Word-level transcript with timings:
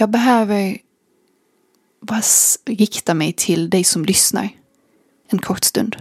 Jag 0.00 0.10
behöver 0.10 0.78
bara 2.00 2.22
rikta 2.64 3.14
mig 3.14 3.32
till 3.32 3.70
dig 3.70 3.84
som 3.84 4.04
lyssnar 4.04 4.48
en 5.28 5.38
kort 5.38 5.64
stund. 5.64 5.96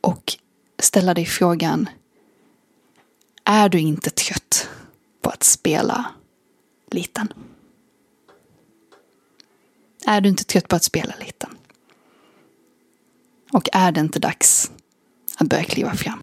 Och 0.00 0.36
ställa 0.78 1.14
dig 1.14 1.24
frågan. 1.24 1.88
Är 3.44 3.68
du 3.68 3.78
inte 3.78 4.10
trött 4.10 4.68
på 5.20 5.30
att 5.30 5.42
spela 5.42 6.04
liten? 6.90 7.32
Är 10.06 10.20
du 10.20 10.28
inte 10.28 10.44
trött 10.44 10.68
på 10.68 10.76
att 10.76 10.84
spela 10.84 11.14
liten? 11.20 11.50
Och 13.52 13.68
är 13.72 13.92
det 13.92 14.00
inte 14.00 14.18
dags 14.18 14.70
att 15.36 15.48
börja 15.48 15.64
kliva 15.64 15.94
fram? 15.94 16.20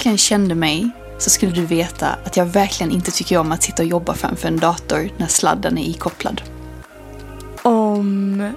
Verkligen 0.00 0.18
kände 0.18 0.54
mig 0.54 0.90
så 1.18 1.30
skulle 1.30 1.52
du 1.52 1.66
veta 1.66 2.08
att 2.24 2.36
jag 2.36 2.46
verkligen 2.46 2.92
inte 2.92 3.10
tycker 3.10 3.38
om 3.38 3.52
att 3.52 3.62
sitta 3.62 3.82
och 3.82 3.88
jobba 3.88 4.14
framför 4.14 4.48
en 4.48 4.56
dator 4.56 5.10
när 5.16 5.26
sladden 5.26 5.78
är 5.78 5.82
ikopplad. 5.82 6.42
Om 7.62 8.52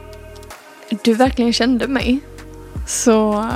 du 1.04 1.14
verkligen 1.14 1.54
kände 1.54 1.88
mig 1.88 2.20
så 2.88 3.50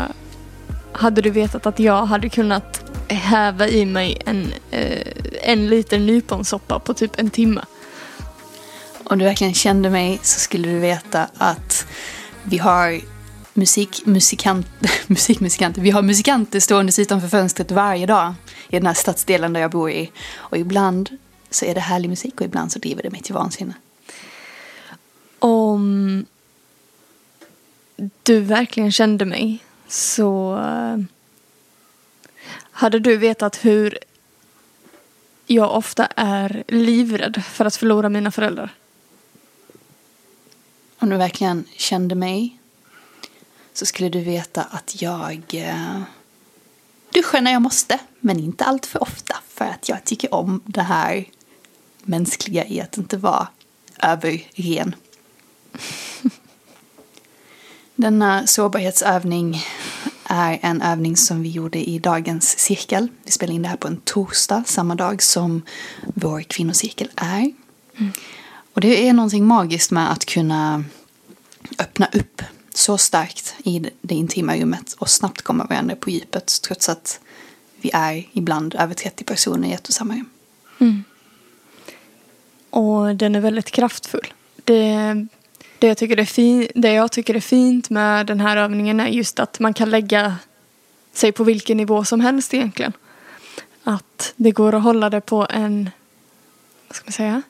hade 0.92 1.22
du 1.22 1.30
vetat 1.30 1.66
att 1.66 1.80
jag 1.80 2.06
hade 2.06 2.30
kunnat 2.30 2.92
häva 3.08 3.68
i 3.68 3.86
mig 3.86 4.22
en, 4.26 4.54
eh, 4.72 5.08
en 5.42 5.68
liter 5.68 6.00
nyponsoppa 6.00 6.80
på 6.80 6.94
typ 6.94 7.20
en 7.20 7.30
timme. 7.30 7.62
Om 9.04 9.20
du 9.20 9.26
verkligen 9.26 9.54
kände 9.54 9.90
mig 9.90 10.20
så 10.24 10.40
skulle 10.40 10.68
du 10.70 10.80
veta 10.80 11.28
att 11.38 11.86
vi 12.44 12.58
har 12.58 13.02
musik, 13.58 14.06
musikant, 14.06 14.68
musikmusikanter. 15.08 15.82
Vi 15.82 15.90
har 15.90 16.02
musikanter 16.02 16.60
stående 16.60 17.02
utanför 17.02 17.28
fönstret 17.28 17.72
varje 17.72 18.06
dag 18.06 18.34
i 18.70 18.78
den 18.78 18.86
här 18.86 18.94
stadsdelen 18.94 19.54
där 19.54 19.62
jag 19.62 19.72
bor 19.72 19.92
i. 19.92 20.12
Och 20.36 20.58
ibland 20.58 21.18
så 21.50 21.66
är 21.66 21.74
det 21.74 21.80
härlig 21.80 22.10
musik 22.10 22.42
och 22.42 22.46
ibland 22.46 22.72
så 22.72 22.80
driver 22.80 23.04
det 23.04 23.10
mig 23.10 23.22
till 23.22 23.34
vansinne. 23.34 23.74
Om 25.40 26.26
du 28.24 28.40
verkligen 28.40 28.92
kände 28.92 29.26
mig 29.26 29.64
så 29.88 30.58
eh, 30.58 30.98
hade 32.72 33.00
du 33.00 33.18
vetat 33.18 33.66
hur 33.66 33.98
jag 35.46 35.76
ofta 35.76 36.06
är 36.16 36.64
livrädd 36.68 37.44
för 37.46 37.66
att 37.66 37.76
förlora 37.76 38.10
mina 38.10 38.32
föräldrar. 38.32 38.74
Om 41.00 41.10
du 41.10 41.18
verkligen 41.18 41.66
kände 41.76 42.16
mig 42.16 42.57
så 43.78 43.86
skulle 43.86 44.10
du 44.10 44.20
veta 44.20 44.64
att 44.64 45.02
jag 45.02 45.44
eh, 45.52 46.02
duschar 47.14 47.42
när 47.42 47.52
jag 47.52 47.62
måste, 47.62 48.00
men 48.20 48.40
inte 48.40 48.64
allt 48.64 48.86
för 48.86 49.02
ofta 49.02 49.36
för 49.48 49.66
att 49.66 49.90
jag 49.90 50.04
tycker 50.04 50.34
om 50.34 50.62
det 50.66 50.82
här 50.82 51.26
mänskliga 52.04 52.66
i 52.66 52.82
att 52.82 52.98
inte 52.98 53.18
vara 53.18 53.48
överren. 54.02 54.96
Denna 57.96 58.48
sårbarhetsövning 58.48 59.64
är 60.24 60.60
en 60.62 60.82
övning 60.82 61.18
som 61.18 61.42
vi 61.42 61.50
gjorde 61.50 61.90
i 61.90 62.00
dagens 62.00 62.60
cirkel. 62.60 63.08
Vi 63.24 63.32
spelade 63.32 63.56
in 63.56 63.62
det 63.62 63.70
här 63.70 63.78
på 63.78 63.88
en 63.88 64.02
torsdag, 64.04 64.64
samma 64.68 64.96
dag 64.96 65.24
som 65.24 65.62
vår 66.16 66.42
kvinnocirkel 66.42 67.10
är. 67.16 67.52
Mm. 67.98 68.12
Och 68.74 68.82
det 68.82 69.08
är 69.08 69.14
någonting 69.14 69.46
magiskt 69.46 69.92
med 69.92 70.12
att 70.12 70.26
kunna 70.26 70.84
öppna 71.80 72.10
upp 72.14 72.42
så 72.78 72.98
starkt 72.98 73.56
i 73.64 73.90
det 74.02 74.16
intima 74.16 74.58
rummet 74.58 74.96
och 74.98 75.10
snabbt 75.10 75.42
komma 75.42 75.66
varandra 75.66 75.96
på 75.96 76.10
djupet 76.10 76.62
trots 76.62 76.90
att 76.90 77.20
vi 77.82 77.92
är 77.94 78.28
ibland 78.32 78.76
över 78.76 78.94
30 78.94 79.24
personer 79.24 79.70
i 79.70 79.74
ett 79.74 79.88
och 79.88 79.94
samma 79.94 80.14
rum. 80.14 80.30
Mm. 80.80 81.04
Och 82.70 83.16
den 83.16 83.36
är 83.36 83.40
väldigt 83.40 83.72
kraftfull. 83.72 84.34
Det, 84.64 85.28
det, 85.80 85.88
jag 85.88 85.98
tycker 85.98 86.18
är 86.18 86.26
fin, 86.26 86.68
det 86.76 86.94
jag 86.94 87.12
tycker 87.12 87.36
är 87.36 87.40
fint 87.40 87.90
med 87.90 88.26
den 88.26 88.40
här 88.40 88.58
övningen 88.58 89.00
är 89.00 89.08
just 89.08 89.40
att 89.40 89.60
man 89.60 89.74
kan 89.74 89.90
lägga 89.90 90.36
sig 91.14 91.32
på 91.32 91.44
vilken 91.44 91.78
nivå 91.78 92.06
som 92.06 92.20
helst 92.20 92.54
egentligen. 92.54 92.94
Att 93.84 94.34
det 94.36 94.52
går 94.52 94.76
att 94.76 94.84
hålla 94.84 95.10
det 95.10 95.22
på 95.22 95.48
en, 95.50 95.90
vad 96.88 96.96
ska 96.96 97.06
man 97.06 97.14
säga, 97.14 97.42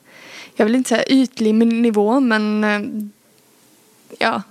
jag 0.56 0.66
vill 0.66 0.76
inte 0.76 0.90
säga 0.90 1.06
ytlig 1.06 1.54
nivå 1.54 2.20
men 2.20 2.64
eh, 2.64 2.82
ja, 4.20 4.42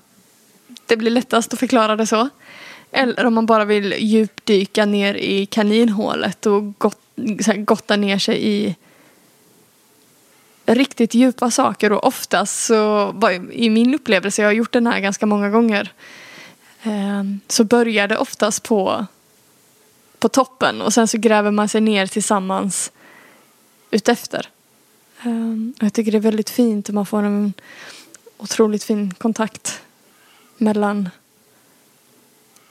det 0.87 0.97
blir 0.97 1.11
lättast 1.11 1.53
att 1.53 1.59
förklara 1.59 1.97
det 1.97 2.07
så. 2.07 2.29
Eller 2.93 3.25
om 3.25 3.35
man 3.35 3.47
bara 3.47 3.65
vill 3.65 3.95
djupdyka 3.99 4.85
ner 4.85 5.15
i 5.15 5.47
kaninhålet 5.47 6.47
och 6.47 6.79
gott, 6.79 7.01
gotta 7.57 7.97
ner 7.97 8.19
sig 8.19 8.49
i 8.49 8.77
riktigt 10.67 11.15
djupa 11.15 11.51
saker 11.51 11.93
och 11.93 12.05
oftast 12.05 12.67
så, 12.67 13.15
i 13.53 13.71
min 13.71 13.95
upplevelse, 13.95 14.43
jag 14.43 14.49
har 14.49 14.53
gjort 14.53 14.73
den 14.73 14.87
här 14.87 15.01
ganska 15.01 15.27
många 15.27 15.51
gånger, 15.51 15.93
ehm, 16.83 17.41
så 17.49 17.65
börjar 17.65 18.09
det 18.09 18.19
oftast 18.19 18.63
på, 18.63 19.07
på 20.19 20.29
toppen 20.29 20.83
och 20.83 20.93
sen 20.93 21.09
så 21.09 21.19
gräver 21.19 21.51
man 21.51 21.69
sig 21.69 21.81
ner 21.81 22.07
tillsammans 22.07 22.93
utefter. 23.91 24.49
Ehm, 25.23 25.75
jag 25.81 25.93
tycker 25.93 26.13
det 26.13 26.19
är 26.19 26.21
väldigt 26.21 26.51
fint 26.51 26.89
och 26.89 26.95
man 26.95 27.07
får 27.07 27.23
en 27.23 27.53
otroligt 28.39 28.85
fin 28.85 29.15
kontakt 29.15 29.81
mellan 30.59 31.11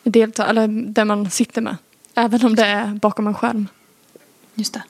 delta 0.04 0.48
eller 0.48 0.68
där 0.68 1.06
man 1.06 1.32
sitter 1.32 1.62
med. 1.62 1.78
Även 2.16 2.46
om 2.46 2.56
det 2.56 2.66
är 2.66 2.88
bakom 2.94 3.28
en 3.28 3.34
skärm. 3.34 3.68
Just 4.56 4.74
det. 4.74 4.84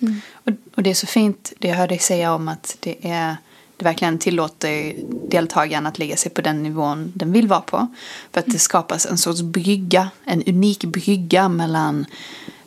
Mm. 0.00 0.20
Och, 0.32 0.52
och, 0.74 0.82
det 0.82 0.90
är 0.90 0.94
så 0.94 1.06
fint 1.06 1.52
det 1.58 1.68
jag 1.68 1.76
hör 1.76 1.88
dig 1.88 1.98
säga 1.98 2.34
om 2.34 2.48
att 2.48 2.76
det 2.80 3.08
är 3.08 3.36
det 3.76 3.84
verkligen 3.84 4.18
tillåter 4.18 4.94
deltagaren 5.30 5.86
att 5.86 5.98
lägga 5.98 6.16
sig 6.16 6.32
på 6.32 6.40
den 6.40 6.62
nivån 6.62 7.12
den 7.14 7.32
vill 7.32 7.48
vara 7.48 7.60
på. 7.60 7.86
För 8.32 8.40
att 8.40 8.46
det 8.46 8.58
skapas 8.58 9.06
en 9.06 9.18
sorts 9.18 9.42
brygga, 9.42 10.10
en 10.24 10.42
unik 10.42 10.84
brygga 10.84 11.48
mellan 11.48 12.06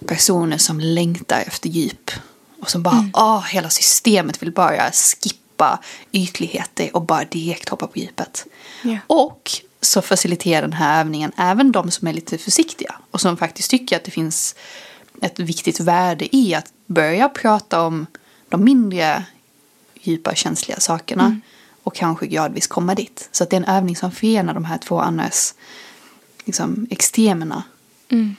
personer 0.06 0.58
som 0.58 0.80
längtar 0.80 1.42
efter 1.48 1.70
djup. 1.70 2.12
Och 2.62 2.70
som 2.70 2.84
bara, 2.84 2.98
mm. 2.98 3.12
åh, 3.14 3.46
hela 3.46 3.70
systemet 3.70 4.42
vill 4.42 4.52
bara 4.52 4.92
skippa 4.92 5.49
ytligheter 6.12 6.96
och 6.96 7.06
bara 7.06 7.24
direkt 7.24 7.70
hoppa 7.70 7.88
på 7.88 8.00
djupet. 8.00 8.46
Yeah. 8.84 9.00
Och 9.08 9.52
så 9.82 10.02
faciliterar 10.02 10.62
den 10.62 10.74
här 10.74 11.00
övningen 11.00 11.32
även 11.38 11.72
de 11.72 11.92
som 11.92 12.08
är 12.08 12.14
lite 12.14 12.38
försiktiga 12.38 12.96
och 13.12 13.22
som 13.22 13.38
faktiskt 13.38 13.72
tycker 13.72 13.96
att 13.96 14.04
det 14.04 14.12
finns 14.12 14.56
ett 15.22 15.40
viktigt 15.40 15.80
värde 15.80 16.36
i 16.36 16.56
att 16.56 16.74
börja 16.86 17.30
prata 17.30 17.82
om 17.82 18.06
de 18.50 18.64
mindre 18.64 19.26
djupa 20.02 20.36
känsliga 20.36 20.80
sakerna 20.80 21.26
mm. 21.26 21.42
och 21.84 21.96
kanske 21.96 22.28
gradvis 22.28 22.68
komma 22.68 22.96
dit. 22.96 23.30
Så 23.32 23.44
att 23.44 23.50
det 23.50 23.56
är 23.56 23.62
en 23.62 23.76
övning 23.76 23.96
som 23.96 24.12
förenar 24.12 24.54
de 24.54 24.66
här 24.66 24.78
två 24.78 25.00
annars 25.00 25.54
liksom, 26.46 26.88
extremerna. 26.90 27.64
Mm. 28.10 28.36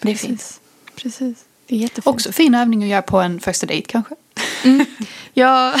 Det 0.00 0.12
Precis. 0.12 0.26
fint. 0.26 0.60
Precis. 0.94 1.44
Det 1.66 1.74
är 1.74 1.78
jättefint. 1.78 2.06
Också 2.06 2.32
fin 2.32 2.54
övning 2.54 2.82
att 2.82 2.88
göra 2.88 3.02
på 3.02 3.20
en 3.20 3.40
första 3.40 3.66
dejt 3.66 3.86
kanske. 3.86 4.14
Mm. 4.64 4.86
Ja, 5.34 5.74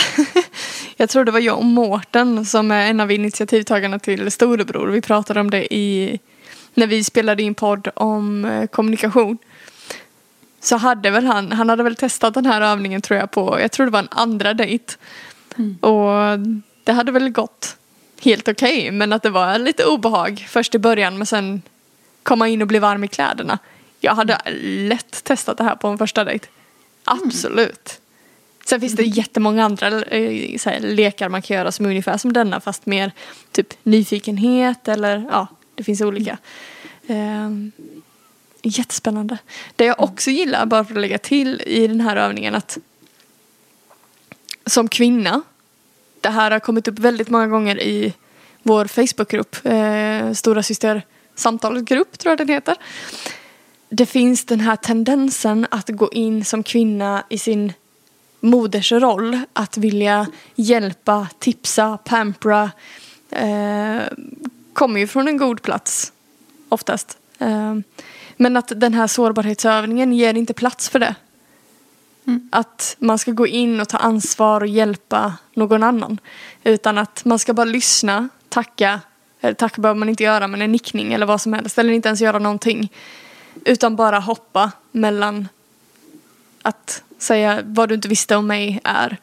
jag 0.96 1.08
tror 1.08 1.24
det 1.24 1.32
var 1.32 1.40
jag 1.40 1.58
och 1.58 1.64
Mårten 1.64 2.46
som 2.46 2.70
är 2.70 2.90
en 2.90 3.00
av 3.00 3.12
initiativtagarna 3.12 3.98
till 3.98 4.30
Storebror. 4.30 4.86
Vi 4.86 5.00
pratade 5.00 5.40
om 5.40 5.50
det 5.50 5.74
i, 5.74 6.18
när 6.74 6.86
vi 6.86 7.04
spelade 7.04 7.42
in 7.42 7.54
podd 7.54 7.88
om 7.94 8.44
eh, 8.44 8.66
kommunikation. 8.66 9.38
Så 10.60 10.76
hade 10.76 11.10
väl 11.10 11.26
han, 11.26 11.52
han 11.52 11.68
hade 11.68 11.82
väl 11.82 11.96
testat 11.96 12.34
den 12.34 12.46
här 12.46 12.60
övningen 12.60 13.02
tror 13.02 13.20
jag 13.20 13.30
på, 13.30 13.60
jag 13.60 13.72
tror 13.72 13.86
det 13.86 13.92
var 13.92 13.98
en 13.98 14.08
andra 14.10 14.54
dejt. 14.54 14.94
Mm. 15.56 15.76
Och 15.76 16.38
det 16.84 16.92
hade 16.92 17.12
väl 17.12 17.28
gått 17.28 17.76
helt 18.20 18.48
okej 18.48 18.78
okay, 18.78 18.90
men 18.90 19.12
att 19.12 19.22
det 19.22 19.30
var 19.30 19.58
lite 19.58 19.84
obehag 19.84 20.46
först 20.48 20.74
i 20.74 20.78
början 20.78 21.18
men 21.18 21.26
sen 21.26 21.62
komma 22.22 22.48
in 22.48 22.62
och 22.62 22.68
bli 22.68 22.78
varm 22.78 23.04
i 23.04 23.08
kläderna. 23.08 23.58
Jag 24.00 24.14
hade 24.14 24.38
lätt 24.62 25.24
testat 25.24 25.58
det 25.58 25.64
här 25.64 25.74
på 25.74 25.88
en 25.88 25.98
första 25.98 26.24
dejt. 26.24 26.46
Mm. 27.10 27.68
Sen 28.68 28.80
finns 28.80 28.94
det 28.94 29.02
mm. 29.02 29.14
jättemånga 29.14 29.64
andra 29.64 30.02
eh, 30.02 30.58
så 30.58 30.70
här, 30.70 30.80
lekar 30.80 31.28
man 31.28 31.42
kan 31.42 31.56
göra 31.56 31.72
som 31.72 31.86
är 31.86 31.90
ungefär 31.90 32.16
som 32.16 32.32
denna 32.32 32.60
fast 32.60 32.86
mer 32.86 33.12
typ 33.52 33.74
nyfikenhet 33.82 34.88
eller 34.88 35.26
ja, 35.30 35.46
det 35.74 35.84
finns 35.84 36.00
olika. 36.00 36.38
Eh, 37.06 37.50
jättespännande. 38.62 39.38
Det 39.76 39.84
jag 39.84 40.00
också 40.00 40.30
gillar, 40.30 40.66
bara 40.66 40.84
för 40.84 40.94
att 40.94 41.00
lägga 41.00 41.18
till 41.18 41.62
i 41.66 41.86
den 41.86 42.00
här 42.00 42.16
övningen, 42.16 42.54
att 42.54 42.78
som 44.66 44.88
kvinna, 44.88 45.42
det 46.20 46.30
här 46.30 46.50
har 46.50 46.60
kommit 46.60 46.88
upp 46.88 46.98
väldigt 46.98 47.28
många 47.28 47.46
gånger 47.46 47.80
i 47.80 48.14
vår 48.62 48.84
Facebookgrupp, 48.84 49.56
eh, 49.66 50.32
Stora 50.32 50.62
Syster 50.62 51.02
samtalsgrupp 51.34 52.18
tror 52.18 52.30
jag 52.30 52.38
den 52.38 52.48
heter. 52.48 52.76
Det 53.88 54.06
finns 54.06 54.44
den 54.44 54.60
här 54.60 54.76
tendensen 54.76 55.66
att 55.70 55.88
gå 55.88 56.12
in 56.12 56.44
som 56.44 56.62
kvinna 56.62 57.24
i 57.28 57.38
sin 57.38 57.72
modersroll, 58.40 59.40
att 59.52 59.76
vilja 59.76 60.26
hjälpa, 60.54 61.28
tipsa, 61.38 61.98
pampra, 62.04 62.70
eh, 63.30 64.02
kommer 64.72 65.00
ju 65.00 65.06
från 65.06 65.28
en 65.28 65.36
god 65.36 65.62
plats 65.62 66.12
oftast. 66.68 67.18
Eh, 67.38 67.74
men 68.36 68.56
att 68.56 68.72
den 68.76 68.94
här 68.94 69.06
sårbarhetsövningen 69.06 70.12
ger 70.12 70.34
inte 70.34 70.54
plats 70.54 70.88
för 70.88 70.98
det. 70.98 71.14
Mm. 72.26 72.48
Att 72.52 72.96
man 72.98 73.18
ska 73.18 73.32
gå 73.32 73.46
in 73.46 73.80
och 73.80 73.88
ta 73.88 73.98
ansvar 73.98 74.60
och 74.60 74.66
hjälpa 74.66 75.32
någon 75.54 75.82
annan. 75.82 76.20
Utan 76.64 76.98
att 76.98 77.24
man 77.24 77.38
ska 77.38 77.54
bara 77.54 77.64
lyssna, 77.64 78.28
tacka. 78.48 79.00
Eller 79.40 79.54
tacka 79.54 79.82
behöver 79.82 79.98
man 79.98 80.08
inte 80.08 80.22
göra 80.22 80.48
men 80.48 80.62
en 80.62 80.72
nickning 80.72 81.12
eller 81.12 81.26
vad 81.26 81.40
som 81.40 81.52
helst. 81.52 81.78
Eller 81.78 81.92
inte 81.92 82.08
ens 82.08 82.20
göra 82.20 82.38
någonting. 82.38 82.92
Utan 83.64 83.96
bara 83.96 84.18
hoppa 84.18 84.72
mellan 84.92 85.48
att 86.62 87.02
säga 87.18 87.62
vad 87.64 87.88
du 87.88 87.94
inte 87.94 88.08
visste 88.08 88.36
om 88.36 88.46
mig 88.46 88.80
är. 88.84 89.16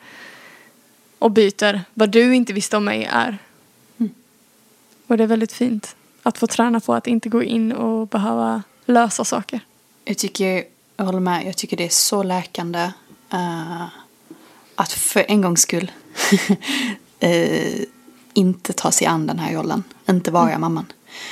Och 1.19 1.31
byter 1.31 1.81
vad 1.93 2.09
du 2.09 2.35
inte 2.35 2.53
visste 2.53 2.77
om 2.77 2.85
mig 2.85 3.03
är. 3.11 3.37
Mm. 3.97 4.13
Och 5.07 5.17
det 5.17 5.23
är 5.23 5.27
väldigt 5.27 5.53
fint 5.53 5.95
att 6.23 6.37
få 6.37 6.47
träna 6.47 6.79
på 6.79 6.93
att 6.93 7.07
inte 7.07 7.29
gå 7.29 7.43
in 7.43 7.71
och 7.71 8.07
behöva 8.07 8.63
lösa 8.85 9.25
saker. 9.25 9.59
Jag 10.05 10.17
tycker, 10.17 10.63
jag 10.97 11.05
håller 11.05 11.19
med, 11.19 11.45
jag 11.45 11.57
tycker 11.57 11.77
det 11.77 11.85
är 11.85 11.89
så 11.89 12.23
läkande 12.23 12.91
uh, 13.33 13.85
att 14.75 14.91
för 14.91 15.25
en 15.27 15.41
gångs 15.41 15.61
skull 15.61 15.91
uh, 17.23 17.81
inte 18.33 18.73
ta 18.73 18.91
sig 18.91 19.07
an 19.07 19.27
den 19.27 19.39
här 19.39 19.53
rollen, 19.53 19.83
inte 20.09 20.31
vara 20.31 20.49
mm. 20.49 20.61
mamman. 20.61 20.85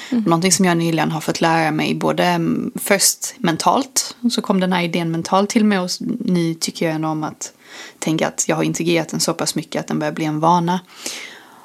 Mm. 0.10 0.24
Någonting 0.24 0.52
som 0.52 0.66
jag 0.66 0.78
nyligen 0.78 1.12
har 1.12 1.22
fått 1.22 1.42
lära 1.42 1.72
mig 1.72 1.96
både 1.96 2.24
mm, 2.24 2.72
först 2.76 3.34
mentalt, 3.38 4.16
så 4.32 4.42
kom 4.42 4.60
den 4.60 4.74
här 4.74 4.84
idén 4.84 5.12
mentalt 5.12 5.50
till 5.50 5.66
mig 5.66 5.80
och 5.80 5.90
nu 6.20 6.54
tycker 6.54 6.90
jag 6.90 7.04
om 7.04 7.24
att 7.24 7.54
tänka 8.00 8.28
att 8.28 8.46
jag 8.48 8.56
har 8.56 8.64
integrerat 8.64 9.10
den 9.10 9.20
så 9.20 9.34
pass 9.34 9.56
mycket 9.56 9.80
att 9.80 9.88
den 9.88 10.00
börjar 10.00 10.14
bli 10.14 10.26
en 10.26 10.40
vana. 10.40 10.80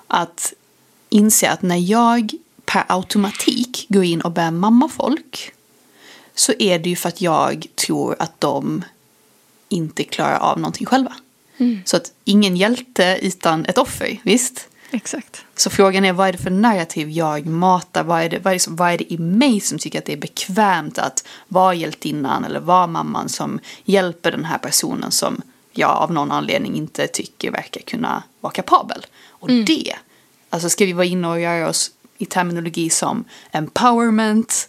Att 0.06 0.53
inse 1.09 1.50
att 1.50 1.62
när 1.62 1.91
jag 1.91 2.31
per 2.65 2.85
automatik 2.88 3.87
går 3.88 4.05
in 4.05 4.20
och 4.20 4.32
börjar 4.32 4.50
mamma 4.50 4.88
folk 4.88 5.53
så 6.35 6.53
är 6.59 6.79
det 6.79 6.91
ju 6.91 6.97
för 6.97 7.09
att 7.09 7.20
jag 7.20 7.67
tror 7.75 8.17
att 8.19 8.41
de 8.41 8.85
inte 9.69 10.05
klarar 10.05 10.38
av 10.38 10.59
någonting 10.61 10.87
själva. 10.87 11.15
Mm. 11.56 11.81
Så 11.85 11.97
att 11.97 12.12
ingen 12.25 12.56
hjälte 12.56 13.19
utan 13.23 13.65
ett 13.65 13.79
offer, 13.79 14.20
visst? 14.23 14.69
Exakt. 14.90 15.44
Så 15.56 15.70
frågan 15.70 16.05
är 16.05 16.12
vad 16.12 16.29
är 16.29 16.32
det 16.32 16.38
för 16.38 16.50
narrativ 16.50 17.11
jag 17.11 17.46
matar? 17.46 18.05
Vad 18.05 18.23
är, 18.23 18.29
det, 18.29 18.38
vad, 18.38 18.55
är 18.55 18.58
det, 18.58 18.69
vad 18.69 18.93
är 18.93 18.99
det 18.99 19.12
i 19.12 19.19
mig 19.19 19.61
som 19.61 19.79
tycker 19.79 19.99
att 19.99 20.05
det 20.05 20.12
är 20.12 20.17
bekvämt 20.17 20.99
att 20.99 21.26
vara 21.49 21.75
hjältinnan 21.75 22.44
eller 22.44 22.61
vara 22.61 22.87
mamman 22.87 23.29
som 23.29 23.61
hjälper 23.85 24.31
den 24.31 24.44
här 24.44 24.58
personen 24.58 25.11
som 25.11 25.43
jag 25.73 25.90
av 25.90 26.12
någon 26.12 26.31
anledning 26.31 26.75
inte 26.75 27.06
tycker 27.06 27.50
verkar 27.50 27.81
kunna 27.81 28.23
vara 28.40 28.52
kapabel. 28.52 29.06
Och 29.29 29.49
mm. 29.50 29.64
det, 29.64 29.94
alltså 30.50 30.70
ska 30.70 30.85
vi 30.85 30.93
vara 30.93 31.06
inne 31.06 31.29
och 31.29 31.41
göra 31.41 31.69
oss 31.69 31.91
i 32.19 32.26
terminologi 32.26 32.91
som 32.91 33.25
empowerment 33.50 34.69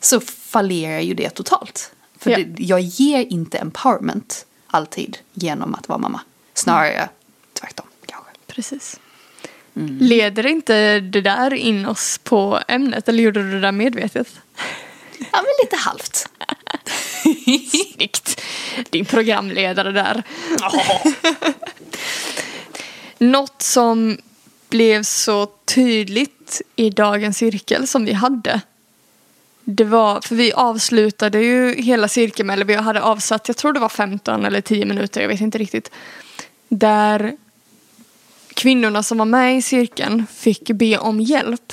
så 0.00 0.20
fallerar 0.20 1.00
ju 1.00 1.14
det 1.14 1.30
totalt. 1.30 1.90
För 2.18 2.30
ja. 2.30 2.38
det, 2.38 2.62
jag 2.64 2.80
ger 2.80 3.24
inte 3.24 3.58
empowerment 3.58 4.46
alltid 4.66 5.18
genom 5.32 5.74
att 5.74 5.88
vara 5.88 5.98
mamma. 5.98 6.20
Snarare 6.54 6.92
mm. 6.92 7.08
tvärtom 7.52 7.86
kanske. 8.06 8.30
Precis. 8.46 9.00
Mm. 9.76 9.98
Leder 10.00 10.46
inte 10.46 11.00
det 11.00 11.20
där 11.20 11.54
in 11.54 11.86
oss 11.86 12.20
på 12.24 12.60
ämnet 12.68 13.08
eller 13.08 13.22
gjorde 13.22 13.42
du 13.42 13.50
det 13.50 13.60
där 13.60 13.72
medvetet? 13.72 14.28
Ja, 15.18 15.42
men 15.42 15.52
lite 15.62 15.76
halvt. 15.76 16.28
Snyggt. 17.94 18.40
Din 18.90 19.04
programledare 19.04 19.92
där. 19.92 20.22
Något 23.18 23.62
som 23.62 24.18
blev 24.68 25.02
så 25.02 25.46
tydligt 25.64 26.62
i 26.76 26.90
dagens 26.90 27.38
cirkel 27.38 27.86
som 27.86 28.04
vi 28.04 28.12
hade. 28.12 28.60
Det 29.64 29.84
var, 29.84 30.20
för 30.20 30.34
vi 30.34 30.52
avslutade 30.52 31.38
ju 31.38 31.82
hela 31.82 32.08
cirkeln, 32.08 32.50
eller 32.50 32.64
vi 32.64 32.74
hade 32.74 33.02
avsatt, 33.02 33.48
jag 33.48 33.56
tror 33.56 33.72
det 33.72 33.80
var 33.80 33.88
15 33.88 34.44
eller 34.44 34.60
10 34.60 34.84
minuter, 34.84 35.20
jag 35.20 35.28
vet 35.28 35.40
inte 35.40 35.58
riktigt. 35.58 35.90
Där 36.68 37.36
kvinnorna 38.54 39.02
som 39.02 39.18
var 39.18 39.24
med 39.24 39.56
i 39.56 39.62
cirkeln 39.62 40.26
fick 40.26 40.70
be 40.70 40.98
om 40.98 41.20
hjälp. 41.20 41.72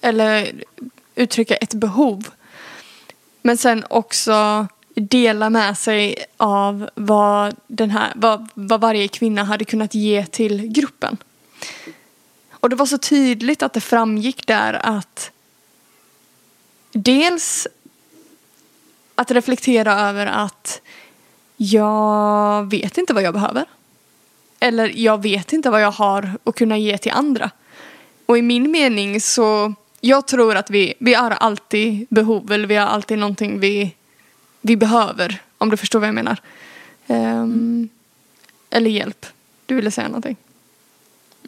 Eller 0.00 0.52
uttrycka 1.14 1.56
ett 1.56 1.74
behov. 1.74 2.28
Men 3.42 3.56
sen 3.56 3.84
också 3.90 4.66
dela 4.94 5.50
med 5.50 5.78
sig 5.78 6.24
av 6.36 6.90
vad, 6.94 7.56
den 7.66 7.90
här, 7.90 8.12
vad, 8.16 8.48
vad 8.54 8.80
varje 8.80 9.08
kvinna 9.08 9.44
hade 9.44 9.64
kunnat 9.64 9.94
ge 9.94 10.26
till 10.26 10.66
gruppen. 10.66 11.16
Och 12.50 12.70
det 12.70 12.76
var 12.76 12.86
så 12.86 12.98
tydligt 12.98 13.62
att 13.62 13.72
det 13.72 13.80
framgick 13.80 14.46
där 14.46 14.86
att 14.86 15.30
dels 16.92 17.68
att 19.14 19.30
reflektera 19.30 20.00
över 20.00 20.26
att 20.26 20.80
jag 21.56 22.70
vet 22.70 22.98
inte 22.98 23.14
vad 23.14 23.22
jag 23.22 23.34
behöver. 23.34 23.64
Eller 24.60 24.92
jag 24.96 25.22
vet 25.22 25.52
inte 25.52 25.70
vad 25.70 25.82
jag 25.82 25.90
har 25.90 26.38
att 26.44 26.54
kunna 26.54 26.78
ge 26.78 26.98
till 26.98 27.12
andra. 27.12 27.50
Och 28.26 28.38
i 28.38 28.42
min 28.42 28.70
mening 28.70 29.20
så, 29.20 29.74
jag 30.00 30.26
tror 30.26 30.56
att 30.56 30.70
vi, 30.70 30.94
vi 30.98 31.14
har 31.14 31.30
alltid 31.30 32.06
behov 32.10 32.52
eller 32.52 32.66
vi 32.66 32.76
har 32.76 32.86
alltid 32.86 33.18
någonting 33.18 33.60
vi, 33.60 33.94
vi 34.60 34.76
behöver. 34.76 35.42
Om 35.58 35.70
du 35.70 35.76
förstår 35.76 35.98
vad 35.98 36.08
jag 36.08 36.14
menar. 36.14 36.40
Um, 37.06 37.16
mm. 37.16 37.88
Eller 38.70 38.90
hjälp. 38.90 39.26
Du 39.66 39.74
ville 39.74 39.90
säga 39.90 40.08
någonting. 40.08 40.36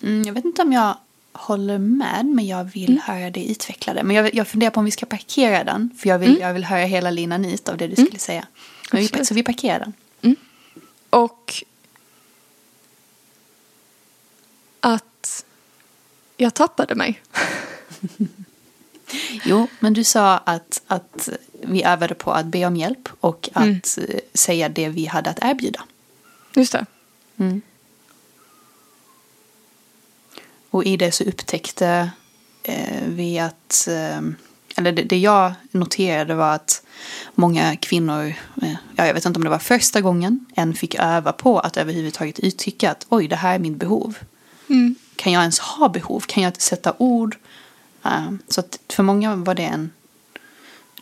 Mm, 0.03 0.23
jag 0.23 0.33
vet 0.33 0.45
inte 0.45 0.63
om 0.63 0.73
jag 0.73 0.97
håller 1.33 1.79
med 1.79 2.27
men 2.27 2.47
jag 2.47 2.65
vill 2.65 2.91
mm. 2.91 3.03
höra 3.05 3.31
dig 3.31 3.51
utveckla 3.51 3.95
det. 3.95 4.03
Men 4.03 4.17
jag, 4.17 4.35
jag 4.35 4.49
funderar 4.49 4.71
på 4.71 4.81
om 4.81 4.85
vi 4.85 4.91
ska 4.91 5.07
parkera 5.07 5.65
den. 5.65 5.91
För 5.99 6.09
jag 6.09 6.19
vill, 6.19 6.31
mm. 6.31 6.43
jag 6.43 6.53
vill 6.55 6.65
höra 6.65 6.85
hela 6.85 7.11
linan 7.11 7.45
ut 7.45 7.69
av 7.69 7.77
det 7.77 7.87
du 7.87 7.95
mm. 7.95 8.07
skulle 8.07 8.19
säga. 8.19 8.47
Vi, 8.93 9.09
så 9.25 9.35
vi 9.35 9.43
parkerar 9.43 9.79
den. 9.79 9.93
Mm. 10.23 10.37
Och 11.11 11.65
att 14.83 15.45
jag 16.37 16.55
tappade 16.55 16.95
mig. 16.95 17.23
jo, 19.45 19.67
men 19.81 19.93
du 19.93 20.05
sa 20.05 20.39
att, 20.39 20.83
att 20.87 21.29
vi 21.63 21.85
övade 21.85 22.15
på 22.15 22.33
att 22.33 22.47
be 22.47 22.67
om 22.67 22.77
hjälp 22.77 23.09
och 23.21 23.49
att 23.53 23.65
mm. 23.99 24.21
säga 24.35 24.69
det 24.69 24.89
vi 24.89 25.07
hade 25.07 25.31
att 25.31 25.39
erbjuda. 25.43 25.85
Just 26.55 26.73
det. 26.73 26.87
Mm. 27.37 27.63
Och 30.71 30.85
i 30.85 30.97
det 30.97 31.13
så 31.13 31.25
upptäckte 31.25 32.11
eh, 32.63 33.03
vi 33.07 33.39
att, 33.39 33.89
eh, 33.89 34.21
eller 34.77 34.93
det, 34.93 35.03
det, 35.03 35.19
jag 35.19 35.53
noterade 35.71 36.35
var 36.35 36.55
att 36.55 36.83
många 37.35 37.77
kvinnor, 37.77 38.35
eh, 38.63 38.75
ja, 38.97 39.07
jag 39.07 39.15
vet 39.15 39.25
inte 39.25 39.39
om 39.39 39.45
det 39.45 39.51
var 39.51 39.59
första 39.59 40.01
gången, 40.01 40.47
än 40.57 40.75
fick 40.75 40.95
öva 40.95 41.33
på 41.33 41.59
att 41.59 41.77
överhuvudtaget 41.77 42.39
uttrycka 42.39 42.91
att 42.91 43.07
oj, 43.09 43.29
det 43.29 43.37
här 43.37 43.55
är 43.55 43.59
mitt 43.59 43.77
behov. 43.77 44.19
Mm. 44.73 44.95
Kan 45.17 45.33
jag 45.33 45.41
ens 45.41 45.59
ha 45.59 45.89
behov? 45.89 46.21
Kan 46.21 46.43
jag 46.43 46.63
sätta 46.63 46.95
ord? 46.99 47.37
Uh, 48.07 48.33
så 48.49 48.61
att 48.61 48.81
för 48.89 49.03
många 49.03 49.37
var 49.37 49.55
det 49.55 49.63
en 49.63 49.91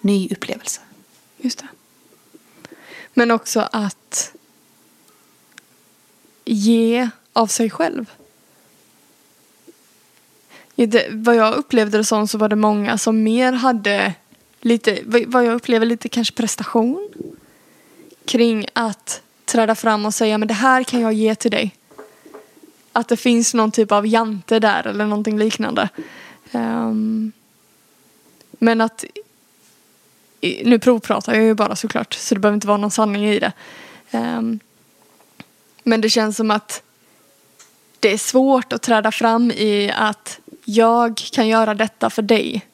ny 0.01 0.29
upplevelse. 0.31 0.81
Just 1.37 1.59
det. 1.59 1.69
Men 3.15 3.31
också 3.31 3.69
att 3.73 4.33
ge 6.45 7.09
av 7.33 7.47
sig 7.47 7.71
själv. 7.71 8.11
Det, 10.75 11.09
vad 11.11 11.37
jag 11.37 11.55
upplevde 11.55 11.99
det 11.99 12.05
som 12.05 12.29
så 12.29 12.39
var 12.39 12.49
det 12.49 12.57
många 12.57 12.99
som 12.99 13.23
mer 13.23 13.53
hade 13.53 14.15
lite, 14.61 14.99
vad 15.05 15.45
jag 15.45 15.55
upplever 15.55 15.87
lite 15.87 16.09
kanske 16.09 16.35
prestation. 16.35 17.11
Kring 18.25 18.67
att 18.73 19.23
träda 19.45 19.75
fram 19.75 20.07
och 20.07 20.15
säga 20.15 20.39
men 20.39 20.49
det 20.49 20.55
här 20.55 20.85
kan 20.85 21.01
jag 21.01 21.13
ge 21.13 21.35
till 21.35 21.51
dig 21.51 21.77
att 22.93 23.09
det 23.09 23.17
finns 23.17 23.55
någon 23.55 23.71
typ 23.71 23.93
av 23.93 24.07
jante 24.07 24.59
där 24.59 24.87
eller 24.87 25.07
någonting 25.07 25.39
liknande. 25.39 25.89
Um, 26.53 27.33
men 28.51 28.81
att 28.81 29.05
nu 30.41 30.79
provpratar 30.79 31.35
jag 31.35 31.45
ju 31.45 31.55
bara 31.55 31.77
såklart 31.77 32.15
så 32.15 32.35
det 32.35 32.41
behöver 32.41 32.55
inte 32.55 32.67
vara 32.67 32.77
någon 32.77 32.91
sanning 32.91 33.27
i 33.27 33.39
det. 33.39 33.53
Um, 34.11 34.61
men 35.83 36.01
det 36.01 36.11
känns 36.11 36.37
som 36.37 36.51
att 36.51 36.83
det 38.01 38.13
är 38.13 38.19
svårt 38.19 38.73
att 38.73 38.83
träda 38.83 39.13
fram 39.13 39.51
i 39.51 39.93
att 39.97 40.41
jag 40.65 41.17
kan 41.17 41.49
göra 41.49 41.75
detta 41.75 42.11
för 42.11 42.23
dig. 42.23 42.67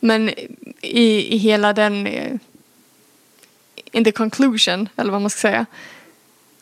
Men 0.00 0.28
i, 0.80 1.34
i 1.34 1.36
hela 1.36 1.72
den, 1.72 2.06
eh, 2.06 2.36
in 3.92 4.04
the 4.04 4.12
conclusion, 4.12 4.88
eller 4.96 5.12
vad 5.12 5.20
man 5.20 5.30
ska 5.30 5.40
säga, 5.40 5.66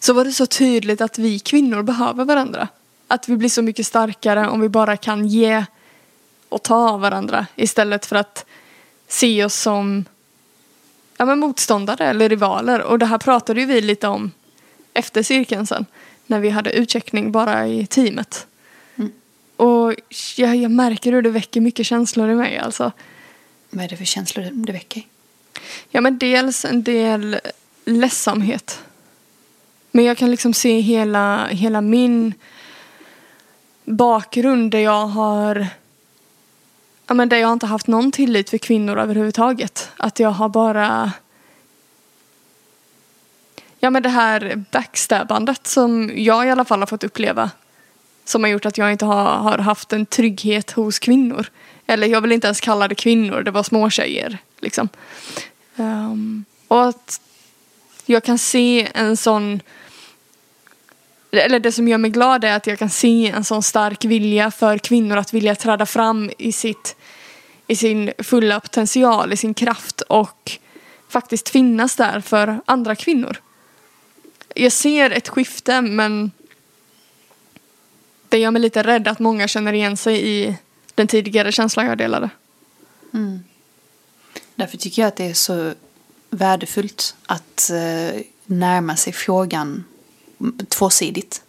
så 0.03 0.13
var 0.13 0.25
det 0.25 0.33
så 0.33 0.47
tydligt 0.47 1.01
att 1.01 1.19
vi 1.19 1.39
kvinnor 1.39 1.83
behöver 1.83 2.25
varandra. 2.25 2.69
Att 3.09 3.29
vi 3.29 3.37
blir 3.37 3.49
så 3.49 3.63
mycket 3.63 3.87
starkare 3.87 4.49
om 4.49 4.61
vi 4.61 4.69
bara 4.69 4.97
kan 4.97 5.29
ge 5.29 5.65
och 6.49 6.63
ta 6.63 6.91
av 6.91 7.01
varandra 7.01 7.47
istället 7.57 8.07
för 8.07 8.17
att 8.17 8.45
se 9.09 9.45
oss 9.45 9.55
som 9.55 10.05
ja, 11.17 11.25
men 11.25 11.39
motståndare 11.39 12.07
eller 12.07 12.29
rivaler. 12.29 12.83
Och 12.83 12.99
det 12.99 13.07
här 13.07 13.19
pratade 13.19 13.61
ju 13.61 13.67
vi 13.67 13.81
lite 13.81 14.09
om 14.09 14.31
efter 14.95 15.23
cirkeln 15.23 15.67
sen. 15.67 15.87
När 16.27 16.41
vi 16.41 16.49
hade 16.49 16.73
utcheckning 16.73 17.33
bara 17.33 17.67
i 17.67 17.87
teamet. 17.87 18.47
Mm. 18.97 19.13
Och 19.57 19.95
jag, 20.37 20.57
jag 20.57 20.71
märker 20.71 21.13
hur 21.13 21.23
det 21.23 21.31
väcker 21.31 21.61
mycket 21.61 21.87
känslor 21.87 22.31
i 22.31 22.35
mig 22.35 22.59
alltså. 22.59 22.93
Vad 23.71 23.85
är 23.85 23.89
det 23.89 23.97
för 23.97 24.05
känslor 24.05 24.51
det 24.53 24.73
väcker? 24.73 25.03
Ja 25.91 26.01
men 26.01 26.19
dels 26.19 26.65
en 26.65 26.83
del 26.83 27.41
ledsamhet. 27.85 28.83
Men 29.95 30.05
jag 30.05 30.19
kan 30.19 30.31
liksom 30.31 30.55
se 30.55 30.81
hela, 30.81 31.47
hela 31.47 31.81
min 31.81 32.35
bakgrund 33.85 34.71
där 34.71 34.79
jag 34.79 35.07
har 35.07 35.67
ja, 37.07 37.15
men 37.15 37.29
där 37.29 37.37
jag 37.37 37.53
inte 37.53 37.67
haft 37.67 37.87
någon 37.87 38.13
tillit 38.13 38.51
för 38.51 38.59
kvinnor 38.59 38.99
överhuvudtaget. 38.99 39.91
Att 39.97 40.19
jag 40.19 40.31
har 40.31 40.49
bara 40.49 41.13
Ja 43.85 43.91
men 43.91 44.03
det 44.03 44.09
här 44.09 44.65
backstabbandet 44.71 45.67
som 45.67 46.13
jag 46.15 46.47
i 46.47 46.51
alla 46.51 46.65
fall 46.65 46.79
har 46.79 46.87
fått 46.87 47.05
uppleva. 47.05 47.51
Som 48.25 48.43
har 48.43 48.51
gjort 48.51 48.67
att 48.67 48.79
jag 48.79 48.93
inte 48.93 49.05
har, 49.05 49.25
har 49.25 49.59
haft 49.59 49.93
en 49.93 50.07
trygghet 50.07 50.71
hos 50.71 50.99
kvinnor. 50.99 51.47
Eller 51.87 52.07
jag 52.07 52.21
vill 52.21 52.33
inte 52.33 52.47
ens 52.47 52.61
kalla 52.61 52.89
det 52.89 52.95
kvinnor, 52.95 53.43
det 53.43 53.51
var 53.51 53.63
små 53.63 53.91
tjejer 53.91 54.39
liksom. 54.61 54.89
Um, 55.77 56.45
och 56.69 56.89
att 56.89 57.21
jag 58.07 58.25
kan 58.25 58.39
se 58.39 58.89
en 58.95 59.17
sån 59.17 59.61
eller 61.33 61.59
det 61.59 61.73
som 61.73 61.89
gör 61.89 61.99
mig 61.99 62.11
glad 62.11 62.45
är 62.45 62.57
att 62.57 62.67
jag 62.67 62.79
kan 62.79 62.91
se 62.91 63.31
en 63.31 63.45
sån 63.45 63.63
stark 63.63 64.05
vilja 64.05 64.51
för 64.51 64.79
kvinnor 64.79 65.17
att 65.17 65.33
vilja 65.33 65.55
träda 65.55 65.87
fram 65.87 66.31
i, 66.39 66.53
sitt, 66.53 66.97
i 67.67 67.77
sin 67.77 68.13
fulla 68.19 68.61
potential, 68.61 69.33
i 69.33 69.37
sin 69.37 69.55
kraft 69.55 70.01
och 70.01 70.59
faktiskt 71.09 71.49
finnas 71.49 71.97
där 71.97 72.21
för 72.21 72.61
andra 72.65 72.95
kvinnor. 72.95 73.37
Jag 74.55 74.73
ser 74.73 75.11
ett 75.11 75.29
skifte 75.29 75.81
men 75.81 76.31
det 78.29 78.39
gör 78.39 78.51
mig 78.51 78.63
lite 78.63 78.83
rädd 78.83 79.09
att 79.09 79.19
många 79.19 79.49
känner 79.49 79.73
igen 79.73 79.97
sig 79.97 80.29
i 80.29 80.57
den 80.95 81.07
tidigare 81.07 81.53
känslan 81.53 81.87
jag 81.87 81.99
delade. 81.99 82.31
Mm. 83.15 83.45
Därför 84.55 84.77
tycker 84.77 85.03
jag 85.03 85.09
att 85.09 85.17
det 85.17 85.31
är 85.31 85.35
så 85.35 85.73
värdefullt 86.31 87.17
att 87.27 87.71
eh, 87.71 88.21
närma 88.47 88.97
sig 88.97 89.13
frågan 89.13 89.85
tvåsidigt. 90.69 91.43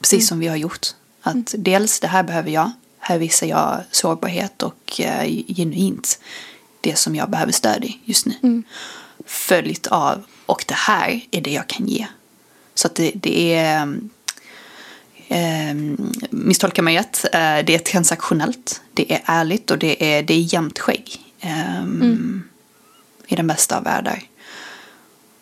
Precis 0.00 0.20
mm. 0.20 0.26
som 0.26 0.38
vi 0.38 0.48
har 0.48 0.56
gjort. 0.56 0.86
Att 1.22 1.54
mm. 1.54 1.64
dels 1.64 2.00
det 2.00 2.06
här 2.06 2.22
behöver 2.22 2.50
jag. 2.50 2.70
Här 2.98 3.18
visar 3.18 3.46
jag 3.46 3.80
sårbarhet 3.90 4.62
och 4.62 5.00
eh, 5.00 5.44
genuint 5.48 6.20
det 6.80 6.98
som 6.98 7.16
jag 7.16 7.30
behöver 7.30 7.52
stöd 7.52 7.84
i 7.84 8.00
just 8.04 8.26
nu. 8.26 8.34
Mm. 8.42 8.62
Följt 9.26 9.86
av 9.86 10.24
och 10.46 10.64
det 10.68 10.74
här 10.74 11.20
är 11.30 11.40
det 11.40 11.50
jag 11.50 11.66
kan 11.66 11.86
ge. 11.86 12.06
Så 12.74 12.86
att 12.86 12.94
det, 12.94 13.12
det 13.14 13.54
är 13.54 13.98
eh, 15.28 15.74
misstolka 16.30 16.82
mig 16.82 16.98
rätt. 16.98 17.24
Eh, 17.24 17.58
det 17.64 17.74
är 17.74 17.78
transaktionellt. 17.78 18.82
Det 18.92 19.12
är 19.12 19.22
ärligt 19.24 19.70
och 19.70 19.78
det 19.78 20.04
är, 20.04 20.22
det 20.22 20.34
är 20.34 20.54
jämnt 20.54 20.78
skägg. 20.78 21.34
Eh, 21.40 21.78
mm. 21.78 22.42
I 23.26 23.36
den 23.36 23.46
bästa 23.46 23.76
av 23.76 23.84
världar. 23.84 24.22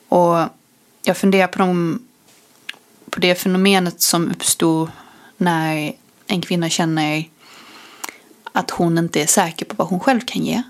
Och 0.08 0.38
jag 1.02 1.16
funderar 1.16 1.46
på 1.46 1.58
de 1.58 1.98
på 3.10 3.20
det 3.20 3.34
fenomenet 3.34 4.00
som 4.00 4.30
uppstod 4.30 4.90
när 5.36 5.92
en 6.26 6.40
kvinna 6.40 6.68
känner 6.68 7.24
att 8.52 8.70
hon 8.70 8.98
inte 8.98 9.22
är 9.22 9.26
säker 9.26 9.66
på 9.66 9.74
vad 9.78 9.88
hon 9.88 10.00
själv 10.00 10.20
kan 10.20 10.44
ge. 10.44 10.62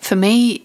För 0.00 0.16
mig 0.16 0.62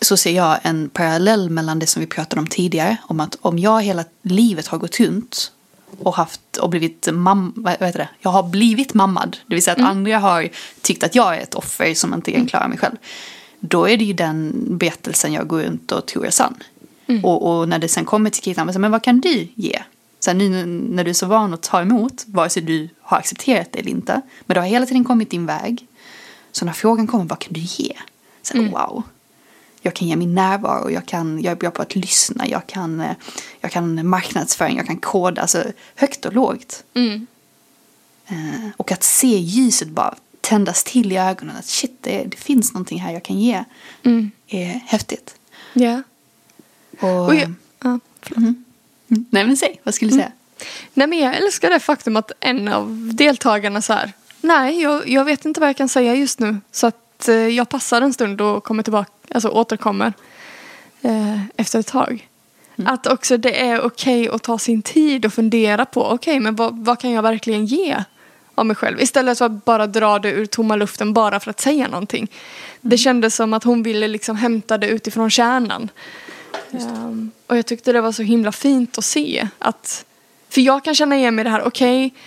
så 0.00 0.16
ser 0.16 0.32
jag 0.32 0.58
en 0.62 0.88
parallell 0.88 1.50
mellan 1.50 1.78
det 1.78 1.86
som 1.86 2.00
vi 2.00 2.06
pratade 2.06 2.40
om 2.40 2.46
tidigare. 2.46 2.96
Om 3.02 3.20
att 3.20 3.36
om 3.40 3.58
jag 3.58 3.82
hela 3.82 4.04
livet 4.22 4.66
har 4.66 4.78
gått 4.78 5.00
runt 5.00 5.52
och 5.98 6.14
haft 6.14 6.56
och 6.56 6.70
blivit 6.70 7.08
mam 7.12 7.52
vad 7.56 7.72
heter 7.72 7.98
det? 7.98 8.08
Jag 8.20 8.30
har 8.30 8.42
blivit 8.42 8.94
mammad. 8.94 9.36
Det 9.46 9.54
vill 9.54 9.64
säga 9.64 9.72
att 9.72 9.78
mm. 9.78 9.90
andra 9.90 10.18
har 10.18 10.48
tyckt 10.82 11.04
att 11.04 11.14
jag 11.14 11.36
är 11.36 11.40
ett 11.40 11.54
offer 11.54 11.94
som 11.94 12.14
inte 12.14 12.32
kan 12.32 12.46
klara 12.46 12.68
mig 12.68 12.78
själv. 12.78 12.96
Då 13.60 13.88
är 13.88 13.96
det 13.96 14.04
ju 14.04 14.12
den 14.12 14.64
berättelsen 14.78 15.32
jag 15.32 15.48
går 15.48 15.62
runt 15.62 15.92
och 15.92 16.06
tror 16.06 16.26
är 16.26 16.30
sann. 16.30 16.54
Mm. 17.06 17.24
Och, 17.24 17.58
och, 17.58 17.68
när 17.68 17.78
det 17.78 17.88
sen 17.88 18.04
kommer 18.04 18.30
till 18.30 18.42
kritan, 18.42 18.72
men 18.76 18.90
vad 18.90 19.02
kan 19.02 19.20
du 19.20 19.48
ge? 19.54 19.82
Sen 20.26 20.38
nu 20.38 20.66
när 20.66 21.04
du 21.04 21.10
är 21.10 21.14
så 21.14 21.26
van 21.26 21.54
att 21.54 21.62
ta 21.62 21.80
emot, 21.80 22.24
vare 22.26 22.50
sig 22.50 22.62
du 22.62 22.88
har 23.00 23.18
accepterat 23.18 23.72
det 23.72 23.78
eller 23.78 23.90
inte. 23.90 24.20
Men 24.40 24.54
det 24.54 24.60
har 24.60 24.68
hela 24.68 24.86
tiden 24.86 25.04
kommit 25.04 25.30
din 25.30 25.46
väg. 25.46 25.86
Så 26.52 26.64
när 26.64 26.72
frågan 26.72 27.06
kommer, 27.06 27.24
vad 27.24 27.38
kan 27.38 27.52
du 27.52 27.60
ge? 27.60 27.96
Sen, 28.42 28.60
mm. 28.60 28.72
wow. 28.72 29.02
Jag 29.80 29.94
kan 29.94 30.08
ge 30.08 30.16
min 30.16 30.34
närvaro, 30.34 30.90
jag, 30.90 31.06
kan, 31.06 31.42
jag 31.42 31.52
är 31.52 31.56
bra 31.56 31.70
på 31.70 31.82
att 31.82 31.96
lyssna, 31.96 32.48
jag 32.48 32.66
kan, 32.66 33.00
eh, 33.00 33.12
jag 33.60 33.70
kan 33.70 34.08
marknadsföring, 34.08 34.76
jag 34.76 34.86
kan 34.86 34.96
koda, 34.96 35.42
alltså 35.42 35.64
högt 35.94 36.24
och 36.24 36.32
lågt. 36.32 36.84
Mm. 36.94 37.26
Eh, 38.26 38.70
och 38.76 38.92
att 38.92 39.02
se 39.02 39.38
ljuset 39.38 39.88
bara 39.88 40.14
tändas 40.40 40.84
till 40.84 41.12
i 41.12 41.16
ögonen, 41.16 41.56
att 41.56 41.66
shit, 41.66 41.98
det, 42.00 42.24
det 42.24 42.36
finns 42.36 42.72
någonting 42.72 43.00
här 43.00 43.12
jag 43.12 43.22
kan 43.22 43.40
ge, 43.40 43.64
mm. 44.02 44.30
är 44.48 44.80
häftigt. 44.86 45.34
Ja. 45.72 46.02
Och, 47.00 47.26
och 47.26 47.34
jag, 47.34 47.54
ja, 47.82 47.98
mm. 48.36 48.65
Nej 49.06 49.46
men 49.46 49.56
säg, 49.56 49.80
vad 49.82 49.94
skulle 49.94 50.10
du 50.10 50.14
säga? 50.14 50.26
Mm. 50.26 50.38
Nej 50.94 51.06
men 51.06 51.18
jag 51.18 51.36
älskar 51.36 51.70
det 51.70 51.80
faktum 51.80 52.16
att 52.16 52.32
en 52.40 52.68
av 52.68 53.10
deltagarna 53.14 53.82
så 53.82 53.92
här, 53.92 54.12
nej 54.40 54.82
jag, 54.82 55.08
jag 55.08 55.24
vet 55.24 55.44
inte 55.44 55.60
vad 55.60 55.68
jag 55.68 55.76
kan 55.76 55.88
säga 55.88 56.14
just 56.14 56.38
nu 56.38 56.56
så 56.72 56.86
att 56.86 57.28
eh, 57.28 57.34
jag 57.34 57.68
passar 57.68 58.02
en 58.02 58.12
stund 58.12 58.40
och 58.40 58.64
kommer 58.64 58.82
tillbaka, 58.82 59.10
alltså 59.34 59.48
återkommer 59.48 60.12
eh, 61.02 61.40
efter 61.56 61.78
ett 61.78 61.86
tag. 61.86 62.28
Mm. 62.78 62.92
Att 62.94 63.06
också 63.06 63.36
det 63.36 63.60
är 63.60 63.80
okej 63.80 64.22
okay 64.22 64.36
att 64.36 64.42
ta 64.42 64.58
sin 64.58 64.82
tid 64.82 65.26
och 65.26 65.32
fundera 65.32 65.84
på, 65.84 66.04
okej 66.04 66.14
okay, 66.14 66.40
men 66.40 66.56
vad, 66.56 66.84
vad 66.84 67.00
kan 67.00 67.10
jag 67.10 67.22
verkligen 67.22 67.66
ge 67.66 68.04
av 68.54 68.66
mig 68.66 68.76
själv? 68.76 69.00
Istället 69.00 69.38
för 69.38 69.46
att 69.46 69.64
bara 69.64 69.86
dra 69.86 70.18
det 70.18 70.30
ur 70.30 70.46
tomma 70.46 70.76
luften 70.76 71.12
bara 71.12 71.40
för 71.40 71.50
att 71.50 71.60
säga 71.60 71.88
någonting. 71.88 72.22
Mm. 72.22 72.30
Det 72.80 72.98
kändes 72.98 73.34
som 73.34 73.54
att 73.54 73.64
hon 73.64 73.82
ville 73.82 74.08
liksom 74.08 74.36
hämta 74.36 74.78
det 74.78 74.88
utifrån 74.88 75.30
kärnan. 75.30 75.88
Um, 76.70 77.30
och 77.46 77.56
jag 77.56 77.66
tyckte 77.66 77.92
det 77.92 78.00
var 78.00 78.12
så 78.12 78.22
himla 78.22 78.52
fint 78.52 78.98
att 78.98 79.04
se 79.04 79.48
att, 79.58 80.04
för 80.48 80.60
jag 80.60 80.84
kan 80.84 80.94
känna 80.94 81.16
igen 81.16 81.34
mig 81.34 81.42
i 81.42 81.44
det 81.44 81.50
här, 81.50 81.62
okej, 81.62 82.06
okay, 82.06 82.18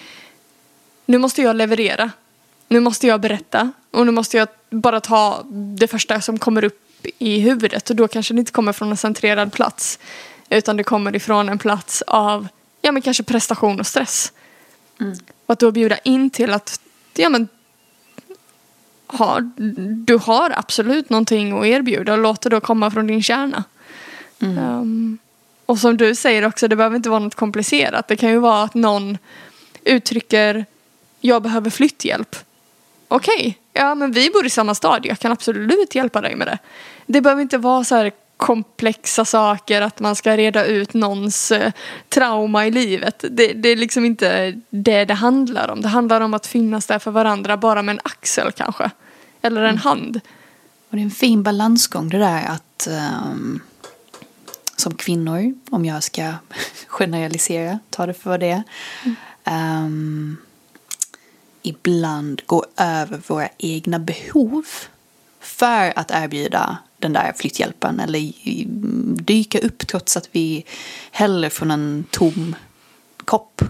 nu 1.05 1.17
måste 1.17 1.41
jag 1.41 1.55
leverera. 1.55 2.11
Nu 2.67 2.79
måste 2.79 3.07
jag 3.07 3.21
berätta 3.21 3.71
och 3.91 4.05
nu 4.05 4.11
måste 4.11 4.37
jag 4.37 4.47
bara 4.69 5.01
ta 5.01 5.43
det 5.77 5.87
första 5.87 6.21
som 6.21 6.39
kommer 6.39 6.63
upp 6.63 7.05
i 7.17 7.39
huvudet 7.39 7.89
och 7.89 7.95
då 7.95 8.07
kanske 8.07 8.33
det 8.33 8.39
inte 8.39 8.51
kommer 8.51 8.73
från 8.73 8.89
en 8.89 8.97
centrerad 8.97 9.53
plats 9.53 9.99
utan 10.49 10.77
det 10.77 10.83
kommer 10.83 11.15
ifrån 11.15 11.49
en 11.49 11.57
plats 11.57 12.01
av, 12.01 12.47
ja 12.81 12.91
men 12.91 13.01
kanske 13.01 13.23
prestation 13.23 13.79
och 13.79 13.87
stress. 13.87 14.33
Mm. 14.99 15.17
Och 15.45 15.53
att 15.53 15.59
då 15.59 15.71
bjuda 15.71 15.97
in 15.97 16.29
till 16.29 16.53
att, 16.53 16.81
ja 17.15 17.29
men 17.29 17.47
har, 19.07 19.51
du 20.05 20.17
har 20.17 20.53
absolut 20.55 21.09
någonting 21.09 21.59
att 21.59 21.65
erbjuda 21.65 22.13
och 22.13 22.19
låt 22.19 22.41
det 22.41 22.49
då 22.49 22.59
komma 22.59 22.91
från 22.91 23.07
din 23.07 23.23
kärna. 23.23 23.63
Mm. 24.41 24.57
Um, 24.57 25.17
och 25.65 25.79
som 25.79 25.97
du 25.97 26.15
säger 26.15 26.45
också, 26.45 26.67
det 26.67 26.75
behöver 26.75 26.95
inte 26.95 27.09
vara 27.09 27.19
något 27.19 27.35
komplicerat. 27.35 28.07
Det 28.07 28.15
kan 28.15 28.29
ju 28.29 28.39
vara 28.39 28.63
att 28.63 28.73
någon 28.73 29.17
uttrycker 29.83 30.65
jag 31.21 31.41
behöver 31.41 31.69
flytthjälp. 31.69 32.35
Okej, 33.07 33.39
okay. 33.39 33.53
ja 33.73 33.95
men 33.95 34.11
vi 34.11 34.29
bor 34.29 34.45
i 34.45 34.49
samma 34.49 34.75
stad, 34.75 35.05
jag 35.05 35.19
kan 35.19 35.31
absolut 35.31 35.95
hjälpa 35.95 36.21
dig 36.21 36.35
med 36.35 36.47
det. 36.47 36.57
Det 37.05 37.21
behöver 37.21 37.41
inte 37.41 37.57
vara 37.57 37.83
så 37.83 37.95
här 37.95 38.11
komplexa 38.37 39.25
saker, 39.25 39.81
att 39.81 39.99
man 39.99 40.15
ska 40.15 40.37
reda 40.37 40.65
ut 40.65 40.93
någons 40.93 41.51
eh, 41.51 41.71
trauma 42.09 42.67
i 42.67 42.71
livet. 42.71 43.25
Det, 43.31 43.53
det, 43.53 43.69
är 43.69 43.75
liksom 43.75 44.05
inte 44.05 44.59
det 44.69 45.05
det 45.05 45.13
handlar 45.13 45.67
om. 45.67 45.81
Det 45.81 45.87
handlar 45.87 46.21
om 46.21 46.33
att 46.33 46.47
finnas 46.47 46.85
där 46.85 46.99
för 46.99 47.11
varandra 47.11 47.57
bara 47.57 47.81
med 47.81 47.93
en 47.93 48.01
axel 48.03 48.51
kanske. 48.51 48.91
Eller 49.41 49.61
en 49.61 49.69
mm. 49.69 49.77
hand. 49.77 50.19
Och 50.89 50.95
det 50.95 51.01
är 51.01 51.03
en 51.03 51.11
fin 51.11 51.43
balansgång 51.43 52.09
det 52.09 52.17
där 52.17 52.45
att 52.47 52.87
um, 53.23 53.61
som 54.79 54.95
kvinnor, 54.95 55.53
om 55.69 55.85
jag 55.85 56.03
ska 56.03 56.33
generalisera, 56.87 57.79
ta 57.89 58.05
det 58.05 58.13
för 58.13 58.29
vad 58.29 58.39
det 58.39 58.49
är, 58.49 58.63
mm. 59.05 59.85
um, 59.85 60.37
ibland 61.61 62.41
gå 62.45 62.65
över 62.77 63.21
våra 63.27 63.49
egna 63.57 63.99
behov 63.99 64.65
för 65.39 65.99
att 65.99 66.11
erbjuda 66.11 66.77
den 66.97 67.13
där 67.13 67.33
flytthjälpen 67.37 67.99
eller 67.99 68.33
dyka 69.23 69.59
upp 69.59 69.87
trots 69.87 70.17
att 70.17 70.29
vi 70.31 70.65
häller 71.11 71.49
från 71.49 71.71
en 71.71 72.05
tom 72.11 72.55
kopp. 73.25 73.61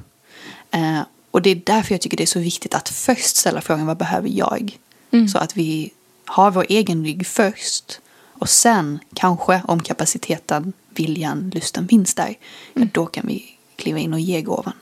Uh, 0.75 1.01
och 1.31 1.41
det 1.41 1.49
är 1.49 1.61
därför 1.65 1.93
jag 1.93 2.01
tycker 2.01 2.17
det 2.17 2.23
är 2.23 2.27
så 2.27 2.39
viktigt 2.39 2.75
att 2.75 2.89
först 2.89 3.35
ställa 3.35 3.61
frågan 3.61 3.85
vad 3.85 3.97
behöver 3.97 4.29
jag? 4.29 4.77
Mm. 5.11 5.27
Så 5.27 5.37
att 5.37 5.57
vi 5.57 5.93
ha 6.27 6.49
vår 6.49 6.65
egen 6.69 7.05
rygg 7.05 7.27
först. 7.27 7.99
Och 8.39 8.49
sen 8.49 8.99
kanske 9.13 9.61
om 9.67 9.79
kapaciteten, 9.79 10.73
viljan, 10.99 11.51
lusten 11.55 11.87
finns 11.87 12.15
där. 12.15 12.35
Ja, 12.73 12.85
då 12.93 13.05
kan 13.05 13.27
vi 13.27 13.57
kliva 13.75 13.99
in 13.99 14.13
och 14.13 14.19
ge 14.19 14.41
gåvan. 14.41 14.73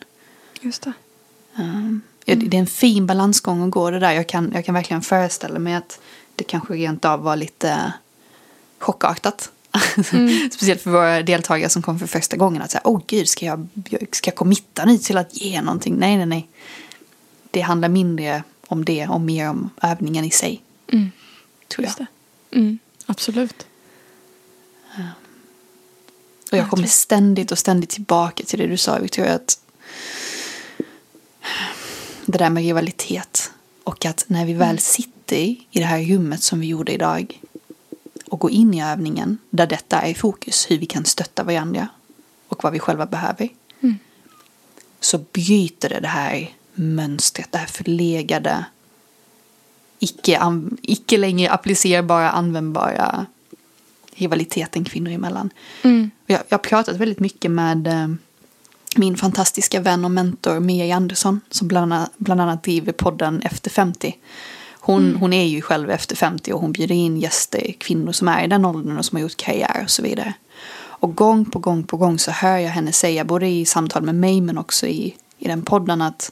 Just 0.61 0.81
det. 0.81 0.93
Um, 1.55 2.01
ja, 2.25 2.35
det 2.35 2.57
är 2.57 2.59
en 2.59 2.67
fin 2.67 3.07
balansgång 3.07 3.63
att 3.63 3.71
gå 3.71 3.91
det 3.91 3.99
där. 3.99 4.11
Jag 4.11 4.27
kan, 4.27 4.51
jag 4.53 4.65
kan 4.65 4.75
verkligen 4.75 5.01
föreställa 5.01 5.59
mig 5.59 5.75
att 5.75 5.99
det 6.35 6.43
kanske 6.43 6.73
rent 6.73 7.05
av 7.05 7.21
var 7.21 7.35
lite 7.35 7.93
chockartat. 8.79 9.51
Mm. 10.11 10.49
Speciellt 10.51 10.81
för 10.81 10.91
våra 10.91 11.21
deltagare 11.21 11.69
som 11.69 11.81
kom 11.81 11.99
för 11.99 12.07
första 12.07 12.37
gången. 12.37 12.61
Att 12.61 12.71
säga, 12.71 12.81
åh 12.83 12.97
oh, 12.97 13.01
gud, 13.07 13.29
ska 13.29 13.45
jag, 13.45 13.67
ska 14.11 14.27
jag 14.27 14.35
committa 14.35 14.85
nu 14.85 14.97
till 14.97 15.17
att 15.17 15.41
ge 15.41 15.61
någonting? 15.61 15.95
Nej, 15.95 16.17
nej, 16.17 16.25
nej. 16.25 16.47
Det 17.51 17.61
handlar 17.61 17.89
mindre 17.89 18.43
om 18.67 18.85
det 18.85 19.07
och 19.07 19.21
mer 19.21 19.49
om 19.49 19.69
övningen 19.81 20.25
i 20.25 20.31
sig. 20.31 20.61
Mm. 20.93 21.11
Tror 21.67 21.85
jag. 21.85 22.07
Mm, 22.51 22.79
absolut. 23.05 23.65
Och 26.57 26.63
jag 26.63 26.69
kommer 26.69 26.87
ständigt 26.87 27.51
och 27.51 27.57
ständigt 27.57 27.89
tillbaka 27.89 28.43
till 28.43 28.59
det 28.59 28.67
du 28.67 28.77
sa 28.77 28.99
Victoria. 28.99 29.33
Att 29.33 29.59
det 32.25 32.37
där 32.37 32.49
med 32.49 32.63
rivalitet. 32.63 33.51
Och 33.83 34.05
att 34.05 34.25
när 34.27 34.45
vi 34.45 34.53
väl 34.53 34.79
sitter 34.79 35.37
i 35.37 35.67
det 35.71 35.83
här 35.83 36.01
rummet 36.01 36.43
som 36.43 36.59
vi 36.59 36.67
gjorde 36.67 36.91
idag. 36.91 37.41
Och 38.25 38.39
går 38.39 38.51
in 38.51 38.73
i 38.73 38.83
övningen 38.83 39.37
där 39.49 39.67
detta 39.67 40.01
är 40.01 40.09
i 40.09 40.13
fokus. 40.13 40.71
Hur 40.71 40.77
vi 40.77 40.85
kan 40.85 41.05
stötta 41.05 41.43
varandra. 41.43 41.87
Och 42.47 42.63
vad 42.63 42.73
vi 42.73 42.79
själva 42.79 43.05
behöver. 43.05 43.49
Mm. 43.81 43.95
Så 44.99 45.17
bryter 45.17 45.89
det 45.89 45.99
det 45.99 46.07
här 46.07 46.55
mönstret. 46.73 47.51
Det 47.51 47.57
här 47.57 47.67
förlegade. 47.67 48.65
Icke, 49.99 50.41
icke 50.81 51.17
längre 51.17 51.51
applicerbara, 51.51 52.29
användbara 52.29 53.25
rivaliteten 54.17 54.85
kvinnor 54.85 55.11
emellan. 55.11 55.49
Mm. 55.81 56.11
Jag, 56.29 56.41
jag 56.47 56.57
har 56.57 56.63
pratat 56.63 56.97
väldigt 56.97 57.19
mycket 57.19 57.51
med 57.51 57.87
eh, 57.87 58.07
min 58.95 59.17
fantastiska 59.17 59.79
vän 59.79 60.05
och 60.05 60.11
mentor 60.11 60.59
Mia 60.59 60.95
Andersson 60.95 61.41
som 61.49 61.67
bland 61.67 61.93
annat, 61.93 62.11
bland 62.17 62.41
annat 62.41 62.63
driver 62.63 62.91
podden 62.91 63.41
Efter 63.41 63.69
50. 63.69 64.17
Hon, 64.71 65.05
mm. 65.07 65.19
hon 65.19 65.33
är 65.33 65.45
ju 65.45 65.61
själv 65.61 65.89
efter 65.89 66.15
50 66.15 66.53
och 66.53 66.61
hon 66.61 66.71
bjuder 66.71 66.95
in 66.95 67.17
gäster, 67.17 67.71
kvinnor 67.77 68.11
som 68.11 68.27
är 68.27 68.43
i 68.43 68.47
den 68.47 68.65
åldern 68.65 68.97
och 68.97 69.05
som 69.05 69.15
har 69.15 69.21
gjort 69.21 69.37
karriär 69.37 69.81
och 69.83 69.89
så 69.89 70.01
vidare. 70.01 70.33
Och 70.99 71.15
gång 71.15 71.45
på 71.45 71.59
gång 71.59 71.83
på 71.83 71.97
gång 71.97 72.19
så 72.19 72.31
hör 72.31 72.57
jag 72.57 72.69
henne 72.69 72.91
säga, 72.91 73.25
både 73.25 73.47
i 73.47 73.65
samtal 73.65 74.03
med 74.03 74.15
mig 74.15 74.41
men 74.41 74.57
också 74.57 74.87
i, 74.87 75.15
i 75.37 75.47
den 75.47 75.61
podden 75.61 76.01
att 76.01 76.31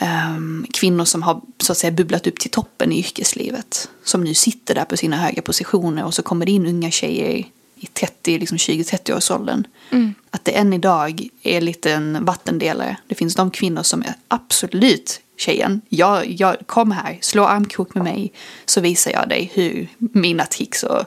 um, 0.00 0.66
kvinnor 0.72 1.04
som 1.04 1.22
har 1.22 1.40
så 1.58 1.72
att 1.72 1.78
säga 1.78 1.90
bubblat 1.90 2.26
upp 2.26 2.38
till 2.38 2.50
toppen 2.50 2.92
i 2.92 2.98
yrkeslivet. 2.98 3.88
Som 4.04 4.24
nu 4.24 4.34
sitter 4.34 4.74
där 4.74 4.84
på 4.84 4.96
sina 4.96 5.16
höga 5.16 5.42
positioner 5.42 6.04
och 6.04 6.14
så 6.14 6.22
kommer 6.22 6.46
det 6.46 6.52
in 6.52 6.66
unga 6.66 6.90
tjejer 6.90 7.44
i 7.82 7.86
30, 7.86 8.38
liksom 8.38 8.58
20-30 8.58 9.16
års 9.16 9.30
åldern. 9.30 9.66
Mm. 9.90 10.14
Att 10.30 10.44
det 10.44 10.52
än 10.52 10.72
idag 10.72 11.28
är 11.42 11.60
lite 11.60 11.92
en 11.92 12.24
vattendelare. 12.24 12.96
Det 13.06 13.14
finns 13.14 13.34
de 13.34 13.50
kvinnor 13.50 13.82
som 13.82 14.02
är 14.02 14.14
absolut 14.28 15.20
tjejen. 15.36 15.80
Jag, 15.88 16.30
jag, 16.30 16.56
kom 16.66 16.90
här, 16.90 17.18
slå 17.20 17.44
armkrok 17.44 17.94
med 17.94 18.04
mig 18.04 18.32
så 18.64 18.80
visar 18.80 19.10
jag 19.10 19.28
dig 19.28 19.50
hur 19.54 19.88
mina 19.98 20.46
tricks 20.46 20.82
och, 20.82 21.04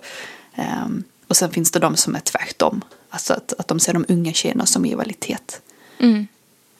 um, 0.85 1.03
och 1.27 1.37
sen 1.37 1.51
finns 1.51 1.71
det 1.71 1.79
de 1.79 1.95
som 1.95 2.15
är 2.15 2.19
tvärtom. 2.19 2.81
Alltså 3.09 3.33
att, 3.33 3.53
att 3.57 3.67
de 3.67 3.79
ser 3.79 3.93
de 3.93 4.05
unga 4.07 4.33
tjejerna 4.33 4.65
som 4.65 4.85
rivalitet. 4.85 5.61
Mm. 5.99 6.27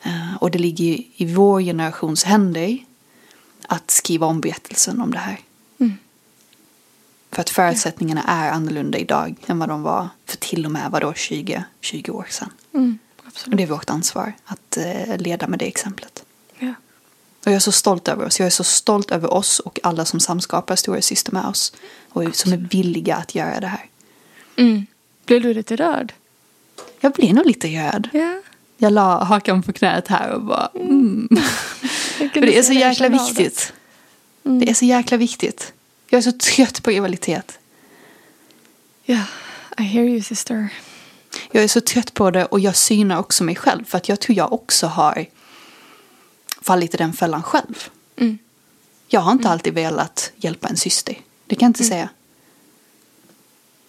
Uh, 0.06 0.36
och 0.36 0.52
det 0.52 0.60
ligger 0.60 1.04
i 1.16 1.34
vår 1.34 1.62
generations 1.62 2.24
händer 2.24 2.78
att 3.68 3.92
skriva 3.92 4.28
om 4.28 4.42
berättelsen 4.42 5.02
om 5.02 5.12
det 5.12 5.20
här. 5.20 5.40
Mm. 7.36 7.38
För 7.38 7.42
att 7.42 7.50
förutsättningarna 7.50 8.24
är 8.24 8.52
annorlunda 8.52 8.98
idag 8.98 9.36
än 9.48 9.60
vad 9.60 9.70
de 9.70 9.84
var 9.84 10.10
för 10.26 10.38
till 10.38 10.66
och 10.66 10.72
med 10.72 10.92
vadå, 10.92 11.14
20, 11.14 11.64
20 11.82 12.12
år 12.12 12.28
sedan. 12.30 12.50
Mm, 12.74 13.00
och 13.46 13.56
det 13.56 13.64
är 13.64 13.68
vårt 13.68 13.90
ansvar 13.90 14.34
att 14.46 14.78
uh, 14.78 15.18
leda 15.18 15.48
med 15.48 15.60
det 15.60 15.68
exemplet. 15.68 16.24
Ja. 16.60 16.74
Och 17.46 17.48
jag 17.48 17.56
är 17.56 17.60
så 17.60 17.72
stolt 17.72 18.08
över 18.08 18.26
oss. 18.26 18.40
Jag 18.40 18.46
är 18.46 18.50
så 18.52 18.64
stolt 18.64 19.12
över 19.12 19.34
oss 19.34 19.60
och 19.60 19.80
alla 19.84 20.06
som 20.06 20.20
samskapar 20.20 20.76
Stora 20.76 21.02
Syster 21.02 21.32
med 21.32 21.46
oss. 21.46 21.74
Och 22.14 22.22
Absolut. 22.22 22.36
som 22.36 22.54
är 22.54 22.58
villiga 22.58 23.16
att 23.16 23.36
göra 23.36 23.60
det 23.60 23.68
här. 23.68 23.86
Mm. 24.58 24.86
Blev 25.26 25.42
du 25.42 25.54
lite 25.54 25.76
rörd? 25.76 26.14
Jag 27.00 27.12
blev 27.12 27.34
nog 27.34 27.46
lite 27.46 27.68
rörd. 27.68 28.10
Ja. 28.14 28.42
Jag 28.78 28.94
la 28.94 29.24
hakan 29.24 29.64
på 29.64 29.74
knät 29.74 30.08
här 30.08 30.30
och 30.30 30.42
bara 30.42 30.70
mm. 30.76 31.28
För 32.34 32.42
det 32.42 32.58
är 32.58 32.64
så 32.64 32.74
jäkla 32.74 33.10
viktigt. 33.10 33.74
Mm. 34.46 34.60
Det 34.60 34.70
är 34.70 34.74
så 34.74 34.86
jäkla 34.86 35.18
viktigt. 35.18 35.74
Jag 36.16 36.20
är 36.20 36.32
så 36.32 36.38
trött 36.38 36.84
på 36.84 36.90
rivalitet. 36.90 37.60
Ja, 39.04 39.14
yeah, 39.14 39.28
I 39.78 39.82
hear 39.84 40.06
you 40.06 40.22
sister. 40.22 40.70
Jag 41.52 41.64
är 41.64 41.68
så 41.68 41.82
trött 41.82 42.14
på 42.14 42.32
det 42.32 42.46
och 42.46 42.60
jag 42.60 42.76
synar 42.76 43.20
också 43.20 43.44
mig 43.44 43.56
själv. 43.56 43.86
För 43.86 43.98
att 43.98 44.10
jag 44.10 44.20
tror 44.20 44.38
jag 44.38 44.54
också 44.54 44.88
har 44.88 45.26
fallit 46.62 46.94
i 46.94 46.98
den 46.98 47.14
fällan 47.14 47.44
själv. 47.44 47.90
Mm. 48.18 48.38
Jag 49.08 49.22
har 49.22 49.32
inte 49.32 49.42
mm. 49.44 49.52
alltid 49.52 49.74
velat 49.74 50.32
hjälpa 50.36 50.68
en 50.68 50.78
syster. 50.78 51.20
Det 51.46 51.56
kan 51.56 51.66
jag 51.66 51.70
inte 51.70 51.84
Mm. 51.84 51.90
säga. 51.90 52.10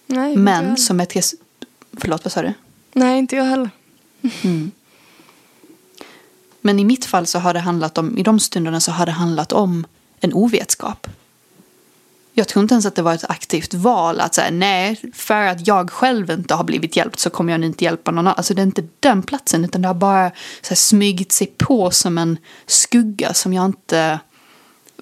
Nej, 0.05 0.33
jag 0.33 0.39
Men 0.39 0.63
heller. 0.63 0.75
som 0.75 0.99
ett 0.99 1.15
res... 1.15 1.35
Förlåt, 1.97 2.25
vad 2.25 2.31
sa 2.31 2.41
du? 2.41 2.53
Nej, 2.93 3.19
inte 3.19 3.35
jag 3.35 3.43
heller. 3.43 3.69
Mm. 4.43 4.71
Men 6.61 6.79
i 6.79 6.83
mitt 6.83 7.05
fall 7.05 7.27
så 7.27 7.39
har 7.39 7.53
det 7.53 7.59
handlat 7.59 7.97
om, 7.97 8.17
i 8.17 8.23
de 8.23 8.39
stunderna 8.39 8.79
så 8.79 8.91
har 8.91 9.05
det 9.05 9.11
handlat 9.11 9.51
om 9.51 9.85
en 10.19 10.33
ovetskap. 10.33 11.07
Jag 12.37 12.47
tror 12.47 12.61
inte 12.61 12.73
ens 12.73 12.85
att 12.85 12.95
det 12.95 13.01
var 13.01 13.13
ett 13.13 13.29
aktivt 13.29 13.73
val 13.73 14.19
att 14.19 14.35
säga 14.35 14.51
nej, 14.51 15.01
för 15.13 15.41
att 15.41 15.67
jag 15.67 15.89
själv 15.89 16.31
inte 16.31 16.53
har 16.53 16.63
blivit 16.63 16.95
hjälpt 16.95 17.19
så 17.19 17.29
kommer 17.29 17.53
jag 17.53 17.63
inte 17.63 17.83
hjälpa 17.83 18.11
någon 18.11 18.19
annan. 18.19 18.33
Alltså 18.37 18.53
det 18.53 18.61
är 18.61 18.65
inte 18.65 18.87
den 18.99 19.23
platsen 19.23 19.65
utan 19.65 19.81
det 19.81 19.87
har 19.87 19.95
bara 19.95 20.31
så 20.61 20.69
här, 20.69 20.75
smygit 20.75 21.31
sig 21.31 21.47
på 21.57 21.91
som 21.91 22.17
en 22.17 22.37
skugga 22.65 23.33
som 23.33 23.53
jag 23.53 23.65
inte 23.65 24.19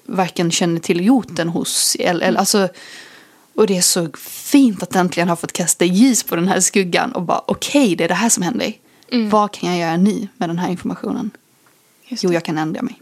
varken 0.04 0.50
känner 0.50 0.80
till 0.80 1.06
roten 1.06 1.48
hos. 1.48 1.96
Eller, 2.00 2.26
eller, 2.26 2.38
alltså, 2.38 2.68
och 3.54 3.66
det 3.66 3.76
är 3.76 3.82
så 3.82 4.08
fint 4.18 4.82
att 4.82 4.96
äntligen 4.96 5.28
ha 5.28 5.36
fått 5.36 5.52
kasta 5.52 5.84
ljus 5.84 6.22
på 6.22 6.36
den 6.36 6.48
här 6.48 6.60
skuggan 6.60 7.12
och 7.12 7.22
bara 7.22 7.42
okej, 7.46 7.84
okay, 7.84 7.96
det 7.96 8.04
är 8.04 8.08
det 8.08 8.14
här 8.14 8.28
som 8.28 8.42
händer. 8.42 8.72
Mm. 9.12 9.30
Vad 9.30 9.52
kan 9.52 9.68
jag 9.70 9.78
göra 9.78 9.96
nu 9.96 10.28
med 10.36 10.48
den 10.48 10.58
här 10.58 10.70
informationen? 10.70 11.30
Jo, 12.08 12.32
jag 12.32 12.44
kan 12.44 12.58
ändra 12.58 12.82
mig. 12.82 13.00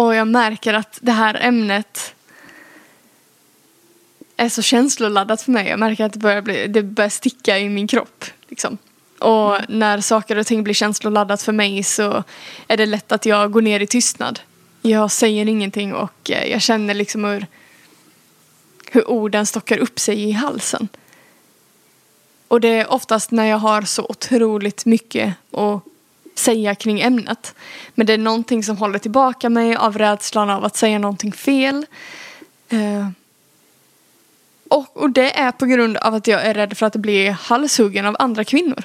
Och 0.00 0.14
jag 0.14 0.28
märker 0.28 0.74
att 0.74 0.98
det 1.02 1.12
här 1.12 1.38
ämnet 1.42 2.14
är 4.36 4.48
så 4.48 4.62
känsloladdat 4.62 5.42
för 5.42 5.52
mig. 5.52 5.68
Jag 5.68 5.78
märker 5.78 6.04
att 6.04 6.12
det 6.12 6.18
börjar, 6.18 6.42
bli, 6.42 6.66
det 6.66 6.82
börjar 6.82 7.08
sticka 7.08 7.58
i 7.58 7.68
min 7.68 7.86
kropp. 7.86 8.24
Liksom. 8.48 8.78
Och 9.18 9.56
när 9.68 10.00
saker 10.00 10.38
och 10.38 10.46
ting 10.46 10.64
blir 10.64 10.74
känsloladdat 10.74 11.42
för 11.42 11.52
mig 11.52 11.82
så 11.82 12.24
är 12.68 12.76
det 12.76 12.86
lätt 12.86 13.12
att 13.12 13.26
jag 13.26 13.52
går 13.52 13.62
ner 13.62 13.80
i 13.80 13.86
tystnad. 13.86 14.40
Jag 14.82 15.10
säger 15.10 15.48
ingenting 15.48 15.94
och 15.94 16.30
eh, 16.30 16.50
jag 16.50 16.62
känner 16.62 16.94
liksom 16.94 17.24
hur, 17.24 17.46
hur 18.90 19.10
orden 19.10 19.46
stockar 19.46 19.78
upp 19.78 19.98
sig 19.98 20.22
i 20.28 20.32
halsen. 20.32 20.88
Och 22.48 22.60
det 22.60 22.68
är 22.68 22.92
oftast 22.92 23.30
när 23.30 23.44
jag 23.44 23.58
har 23.58 23.82
så 23.82 24.06
otroligt 24.08 24.86
mycket 24.86 25.34
att 25.52 25.82
säga 26.40 26.74
kring 26.74 27.00
ämnet. 27.00 27.54
Men 27.94 28.06
det 28.06 28.12
är 28.12 28.18
någonting 28.18 28.62
som 28.64 28.76
håller 28.76 28.98
tillbaka 28.98 29.48
mig 29.50 29.76
av 29.76 29.98
rädslan 29.98 30.50
av 30.50 30.64
att 30.64 30.76
säga 30.76 30.98
någonting 30.98 31.32
fel. 31.32 31.86
Eh, 32.68 33.08
och, 34.68 34.96
och 34.96 35.10
det 35.10 35.38
är 35.38 35.52
på 35.52 35.66
grund 35.66 35.96
av 35.96 36.14
att 36.14 36.26
jag 36.26 36.42
är 36.46 36.54
rädd 36.54 36.76
för 36.78 36.86
att 36.86 36.96
bli 36.96 37.28
halshuggen 37.28 38.06
av 38.06 38.16
andra 38.18 38.44
kvinnor. 38.44 38.82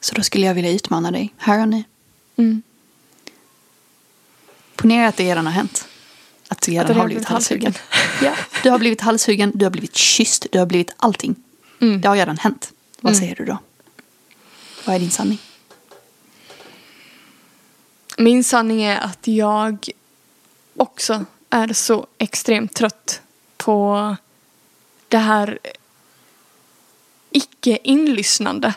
Så 0.00 0.14
då 0.14 0.22
skulle 0.22 0.46
jag 0.46 0.54
vilja 0.54 0.70
utmana 0.72 1.10
dig, 1.10 1.34
här 1.38 1.60
och 1.62 1.68
nu. 1.68 1.84
Mm. 2.36 2.62
Ponera 4.76 5.08
att 5.08 5.16
det 5.16 5.24
redan 5.24 5.46
har 5.46 5.52
hänt. 5.52 5.88
Att 6.48 6.60
du 6.62 6.72
redan 6.72 6.90
Att 6.90 6.96
har 6.96 7.04
blivit 7.04 7.16
blivit 7.16 7.28
halshuggen. 7.28 7.74
Ja, 8.22 8.34
du 8.62 8.70
har 8.70 8.78
blivit 8.78 9.00
halshuggen, 9.00 9.52
du 9.54 9.64
har 9.64 9.70
blivit 9.70 9.96
kysst, 9.96 10.46
du 10.52 10.58
har 10.58 10.66
blivit 10.66 10.90
allting. 10.96 11.34
Mm. 11.80 12.00
Det 12.00 12.08
har 12.08 12.16
redan 12.16 12.38
hänt. 12.38 12.72
Vad 13.00 13.12
Mm. 13.12 13.20
säger 13.20 13.34
du 13.36 13.44
då? 13.44 13.58
Vad 14.84 14.94
är 14.96 15.00
din 15.00 15.10
sanning? 15.10 15.38
Min 18.22 18.44
sanning 18.44 18.82
är 18.82 19.00
att 19.00 19.28
jag 19.28 19.88
också 20.76 21.24
är 21.50 21.72
så 21.72 22.06
extremt 22.18 22.74
trött 22.74 23.20
på 23.56 24.16
det 25.08 25.18
här 25.18 25.58
icke-inlyssnande 27.30 28.74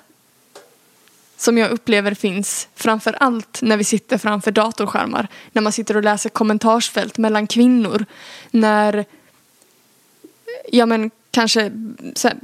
som 1.38 1.58
jag 1.58 1.71
upplever 1.71 2.13
finns 2.13 2.67
framför 2.75 3.13
allt 3.13 3.62
när 3.62 3.77
vi 3.77 3.84
sitter 3.84 4.17
framför 4.17 4.51
datorskärmar. 4.51 5.27
När 5.51 5.62
man 5.62 5.71
sitter 5.71 5.97
och 5.97 6.03
läser 6.03 6.29
kommentarsfält 6.29 7.17
mellan 7.17 7.47
kvinnor. 7.47 8.05
När 8.51 9.05
ja 10.71 10.86
men 10.86 11.12
kanske 11.31 11.71
så 12.15 12.27
här, 12.27 12.38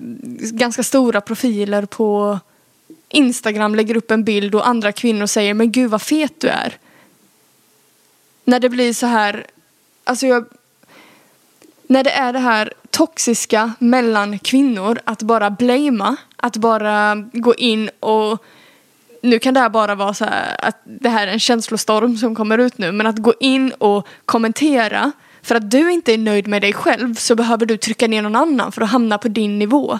ganska 0.51 0.83
stora 0.83 1.21
profiler 1.21 1.85
på 1.85 2.39
Instagram 3.09 3.75
lägger 3.75 3.97
upp 3.97 4.11
en 4.11 4.23
bild 4.23 4.55
och 4.55 4.67
andra 4.67 4.91
kvinnor 4.91 5.25
säger 5.25 5.53
men 5.53 5.71
gud 5.71 5.91
vad 5.91 6.01
fet 6.01 6.33
du 6.39 6.47
är 6.47 6.77
när 8.51 8.59
det 8.59 8.69
blir 8.69 8.93
så 8.93 9.05
här, 9.05 9.45
alltså 10.03 10.27
jag, 10.27 10.45
när 11.87 12.03
det 12.03 12.11
är 12.11 12.33
det 12.33 12.39
här 12.39 12.73
toxiska 12.89 13.73
mellan 13.79 14.39
kvinnor, 14.39 14.99
att 15.03 15.21
bara 15.21 15.49
blamea, 15.49 16.15
att 16.35 16.57
bara 16.57 17.15
gå 17.33 17.55
in 17.55 17.89
och 17.99 18.43
nu 19.21 19.39
kan 19.39 19.53
det 19.53 19.59
här 19.59 19.69
bara 19.69 19.95
vara 19.95 20.13
så 20.13 20.25
här 20.25 20.55
att 20.59 20.81
det 20.83 21.09
här 21.09 21.27
är 21.27 21.31
en 21.31 21.39
känslostorm 21.39 22.17
som 22.17 22.35
kommer 22.35 22.57
ut 22.57 22.77
nu, 22.77 22.91
men 22.91 23.07
att 23.07 23.17
gå 23.17 23.33
in 23.39 23.71
och 23.71 24.07
kommentera 24.25 25.11
för 25.41 25.55
att 25.55 25.71
du 25.71 25.91
inte 25.91 26.13
är 26.13 26.17
nöjd 26.17 26.47
med 26.47 26.61
dig 26.61 26.73
själv 26.73 27.15
så 27.15 27.35
behöver 27.35 27.65
du 27.65 27.77
trycka 27.77 28.07
ner 28.07 28.21
någon 28.21 28.35
annan 28.35 28.71
för 28.71 28.81
att 28.81 28.91
hamna 28.91 29.17
på 29.17 29.27
din 29.27 29.59
nivå. 29.59 29.99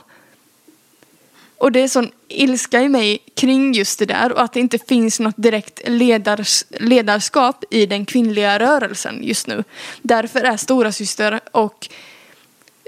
Och 1.61 1.71
det 1.71 1.79
är 1.79 1.87
sån 1.87 2.11
ilska 2.27 2.81
i 2.81 2.89
mig 2.89 3.19
kring 3.35 3.73
just 3.73 3.99
det 3.99 4.05
där 4.05 4.31
och 4.31 4.41
att 4.41 4.53
det 4.53 4.59
inte 4.59 4.79
finns 4.79 5.19
något 5.19 5.35
direkt 5.37 5.81
ledars, 5.87 6.63
ledarskap 6.69 7.63
i 7.69 7.85
den 7.85 8.05
kvinnliga 8.05 8.59
rörelsen 8.59 9.19
just 9.23 9.47
nu. 9.47 9.63
Därför 10.01 10.39
är 10.39 10.57
stora 10.57 10.91
syster 10.91 11.39
och 11.51 11.89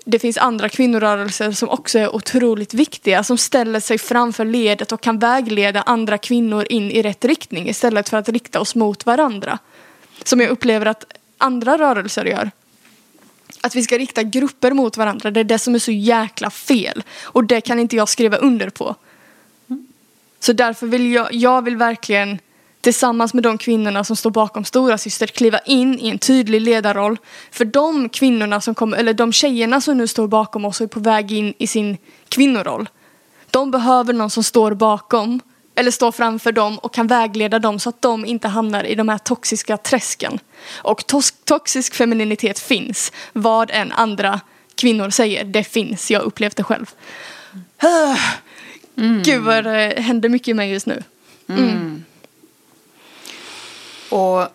det 0.05 0.19
finns 0.19 0.37
andra 0.37 0.69
kvinnorörelser 0.69 1.51
som 1.51 1.69
också 1.69 1.99
är 1.99 2.15
otroligt 2.15 2.73
viktiga 2.73 3.23
som 3.23 3.37
ställer 3.37 3.79
sig 3.79 3.97
framför 3.97 4.45
ledet 4.45 4.91
och 4.91 5.01
kan 5.01 5.19
vägleda 5.19 5.81
andra 5.81 6.17
kvinnor 6.17 6.65
in 6.69 6.91
i 6.91 7.01
rätt 7.01 7.25
riktning 7.25 7.69
istället 7.69 8.09
för 8.09 8.17
att 8.17 8.29
rikta 8.29 8.59
oss 8.59 8.75
mot 8.75 9.05
varandra. 9.05 9.59
Som 10.23 10.39
jag 10.39 10.49
upplever 10.49 10.85
att 10.85 11.05
andra 11.37 11.77
rörelser 11.77 12.25
gör. 12.25 12.51
Att 13.65 13.75
vi 13.75 13.83
ska 13.83 13.97
rikta 13.97 14.23
grupper 14.23 14.71
mot 14.71 14.97
varandra, 14.97 15.31
det 15.31 15.39
är 15.39 15.43
det 15.43 15.59
som 15.59 15.75
är 15.75 15.79
så 15.79 15.91
jäkla 15.91 16.49
fel. 16.49 17.03
Och 17.23 17.43
det 17.43 17.61
kan 17.61 17.79
inte 17.79 17.95
jag 17.95 18.09
skriva 18.09 18.37
under 18.37 18.69
på. 18.69 18.95
Så 20.39 20.53
därför 20.53 20.87
vill 20.87 21.13
jag, 21.13 21.33
jag 21.33 21.61
vill 21.61 21.77
verkligen 21.77 22.39
tillsammans 22.81 23.33
med 23.33 23.43
de 23.43 23.57
kvinnorna 23.57 24.03
som 24.03 24.15
står 24.15 24.31
bakom 24.31 24.65
Stora 24.65 24.97
Syster 24.97 25.27
kliva 25.27 25.59
in 25.59 25.99
i 25.99 26.09
en 26.09 26.17
tydlig 26.17 26.61
ledarroll. 26.61 27.17
För 27.51 27.65
de 27.65 28.09
kvinnorna 28.09 28.61
som 28.61 28.75
kommer, 28.75 28.97
eller 28.97 29.13
de 29.13 29.33
tjejerna 29.33 29.81
som 29.81 29.97
nu 29.97 30.07
står 30.07 30.27
bakom 30.27 30.65
oss 30.65 30.81
och 30.81 30.85
är 30.85 30.87
på 30.87 30.99
väg 30.99 31.31
in 31.31 31.53
i 31.57 31.67
sin 31.67 31.97
kvinnoroll. 32.29 32.89
De 33.51 33.71
behöver 33.71 34.13
någon 34.13 34.29
som 34.29 34.43
står 34.43 34.73
bakom 34.73 35.39
eller 35.75 35.91
står 35.91 36.11
framför 36.11 36.51
dem 36.51 36.79
och 36.79 36.93
kan 36.93 37.07
vägleda 37.07 37.59
dem 37.59 37.79
så 37.79 37.89
att 37.89 38.01
de 38.01 38.25
inte 38.25 38.47
hamnar 38.47 38.83
i 38.83 38.95
de 38.95 39.09
här 39.09 39.17
toxiska 39.17 39.77
träsken. 39.77 40.39
Och 40.73 41.07
tos 41.07 41.31
toxisk 41.31 41.95
femininitet 41.95 42.59
finns. 42.59 43.11
Vad 43.33 43.71
än 43.71 43.91
andra 43.91 44.41
kvinnor 44.75 45.09
säger, 45.09 45.43
det 45.43 45.63
finns. 45.63 46.11
Jag 46.11 46.21
upplevt 46.21 46.55
det 46.55 46.63
själv. 46.63 46.91
Mm. 48.97 49.23
Gud 49.23 49.41
vad 49.41 49.63
det 49.63 49.93
händer 49.97 50.29
mycket 50.29 50.47
i 50.47 50.53
mig 50.53 50.71
just 50.71 50.85
nu. 50.85 51.03
Mm. 51.47 51.69
Mm. 51.69 52.03
Och 54.09 54.47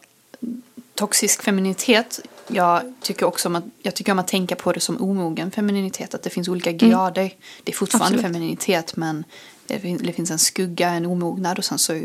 toxisk 0.94 1.42
femininitet, 1.42 2.20
jag 2.48 2.94
tycker 3.00 3.26
också 3.26 3.48
om 3.48 3.56
att, 3.56 3.64
jag 3.82 3.94
tycker 3.94 4.12
om 4.12 4.18
att 4.18 4.28
tänka 4.28 4.56
på 4.56 4.72
det 4.72 4.80
som 4.80 5.02
omogen 5.02 5.50
femininitet. 5.50 6.14
Att 6.14 6.22
det 6.22 6.30
finns 6.30 6.48
olika 6.48 6.70
mm. 6.70 6.90
grader. 6.90 7.30
Det 7.62 7.72
är 7.72 7.76
fortfarande 7.76 8.06
Absolut. 8.06 8.22
femininitet 8.22 8.96
men 8.96 9.24
det 9.68 10.12
finns 10.12 10.30
en 10.30 10.38
skugga, 10.38 10.88
en 10.88 11.06
omognad 11.06 11.58
och 11.58 11.64
sen 11.64 11.78
så 11.78 12.00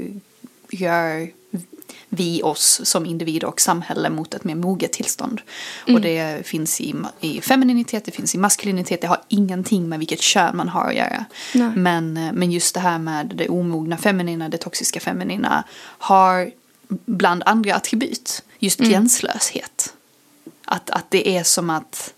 gör 0.70 1.32
vi 2.10 2.44
oss 2.44 2.82
som 2.84 3.06
individer 3.06 3.48
och 3.48 3.62
samhälle 3.62 4.10
mot 4.10 4.34
ett 4.34 4.44
mer 4.44 4.56
moget 4.56 4.94
tillstånd. 4.94 5.42
Mm. 5.88 5.96
Och 5.96 6.02
det 6.02 6.48
finns 6.48 6.82
i, 6.82 6.96
i 7.20 7.42
femininitet, 7.42 8.06
det 8.06 8.12
finns 8.12 8.36
i 8.36 8.38
maskulinitet, 8.38 9.02
det 9.02 9.08
har 9.08 9.22
ingenting 9.28 9.90
med 9.90 10.00
vilket 10.00 10.22
kön 10.22 10.58
man 10.58 10.70
har 10.70 10.88
att 10.88 10.96
göra. 10.96 11.26
Men, 11.76 12.14
men 12.14 12.52
just 12.52 12.74
det 12.74 12.80
här 12.80 13.00
med 13.00 13.34
det 13.36 13.50
omogna 13.50 13.98
feminina, 13.98 14.50
det 14.50 14.58
toxiska 14.58 15.00
feminina 15.00 15.64
har 15.98 16.52
bland 17.06 17.44
andra 17.46 17.76
attribut 17.76 18.44
just 18.60 18.80
mm. 18.80 18.92
gränslöshet. 18.92 19.94
Att, 20.66 20.90
att 20.90 21.06
det 21.12 21.38
är 21.38 21.44
som 21.44 21.70
att 21.70 22.14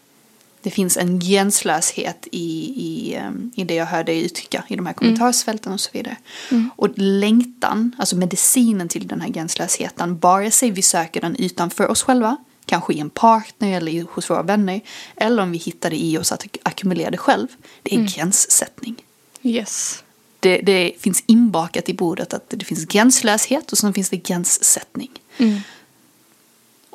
det 0.66 0.72
finns 0.72 0.98
en 0.98 1.20
gränslöshet 1.20 2.28
i, 2.32 2.74
i, 2.76 3.16
ehm, 3.16 3.52
i 3.56 3.64
det 3.64 3.76
jag 3.76 3.86
hörde 3.86 4.12
dig 4.12 4.26
uttrycka 4.26 4.64
i 4.68 4.76
de 4.76 4.86
här 4.86 4.94
kommentarsfälten 4.94 5.74
och 5.74 5.80
så 5.80 5.90
vidare. 5.94 6.18
Mm. 6.52 6.70
Och 6.76 6.90
längtan, 6.96 7.96
alltså 7.98 8.16
medicinen 8.16 8.88
till 8.88 9.08
den 9.08 9.22
här 9.22 9.30
gränslösheten, 9.30 10.20
vare 10.20 10.52
sig 10.52 10.72
vi 10.72 10.82
söker 10.82 11.22
den 11.22 11.36
utanför 11.36 11.88
oss 11.88 12.04
själva, 12.04 12.38
kanske 12.66 12.94
i 12.94 13.00
en 13.00 13.10
partner 13.10 13.78
eller 13.78 14.06
hos 14.12 14.30
våra 14.30 14.44
vänner, 14.44 14.82
eller 15.16 15.44
om 15.44 15.52
vi 15.52 15.58
hittar 15.58 15.90
det 15.90 16.04
i 16.04 16.18
oss 16.18 16.32
att 16.32 16.46
ackumulera 16.64 17.12
det 17.12 17.18
själv, 17.18 17.48
det 17.84 17.94
är 17.94 18.00
mm. 18.00 18.12
gränssättning. 18.12 18.96
Yes. 19.44 20.04
Det, 20.40 20.58
det, 20.58 20.92
finns 21.00 21.24
inbakat 21.28 21.90
i 21.90 21.94
bordet 21.94 22.34
att 22.34 22.50
det 22.50 22.66
finns 22.66 22.86
gränslöshet 22.86 23.72
och 23.72 23.78
sen 23.78 23.94
finns 23.94 24.10
det 24.10 24.18
gränssättning. 24.18 25.12
Mm. 25.38 25.60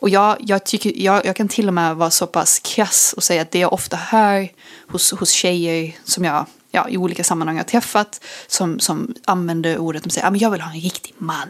Och 0.01 0.09
jag, 0.09 0.37
jag, 0.41 0.65
tycker, 0.65 0.93
jag, 0.97 1.27
jag 1.27 1.37
kan 1.37 1.49
till 1.49 1.69
och 1.69 1.75
med 1.75 1.97
vara 1.97 2.11
så 2.11 2.27
pass 2.27 2.59
krass 2.59 3.15
och 3.17 3.23
säga 3.23 3.43
att 3.43 3.51
det 3.51 3.59
jag 3.59 3.73
ofta 3.73 3.97
hör 3.97 4.49
hos, 4.89 5.13
hos 5.13 5.31
tjejer 5.31 5.97
som 6.05 6.25
jag 6.25 6.47
ja, 6.71 6.89
i 6.89 6.97
olika 6.97 7.25
sammanhang 7.25 7.57
har 7.57 7.65
träffat 7.65 8.25
som, 8.47 8.81
som 8.81 9.15
använder 9.25 9.79
ordet, 9.79 10.03
de 10.03 10.11
säger 10.11 10.27
att 10.27 10.33
ah, 10.33 10.37
jag 10.37 10.51
vill 10.51 10.61
ha 10.61 10.73
en 10.73 10.81
riktig 10.81 11.15
man. 11.19 11.49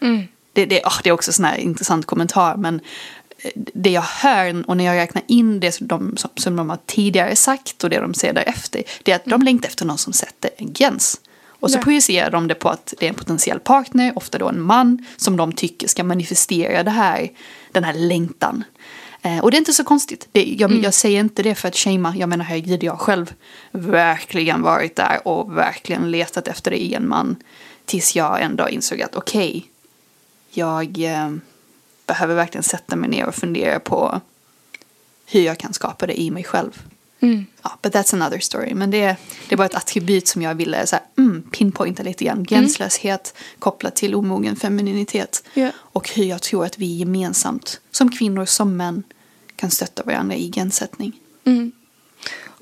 Mm. 0.00 0.26
Det, 0.52 0.66
det, 0.66 0.82
oh, 0.84 1.00
det 1.02 1.08
är 1.08 1.12
också 1.12 1.28
en 1.28 1.34
sån 1.34 1.44
här 1.44 1.56
intressant 1.56 2.06
kommentar 2.06 2.56
men 2.56 2.80
eh, 3.38 3.50
det 3.54 3.90
jag 3.90 4.02
hör 4.02 4.70
och 4.70 4.76
när 4.76 4.84
jag 4.84 4.96
räknar 4.96 5.22
in 5.26 5.60
det 5.60 5.72
som 5.72 5.86
de, 5.86 6.16
som, 6.16 6.30
som 6.34 6.56
de 6.56 6.70
har 6.70 6.78
tidigare 6.86 7.36
sagt 7.36 7.84
och 7.84 7.90
det 7.90 8.00
de 8.00 8.14
säger 8.14 8.34
därefter 8.34 8.82
det 9.02 9.12
är 9.12 9.16
att 9.16 9.26
mm. 9.26 9.38
de 9.38 9.44
längtar 9.44 9.68
efter 9.68 9.84
någon 9.84 9.98
som 9.98 10.12
sätter 10.12 10.50
en 10.56 10.72
gräns. 10.72 11.20
Och 11.60 11.70
så 11.70 11.78
ja. 11.78 11.82
projicerar 11.82 12.30
de 12.30 12.48
det 12.48 12.54
på 12.54 12.68
att 12.68 12.94
det 12.98 13.06
är 13.06 13.08
en 13.08 13.14
potentiell 13.14 13.60
partner, 13.60 14.12
ofta 14.16 14.38
då 14.38 14.48
en 14.48 14.60
man, 14.60 15.04
som 15.16 15.36
de 15.36 15.52
tycker 15.52 15.88
ska 15.88 16.04
manifestera 16.04 16.82
det 16.82 16.90
här, 16.90 17.28
den 17.72 17.84
här 17.84 17.94
längtan. 17.94 18.64
Eh, 19.22 19.38
och 19.38 19.50
det 19.50 19.56
är 19.56 19.58
inte 19.58 19.72
så 19.72 19.84
konstigt. 19.84 20.28
Det, 20.32 20.44
jag, 20.44 20.70
mm. 20.70 20.82
jag, 20.82 20.94
säger 20.94 21.20
inte 21.20 21.42
det 21.42 21.54
för 21.54 21.68
att 21.68 21.76
shamea, 21.76 22.14
jag 22.16 22.28
menar 22.28 22.44
herregud, 22.44 22.82
jag 22.82 22.92
har 22.92 22.98
själv 22.98 23.34
verkligen 23.72 24.62
varit 24.62 24.96
där 24.96 25.28
och 25.28 25.56
verkligen 25.56 26.10
letat 26.10 26.48
efter 26.48 26.70
det 26.70 26.82
i 26.82 26.94
en 26.94 27.08
man. 27.08 27.36
Tills 27.84 28.16
jag 28.16 28.42
ändå 28.42 28.68
insåg 28.68 29.02
att 29.02 29.14
okej, 29.14 29.48
okay, 29.48 29.62
jag 30.50 31.12
eh, 31.14 31.30
behöver 32.06 32.34
verkligen 32.34 32.62
sätta 32.62 32.96
mig 32.96 33.10
ner 33.10 33.26
och 33.26 33.34
fundera 33.34 33.80
på 33.80 34.20
hur 35.26 35.40
jag 35.40 35.58
kan 35.58 35.72
skapa 35.72 36.06
det 36.06 36.20
i 36.20 36.30
mig 36.30 36.44
själv. 36.44 36.82
Mm. 37.20 37.46
Ja, 37.62 37.78
but 37.82 37.94
that's 37.94 38.14
another 38.14 38.38
story. 38.38 38.74
Men 38.74 38.90
det, 38.90 39.16
det 39.48 39.56
var 39.56 39.64
ett 39.64 39.74
attribut 39.74 40.28
som 40.28 40.42
jag 40.42 40.54
ville 40.54 40.86
så 40.86 40.96
här, 40.96 41.04
mm, 41.18 41.42
pinpointa 41.42 42.02
lite 42.02 42.24
grann. 42.24 42.44
Gränslöshet 42.44 43.34
mm. 43.36 43.58
kopplat 43.58 43.96
till 43.96 44.14
omogen 44.14 44.56
femininitet. 44.56 45.44
Yeah. 45.54 45.72
Och 45.78 46.10
hur 46.10 46.24
jag 46.24 46.42
tror 46.42 46.64
att 46.64 46.78
vi 46.78 46.86
gemensamt, 46.86 47.80
som 47.90 48.10
kvinnor, 48.10 48.44
som 48.44 48.76
män, 48.76 49.02
kan 49.56 49.70
stötta 49.70 50.02
varandra 50.02 50.36
i 50.36 50.48
gränssättning. 50.48 51.12
Mm. 51.44 51.72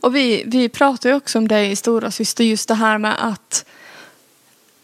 Och 0.00 0.16
vi, 0.16 0.44
vi 0.46 0.68
pratar 0.68 1.10
ju 1.10 1.16
också 1.16 1.38
om 1.38 1.48
det 1.48 1.66
i 1.66 1.76
Stora 1.76 2.10
Syster, 2.10 2.44
just 2.44 2.68
det 2.68 2.74
här 2.74 2.98
med 2.98 3.28
att 3.28 3.64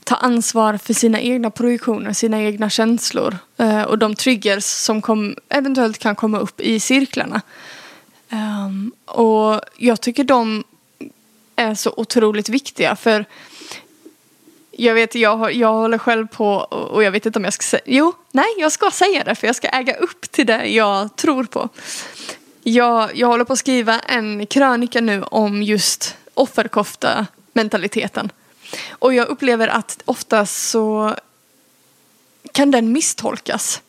ta 0.05 0.15
ansvar 0.15 0.77
för 0.77 0.95
sina 0.95 1.21
egna 1.21 1.51
projektioner, 1.51 2.13
sina 2.13 2.43
egna 2.43 2.71
känslor 2.71 3.39
eh, 3.57 3.83
och 3.83 3.99
de 3.99 4.15
triggers 4.15 4.65
som 4.65 5.03
kom, 5.03 5.37
eventuellt 5.49 5.99
kan 5.99 6.17
komma 6.17 6.39
upp 6.39 6.61
i 6.61 6.81
cirklarna. 6.81 7.41
Um, 8.33 8.93
och 9.05 9.61
jag 9.77 10.01
tycker 10.01 10.25
de 10.25 10.65
är 11.57 11.75
så 11.75 11.95
otroligt 11.97 12.49
viktiga 12.49 12.97
för 12.97 13.25
jag 14.71 14.95
vet, 14.95 15.15
jag, 15.15 15.55
jag 15.55 15.73
håller 15.73 15.99
själv 15.99 16.27
på 16.27 16.47
och 16.57 17.03
jag 17.03 17.11
vet 17.11 17.27
inte 17.27 17.39
om 17.39 17.45
jag 17.45 17.53
ska 17.53 17.63
säga, 17.63 17.83
jo, 17.87 18.13
nej, 18.31 18.55
jag 18.59 18.73
ska 18.73 18.91
säga 18.91 19.25
det 19.25 19.35
för 19.35 19.47
jag 19.47 19.57
ska 19.57 19.69
äga 19.69 19.95
upp 19.95 20.31
till 20.31 20.47
det 20.47 20.67
jag 20.67 21.17
tror 21.17 21.45
på. 21.45 21.69
Jag, 22.63 23.17
jag 23.17 23.29
håller 23.29 23.45
på 23.45 23.53
att 23.53 23.59
skriva 23.59 24.01
en 24.01 24.47
krönika 24.47 25.01
nu 25.01 25.23
om 25.23 25.63
just 25.63 26.17
offerkofta 26.35 27.27
mentaliteten. 27.53 28.33
Och 28.91 29.15
jag 29.15 29.29
upplever 29.29 29.69
att 29.69 30.03
ofta 30.05 30.47
så 30.47 31.17
kan 32.53 32.71
den 32.71 32.93
misstolkas. 32.93 33.83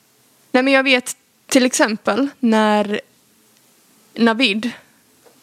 Nej 0.52 0.64
men 0.64 0.74
jag 0.74 0.84
vet 0.84 1.16
till 1.48 1.66
exempel 1.66 2.30
när 2.40 3.02
Navid, 4.16 4.72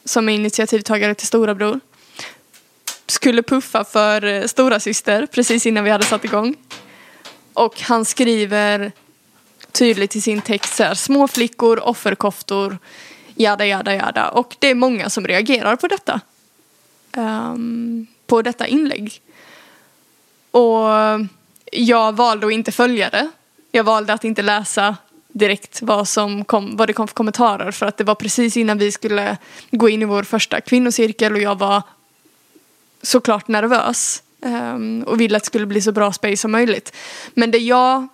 som 0.05 0.29
är 0.29 0.33
initiativtagare 0.33 1.15
till 1.15 1.27
Storabror, 1.27 1.81
skulle 3.07 3.43
puffa 3.43 3.85
för 3.85 4.25
eh, 4.25 4.45
stora 4.45 4.81
syster 4.81 5.27
precis 5.27 5.67
innan 5.67 5.85
vi 5.85 5.91
hade 5.91 6.05
satt 6.05 6.25
igång. 6.25 6.57
Och 7.53 7.81
han 7.81 8.05
skriver 8.05 8.93
tydligt 9.73 10.17
i 10.17 10.21
sin 10.21 10.41
text 10.41 10.75
så 10.77 10.83
här, 10.83 10.95
små 10.95 11.29
flickor, 11.29 11.89
offerkoftor, 11.89 12.79
jada 13.35 13.67
jada 13.67 13.95
jada. 13.95 14.29
Och 14.29 14.57
det 14.59 14.67
är 14.67 14.75
många 14.75 15.11
som 15.11 15.27
reagerar 15.27 15.77
på 15.77 15.89
detta. 15.89 16.21
Um, 17.17 18.07
på 18.27 18.43
detta 18.43 18.67
inlägg. 18.67 19.21
Och 20.51 20.89
jag 21.73 22.13
valde 22.13 22.47
att 22.47 22.53
inte 22.53 22.73
följa 22.73 23.11
det. 23.11 23.31
Jag 23.73 23.85
valde 23.85 24.13
att 24.13 24.25
inte 24.25 24.43
läsa 24.43 24.97
direkt 25.33 25.83
vad, 25.83 26.09
som 26.09 26.45
kom, 26.45 26.77
vad 26.77 26.89
det 26.89 26.93
kom 26.93 27.09
för 27.09 27.15
kommentarer 27.15 27.71
för 27.71 27.87
att 27.87 27.97
det 27.97 28.05
var 28.05 28.15
precis 28.15 28.57
innan 28.57 28.79
vi 28.79 28.93
skulle 28.93 29.37
gå 29.71 29.89
in 29.89 30.03
i 30.03 30.05
vår 30.05 30.23
första 30.23 30.61
kvinnocirkel 30.61 31.33
och 31.33 31.41
jag 31.41 31.59
var 31.59 31.83
såklart 33.03 33.49
nervös 33.49 34.23
um, 34.41 35.03
och 35.03 35.21
ville 35.21 35.37
att 35.37 35.43
det 35.43 35.47
skulle 35.47 35.67
bli 35.67 35.81
så 35.81 35.93
bra 35.93 36.13
space 36.13 36.37
som 36.37 36.53
möjligt. 36.53 36.97
Men 37.35 37.51
det 37.51 37.59
jag 37.59 38.09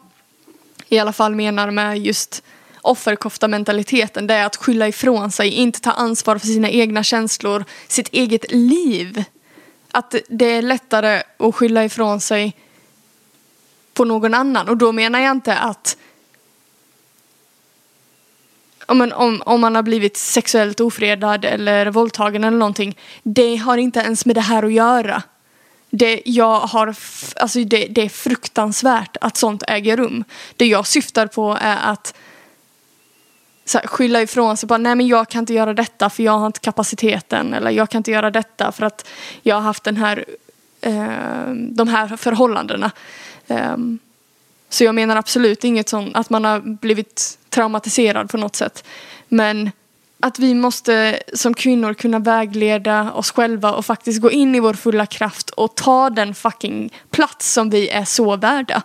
i 0.89 0.99
alla 0.99 1.13
fall 1.13 1.35
menar 1.35 1.71
med 1.71 1.99
just 1.99 2.43
offerkofta-mentaliteten. 2.83 4.27
Det 4.27 4.35
är 4.35 4.47
att 4.47 4.57
skylla 4.57 4.89
ifrån 4.89 5.31
sig, 5.31 5.51
inte 5.51 5.81
ta 5.81 5.91
ansvar 5.91 6.39
för 6.39 6.47
sina 6.47 6.71
egna 6.71 7.03
känslor, 7.03 7.65
sitt 7.89 8.09
eget 8.09 8.53
liv. 8.53 9.25
Att 9.91 10.15
det 10.29 10.47
är 10.47 10.63
lättare 10.63 11.23
att 11.37 11.55
skylla 11.55 11.85
ifrån 11.85 12.21
sig 12.21 12.57
på 13.95 14.05
någon 14.05 14.35
annan. 14.35 14.69
Och 14.69 14.77
då 14.77 14.93
menar 14.93 15.19
jag 15.19 15.31
inte 15.31 15.59
att 15.59 15.97
om, 18.87 19.13
om, 19.15 19.43
om 19.47 19.61
man 19.61 19.75
har 19.75 19.83
blivit 19.83 20.17
sexuellt 20.17 20.81
ofredad 20.81 21.45
eller 21.45 21.87
våldtagen 21.87 22.45
eller 22.45 22.59
någonting. 22.59 22.99
Det 23.23 23.57
har 23.57 23.77
inte 23.77 24.01
ens 24.01 24.27
med 24.27 24.35
det 24.37 24.41
här 24.41 24.63
att 24.63 24.73
göra. 24.73 25.23
Det, 25.91 26.23
jag 26.25 26.61
har, 26.61 26.95
alltså 27.37 27.65
det, 27.65 27.87
det 27.87 28.03
är 28.03 28.09
fruktansvärt 28.09 29.17
att 29.21 29.37
sånt 29.37 29.63
äger 29.69 29.97
rum. 29.97 30.25
Det 30.57 30.67
jag 30.67 30.87
syftar 30.87 31.27
på 31.27 31.59
är 31.61 31.77
att 31.93 32.15
så 33.65 33.79
här, 33.79 33.87
skylla 33.87 34.23
ifrån 34.23 34.57
sig. 34.57 34.67
Bara, 34.67 34.79
Nej 34.79 34.95
men 34.95 35.07
jag 35.07 35.29
kan 35.29 35.39
inte 35.39 35.55
göra 35.55 35.75
detta 35.75 36.11
för 36.11 36.23
jag 36.23 36.39
har 36.39 36.47
inte 36.47 36.61
kapaciteten. 36.61 37.55
Eller 37.55 37.71
jag 37.71 37.91
kan 37.91 37.99
inte 37.99 38.11
göra 38.11 38.31
detta 38.31 38.73
för 38.73 38.87
att 38.87 39.09
jag 39.43 39.55
har 39.55 39.63
haft 39.63 39.85
den 39.85 39.97
här, 39.97 40.25
eh, 40.81 41.51
de 41.55 41.89
här 41.89 42.17
förhållandena. 42.17 42.91
Eh, 43.47 43.77
så 44.69 44.85
jag 44.85 44.95
menar 44.95 45.17
absolut 45.17 45.65
inget 45.65 45.89
sånt 45.89 46.17
att 46.17 46.31
man 46.31 46.45
har 46.45 46.61
blivit 46.61 47.39
traumatiserad 47.57 48.31
på 48.31 48.37
något 48.37 48.57
sätt. 48.57 48.85
Men 49.29 49.71
att 50.21 50.39
vi 50.39 50.55
måste 50.55 51.23
som 51.33 51.55
kvinnor 51.55 51.95
kunna 51.95 52.19
vägleda 52.19 53.13
oss 53.13 53.31
själva 53.31 53.73
och 53.73 53.87
faktiskt 53.87 54.21
gå 54.21 54.31
in 54.31 54.55
i 54.55 54.61
vår 54.61 54.75
fulla 54.75 55.07
kraft 55.07 55.51
och 55.51 55.75
ta 55.75 56.11
den 56.11 56.35
fucking 56.35 56.93
plats 57.11 57.53
som 57.53 57.71
vi 57.71 57.89
är 57.89 58.05
så 58.05 58.37
värda. 58.37 58.83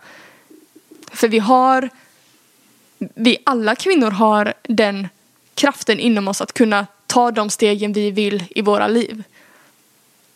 För 1.11 1.27
vi 1.27 1.39
har, 1.39 1.89
vi 2.97 3.37
alla 3.45 3.75
kvinnor 3.75 4.11
har 4.11 4.53
den 4.63 5.07
kraften 5.55 5.99
inom 5.99 6.27
oss 6.27 6.41
att 6.41 6.53
kunna 6.53 6.87
ta 7.07 7.31
de 7.31 7.49
stegen 7.49 7.93
vi 7.93 8.11
vill 8.11 8.43
i 8.49 8.61
våra 8.61 8.87
liv. 8.87 9.23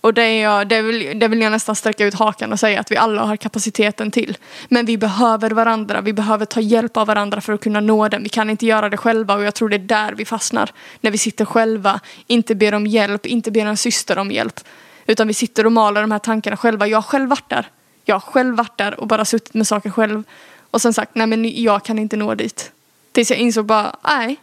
Och 0.05 0.13
det, 0.13 0.21
är 0.21 0.43
jag, 0.43 0.67
det, 0.67 0.81
vill, 0.81 1.19
det 1.19 1.27
vill 1.27 1.41
jag 1.41 1.51
nästan 1.51 1.75
sträcka 1.75 2.05
ut 2.05 2.13
hakan 2.13 2.51
och 2.51 2.59
säga 2.59 2.79
att 2.79 2.91
vi 2.91 2.97
alla 2.97 3.21
har 3.23 3.35
kapaciteten 3.35 4.11
till. 4.11 4.37
Men 4.67 4.85
vi 4.85 4.97
behöver 4.97 5.51
varandra, 5.51 6.01
vi 6.01 6.13
behöver 6.13 6.45
ta 6.45 6.59
hjälp 6.59 6.97
av 6.97 7.07
varandra 7.07 7.41
för 7.41 7.53
att 7.53 7.61
kunna 7.61 7.79
nå 7.79 8.07
den. 8.07 8.23
Vi 8.23 8.29
kan 8.29 8.49
inte 8.49 8.65
göra 8.65 8.89
det 8.89 8.97
själva 8.97 9.35
och 9.35 9.43
jag 9.43 9.55
tror 9.55 9.69
det 9.69 9.75
är 9.75 9.79
där 9.79 10.13
vi 10.13 10.25
fastnar. 10.25 10.71
När 11.01 11.11
vi 11.11 11.17
sitter 11.17 11.45
själva, 11.45 11.99
inte 12.27 12.55
ber 12.55 12.73
om 12.73 12.87
hjälp, 12.87 13.25
inte 13.25 13.51
ber 13.51 13.65
en 13.65 13.77
syster 13.77 14.17
om 14.17 14.31
hjälp. 14.31 14.59
Utan 15.07 15.27
vi 15.27 15.33
sitter 15.33 15.65
och 15.65 15.71
maler 15.71 16.01
de 16.01 16.11
här 16.11 16.19
tankarna 16.19 16.57
själva. 16.57 16.87
Jag 16.87 16.97
har 16.97 17.03
själv 17.03 17.29
varit 17.29 17.49
där. 17.49 17.67
Jag 18.03 18.15
har 18.15 18.19
själv 18.19 18.55
varit 18.55 18.77
där 18.77 18.99
och 18.99 19.07
bara 19.07 19.25
suttit 19.25 19.53
med 19.53 19.67
saker 19.67 19.89
själv. 19.89 20.23
Och 20.71 20.81
sen 20.81 20.93
sagt, 20.93 21.15
nej 21.15 21.27
men 21.27 21.63
jag 21.63 21.85
kan 21.85 21.99
inte 21.99 22.17
nå 22.17 22.35
dit. 22.35 22.71
Tills 23.11 23.29
jag 23.29 23.39
insåg 23.39 23.65
bara, 23.65 23.95
nej. 24.03 24.35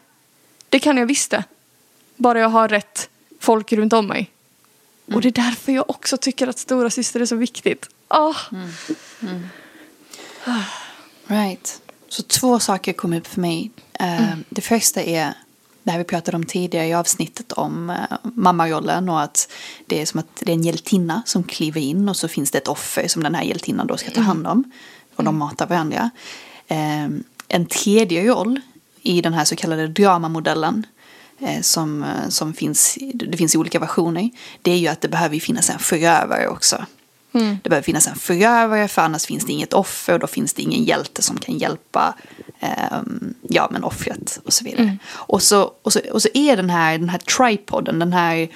Det 0.68 0.78
kan 0.78 0.96
jag 0.96 1.06
visst 1.06 1.30
det. 1.30 1.44
Bara 2.16 2.40
jag 2.40 2.48
har 2.48 2.68
rätt 2.68 3.08
folk 3.40 3.72
runt 3.72 3.92
om 3.92 4.06
mig. 4.06 4.30
Mm. 5.06 5.16
Och 5.16 5.22
det 5.22 5.28
är 5.28 5.44
därför 5.44 5.72
jag 5.72 5.90
också 5.90 6.16
tycker 6.16 6.48
att 6.48 6.58
stora 6.58 6.90
syster 6.90 7.20
är 7.20 7.26
så 7.26 7.36
viktigt. 7.36 7.88
Oh. 8.08 8.36
Mm. 8.52 8.70
Mm. 9.22 9.42
Right. 11.26 11.82
Så 12.08 12.22
två 12.22 12.58
saker 12.58 12.92
kom 12.92 13.12
upp 13.12 13.26
för 13.26 13.40
mig. 13.40 13.70
Uh, 14.02 14.34
det 14.48 14.60
första 14.60 15.02
är 15.02 15.34
det 15.82 15.90
här 15.90 15.98
vi 15.98 16.04
pratade 16.04 16.36
om 16.36 16.44
tidigare 16.44 16.86
i 16.86 16.94
avsnittet 16.94 17.52
om 17.52 17.90
uh, 17.90 17.96
mammarollen 18.22 19.08
och 19.08 19.20
att 19.20 19.52
det 19.86 20.00
är 20.00 20.06
som 20.06 20.20
att 20.20 20.36
det 20.40 20.52
är 20.52 20.56
en 20.56 20.62
hjältinna 20.62 21.22
som 21.26 21.44
kliver 21.44 21.80
in 21.80 22.08
och 22.08 22.16
så 22.16 22.28
finns 22.28 22.50
det 22.50 22.58
ett 22.58 22.68
offer 22.68 23.08
som 23.08 23.22
den 23.22 23.34
här 23.34 23.42
hjältinnan 23.42 23.86
då 23.86 23.96
ska 23.96 24.10
ta 24.10 24.20
hand 24.20 24.46
om. 24.46 24.72
Och 25.14 25.24
de 25.24 25.38
matar 25.38 25.66
varandra. 25.66 26.10
Uh, 26.70 27.18
en 27.48 27.66
tredje 27.66 28.28
roll 28.28 28.60
i 29.02 29.20
den 29.20 29.32
här 29.32 29.44
så 29.44 29.56
kallade 29.56 29.88
dramamodellen 29.88 30.86
som, 31.62 32.02
eh, 32.02 32.28
som 32.28 32.54
finns, 32.54 32.98
det 33.14 33.36
finns 33.36 33.54
i 33.54 33.58
olika 33.58 33.78
versioner, 33.78 34.30
det 34.62 34.70
är 34.70 34.76
ju 34.76 34.88
att 34.88 35.00
det 35.00 35.08
behöver 35.08 35.38
finnas 35.38 35.70
en 35.70 35.78
förövare 35.78 36.48
också. 36.48 36.86
Mm. 37.34 37.58
Det 37.62 37.70
behöver 37.70 37.84
finnas 37.84 38.06
en 38.06 38.16
förövare 38.16 38.88
för 38.88 39.02
annars 39.02 39.26
finns 39.26 39.46
det 39.46 39.52
inget 39.52 39.72
offer 39.72 40.12
och 40.12 40.18
då 40.18 40.26
finns 40.26 40.52
det 40.52 40.62
ingen 40.62 40.84
hjälte 40.84 41.22
som 41.22 41.38
kan 41.38 41.58
hjälpa 41.58 42.14
eh, 42.60 43.00
ja, 43.42 43.68
men 43.70 43.84
offret 43.84 44.40
och 44.44 44.52
så 44.52 44.64
vidare. 44.64 44.82
Mm. 44.82 44.98
Och, 45.06 45.42
så, 45.42 45.72
och, 45.82 45.92
så, 45.92 46.00
och 46.12 46.22
så 46.22 46.28
är 46.34 46.56
den 46.56 46.70
här, 46.70 46.98
den 46.98 47.08
här 47.08 47.18
tripoden, 47.18 47.98
den 47.98 48.12
här 48.12 48.48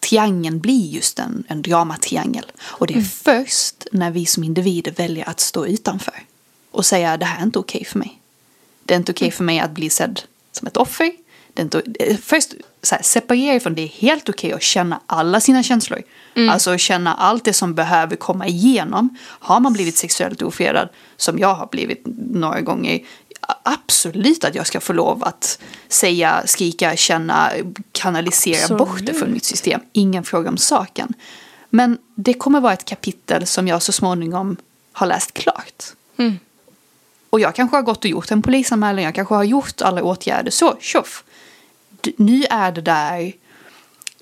triangeln 0.00 0.60
blir 0.60 0.86
just 0.86 1.18
en, 1.18 1.44
en 1.48 1.62
dramatriangel. 1.62 2.52
Och 2.58 2.86
det 2.86 2.94
är 2.94 2.96
mm. 2.96 3.08
först 3.08 3.86
när 3.92 4.10
vi 4.10 4.26
som 4.26 4.44
individer 4.44 4.92
väljer 4.92 5.28
att 5.28 5.40
stå 5.40 5.66
utanför 5.66 6.22
och 6.70 6.86
säga 6.86 7.16
det 7.16 7.24
här 7.24 7.38
är 7.38 7.42
inte 7.42 7.58
okej 7.58 7.78
okay 7.80 7.90
för 7.90 7.98
mig. 7.98 8.20
Det 8.84 8.94
är 8.94 8.98
inte 8.98 9.12
okej 9.12 9.26
okay 9.26 9.28
mm. 9.28 9.36
för 9.36 9.44
mig 9.44 9.60
att 9.60 9.70
bli 9.70 9.90
sedd 9.90 10.20
som 10.52 10.66
ett 10.66 10.76
offer 10.76 11.12
det 11.56 11.82
eh, 12.00 12.16
först 12.16 12.54
så 12.82 12.94
här, 12.94 13.02
separera 13.02 13.54
ifrån 13.54 13.74
det 13.74 13.82
är 13.82 13.88
helt 13.88 14.28
okej 14.28 14.48
okay 14.48 14.56
att 14.56 14.62
känna 14.62 15.00
alla 15.06 15.40
sina 15.40 15.62
känslor. 15.62 16.02
Mm. 16.34 16.48
Alltså 16.48 16.78
känna 16.78 17.14
allt 17.14 17.44
det 17.44 17.52
som 17.52 17.74
behöver 17.74 18.16
komma 18.16 18.46
igenom. 18.46 19.18
Har 19.22 19.60
man 19.60 19.72
blivit 19.72 19.96
sexuellt 19.96 20.42
ofredad, 20.42 20.88
som 21.16 21.38
jag 21.38 21.54
har 21.54 21.66
blivit 21.66 22.02
några 22.30 22.60
gånger, 22.60 23.00
absolut 23.62 24.44
att 24.44 24.54
jag 24.54 24.66
ska 24.66 24.80
få 24.80 24.92
lov 24.92 25.24
att 25.24 25.58
säga, 25.88 26.42
skrika, 26.46 26.96
känna, 26.96 27.50
kanalisera 27.92 28.60
absolut. 28.60 28.78
bort 28.78 29.06
det 29.06 29.14
från 29.14 29.32
mitt 29.32 29.44
system. 29.44 29.80
Ingen 29.92 30.24
fråga 30.24 30.48
om 30.48 30.56
saken. 30.56 31.14
Men 31.70 31.98
det 32.14 32.34
kommer 32.34 32.60
vara 32.60 32.72
ett 32.72 32.84
kapitel 32.84 33.46
som 33.46 33.68
jag 33.68 33.82
så 33.82 33.92
småningom 33.92 34.56
har 34.92 35.06
läst 35.06 35.34
klart. 35.34 35.84
Mm. 36.16 36.38
Och 37.30 37.40
jag 37.40 37.54
kanske 37.54 37.76
har 37.76 37.82
gått 37.82 38.04
och 38.04 38.10
gjort 38.10 38.30
en 38.30 38.42
polisanmälan, 38.42 39.04
jag 39.04 39.14
kanske 39.14 39.34
har 39.34 39.44
gjort 39.44 39.82
alla 39.82 40.02
åtgärder, 40.02 40.50
så 40.50 40.76
tjoff 40.80 41.24
nu 42.16 42.44
är 42.50 42.72
det 42.72 42.80
där 42.80 43.32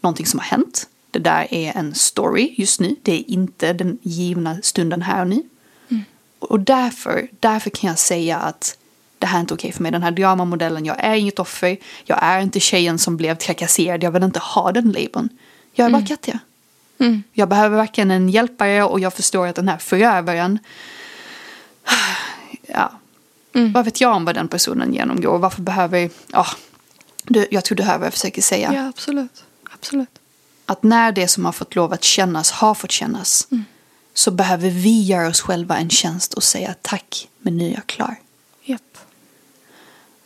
någonting 0.01 0.27
som 0.27 0.39
har 0.39 0.47
hänt. 0.47 0.89
Det 1.11 1.19
där 1.19 1.55
är 1.55 1.77
en 1.77 1.95
story 1.95 2.55
just 2.57 2.81
nu. 2.81 2.97
Det 3.03 3.13
är 3.13 3.31
inte 3.31 3.73
den 3.73 3.99
givna 4.03 4.59
stunden 4.63 5.03
här 5.03 5.21
och 5.21 5.29
nu. 5.29 5.43
Mm. 5.89 6.05
Och 6.39 6.61
därför, 6.61 7.29
därför 7.41 7.71
kan 7.71 7.89
jag 7.89 7.99
säga 7.99 8.39
att 8.39 8.77
det 9.19 9.27
här 9.27 9.39
är 9.39 9.41
inte 9.41 9.55
okej 9.55 9.73
för 9.73 9.83
mig. 9.83 9.93
Den 9.93 10.03
här 10.03 10.11
dramamodellen, 10.11 10.85
jag 10.85 11.05
är 11.05 11.15
inget 11.15 11.39
offer. 11.39 11.77
Jag 12.05 12.19
är 12.23 12.41
inte 12.41 12.61
tjejen 12.61 12.99
som 12.99 13.17
blev 13.17 13.35
trakasserad. 13.35 14.03
Jag 14.03 14.11
vill 14.11 14.23
inte 14.23 14.39
ha 14.39 14.73
den 14.73 14.93
labeln. 14.93 15.29
Jag 15.73 15.85
är 15.85 15.89
mm. 15.89 16.01
bara 16.01 16.07
Katja. 16.07 16.39
Mm. 16.99 17.23
Jag 17.33 17.49
behöver 17.49 17.77
verkligen 17.77 18.11
en 18.11 18.29
hjälpare 18.29 18.85
och 18.85 19.01
jag 19.01 19.15
förstår 19.15 19.47
att 19.47 19.57
den 19.57 19.69
här 19.69 19.79
förövaren 19.79 20.59
ja, 22.67 22.93
mm. 23.55 23.73
vad 23.73 23.85
vet 23.85 24.01
jag 24.01 24.17
om 24.17 24.25
vad 24.25 24.35
den 24.35 24.49
personen 24.49 24.95
genomgår 24.95 25.39
varför 25.39 25.63
behöver, 25.63 26.11
ja, 26.33 26.47
du, 27.25 27.47
jag 27.51 27.65
tror 27.65 27.77
du 27.77 27.83
hör 27.83 27.99
vad 27.99 28.07
jag 28.07 28.13
försöker 28.13 28.43
säga. 28.43 28.73
Ja, 28.75 28.89
absolut. 28.89 29.45
absolut. 29.75 30.19
Att 30.67 30.83
när 30.83 31.13
det 31.13 31.29
som 31.29 31.45
har 31.45 31.53
fått 31.53 31.75
lov 31.75 31.93
att 31.93 32.05
kännas 32.05 32.51
har 32.51 32.75
fått 32.75 32.91
kännas 32.91 33.49
mm. 33.51 33.65
så 34.15 34.31
behöver 34.31 34.71
vi 34.71 35.03
göra 35.03 35.29
oss 35.29 35.41
själva 35.41 35.77
en 35.77 35.91
tjänst 35.91 36.35
och 36.35 36.43
säga 36.43 36.75
tack, 36.83 37.29
men 37.39 37.57
nu 37.57 37.69
är 37.69 37.75
jag 37.75 37.87
klar. 37.87 38.17
Yep. 38.65 38.99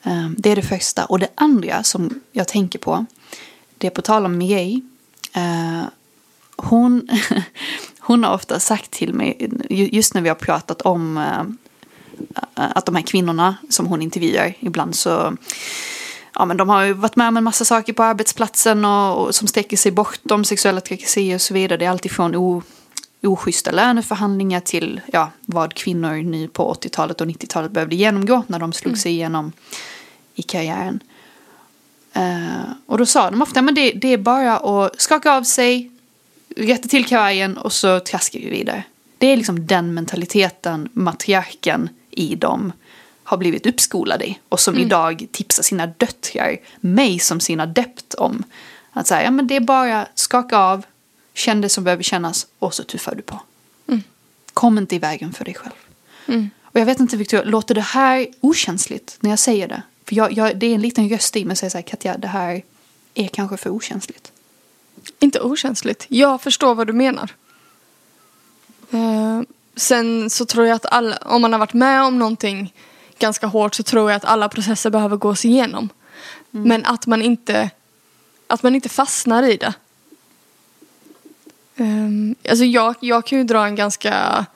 Um, 0.03 0.35
det 0.39 0.51
är 0.51 0.57
det 0.57 0.63
första. 0.63 1.05
Och 1.05 1.19
det 1.19 1.29
andra 1.35 1.83
som 1.83 2.21
jag 2.33 2.49
tänker 2.49 2.79
på, 2.79 3.07
det 3.79 3.87
är 3.87 3.91
på 3.91 4.03
tal 4.03 4.25
om 4.25 4.39
Mireille. 4.39 4.81
Uh, 5.37 5.85
hon, 6.57 7.09
hon 7.99 8.25
har 8.25 8.35
ofta 8.35 8.61
sagt 8.61 8.91
till 8.91 9.15
mig, 9.15 9.51
just 9.71 10.15
när 10.15 10.23
vi 10.23 10.29
har 10.29 10.37
pratat 10.37 10.83
om 10.83 11.17
uh, 11.17 11.43
att 12.55 12.87
de 12.87 12.95
här 12.95 13.03
kvinnorna 13.03 13.57
som 13.69 13.87
hon 13.87 14.03
intervjuar, 14.03 14.55
ibland 14.61 14.95
så 14.95 15.37
ja, 16.39 16.45
men 16.45 16.57
de 16.57 16.69
har 16.69 16.85
ju 16.85 16.93
varit 16.93 17.17
med 17.17 17.29
om 17.29 17.37
en 17.37 17.45
massa 17.45 17.65
saker 17.65 17.93
på 17.93 18.03
arbetsplatsen 18.03 18.85
och, 18.85 19.27
och 19.27 19.35
som 19.35 19.49
sträcker 19.49 19.77
sig 19.77 19.93
bortom 19.93 20.45
sexuella 20.45 20.81
trakasserier 20.81 21.35
och 21.35 21.41
så 21.41 21.55
vidare. 21.55 21.77
Det 21.77 21.85
är 21.85 21.91
alltifrån 21.91 22.37
o, 22.37 22.63
oschyssta 23.23 23.71
löneförhandlingar 23.71 24.61
till 24.61 25.01
ja, 25.13 25.31
vad 25.41 25.75
kvinnor 25.75 26.23
nu 26.23 26.49
på 26.49 26.75
80-talet 26.75 27.21
och 27.21 27.27
90-talet 27.27 27.71
behövde 27.71 27.97
genomgå 27.97 28.43
när 28.47 28.59
de 28.59 28.73
slog 28.73 28.91
mm. 28.91 28.99
sig 28.99 29.13
igenom 29.13 29.53
i 30.35 30.43
karriären. 30.43 31.01
Uh, 32.17 32.73
och 32.87 32.99
då 32.99 33.07
sa 33.07 33.31
de 33.31 33.43
ofta, 33.43 33.63
men 33.63 33.75
det, 33.75 33.93
det 33.93 34.09
är 34.09 34.19
bara 34.19 34.57
att 34.57 35.01
skaka 35.01 35.33
av 35.33 35.43
sig, 35.43 35.91
rätta 36.57 36.89
till 36.89 37.07
kavajen 37.07 37.57
och 37.57 37.73
så 37.73 38.01
traskar 38.01 38.41
vi 38.41 38.51
vidare. 38.51 38.83
Det 39.19 39.27
är 39.27 39.37
liksom 39.37 39.67
den 39.67 39.95
mentaliteten 39.95 40.89
matriarken 40.93 41.89
i 42.11 42.35
dem 42.35 42.73
har 43.29 43.37
blivit 43.37 43.67
uppskolade 43.67 44.27
i 44.27 44.39
och 44.49 44.61
som 44.61 44.75
mm. 44.75 44.87
idag 44.87 45.27
tipsar 45.33 45.63
sina 45.63 45.87
döttrar, 45.87 46.57
mig 46.81 47.19
som 47.19 47.41
sin 47.41 47.61
adept 47.61 48.15
om 48.15 48.45
att 48.93 49.07
säga, 49.07 49.25
ja 49.25 49.31
men 49.31 49.47
det 49.47 49.57
är 49.57 49.61
bara 49.61 50.09
skaka 50.15 50.59
av, 50.59 50.85
känn 51.35 51.61
det 51.61 51.69
som 51.69 51.85
behöver 51.85 52.03
kännas 52.03 52.47
och 52.59 52.75
så 52.75 52.85
tuffar 52.85 53.15
du 53.15 53.23
på. 53.23 53.41
Mm. 53.89 54.03
Kom 54.55 54.79
inte 54.79 54.97
i 54.97 54.99
vägen 54.99 55.33
för 55.33 55.45
dig 55.45 55.55
själv. 55.55 55.73
Mm. 56.27 56.51
Och 56.63 56.81
jag 56.81 56.87
vet 56.87 57.01
inte 57.01 57.17
Victoria, 57.17 57.45
låter 57.45 57.75
det 57.75 57.81
här 57.81 58.27
okänsligt 58.41 59.17
när 59.21 59.31
jag 59.31 59.39
säger 59.39 59.69
det? 59.69 59.83
För 60.05 60.15
jag, 60.15 60.33
jag, 60.33 60.57
det 60.57 60.67
är 60.67 60.75
en 60.75 60.83
liten 60.83 61.09
röst 61.09 61.37
i 61.37 61.45
mig 61.45 61.57
som 61.57 61.71
säger 61.71 61.83
Katja, 61.83 62.19
det 62.19 62.29
här 62.29 62.63
är 63.15 63.29
kanske 63.29 63.57
för 63.57 63.71
okänsligt. 63.71 64.33
Inte 65.19 65.41
okänsligt, 65.41 66.07
jag 66.09 66.43
förstår 66.43 66.75
vad 66.75 66.87
du 66.87 66.93
menar. 66.93 67.35
Uh, 68.95 69.43
sen 69.77 70.31
så 70.31 70.45
tror 70.45 70.67
jag 70.67 70.77
att 70.77 70.87
alla, 70.87 71.17
om 71.17 71.43
man 71.43 71.53
har 71.53 71.59
varit 71.59 71.73
med 71.73 72.03
om 72.03 72.19
någonting 72.19 72.73
ganska 73.19 73.47
hårt 73.47 73.75
så 73.75 73.83
tror 73.83 74.11
jag 74.11 74.17
att 74.17 74.25
alla 74.25 74.49
processer 74.49 74.91
behöver 74.91 75.17
gås 75.17 75.45
igenom. 75.45 75.89
Men 76.51 76.85
att 76.85 77.07
man 77.07 77.23
inte 77.23 77.71
att 78.49 78.63
man 78.63 78.75
inte 78.75 78.89
fastnar 78.89 79.43
i 79.43 79.57
det. 79.57 79.75
Um, 81.77 82.35
alltså 82.49 82.65
jag, 82.65 82.95
jag 83.01 83.27
kan 83.27 83.39
ju 83.39 83.45
dra 83.45 83.67
en 83.67 83.75
ganska 83.75 84.47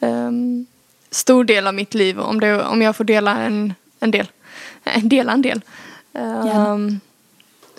um, 0.00 0.66
stor 1.10 1.44
del 1.44 1.66
av 1.66 1.74
mitt 1.74 1.94
liv 1.94 2.20
om, 2.20 2.40
det, 2.40 2.64
om 2.64 2.82
jag 2.82 2.96
får 2.96 3.04
dela 3.04 3.38
en, 3.38 3.74
en 4.00 4.10
del. 4.10 4.26
En 4.84 5.08
dela 5.08 5.32
en 5.32 5.42
del. 5.42 5.60
Um, 6.12 7.00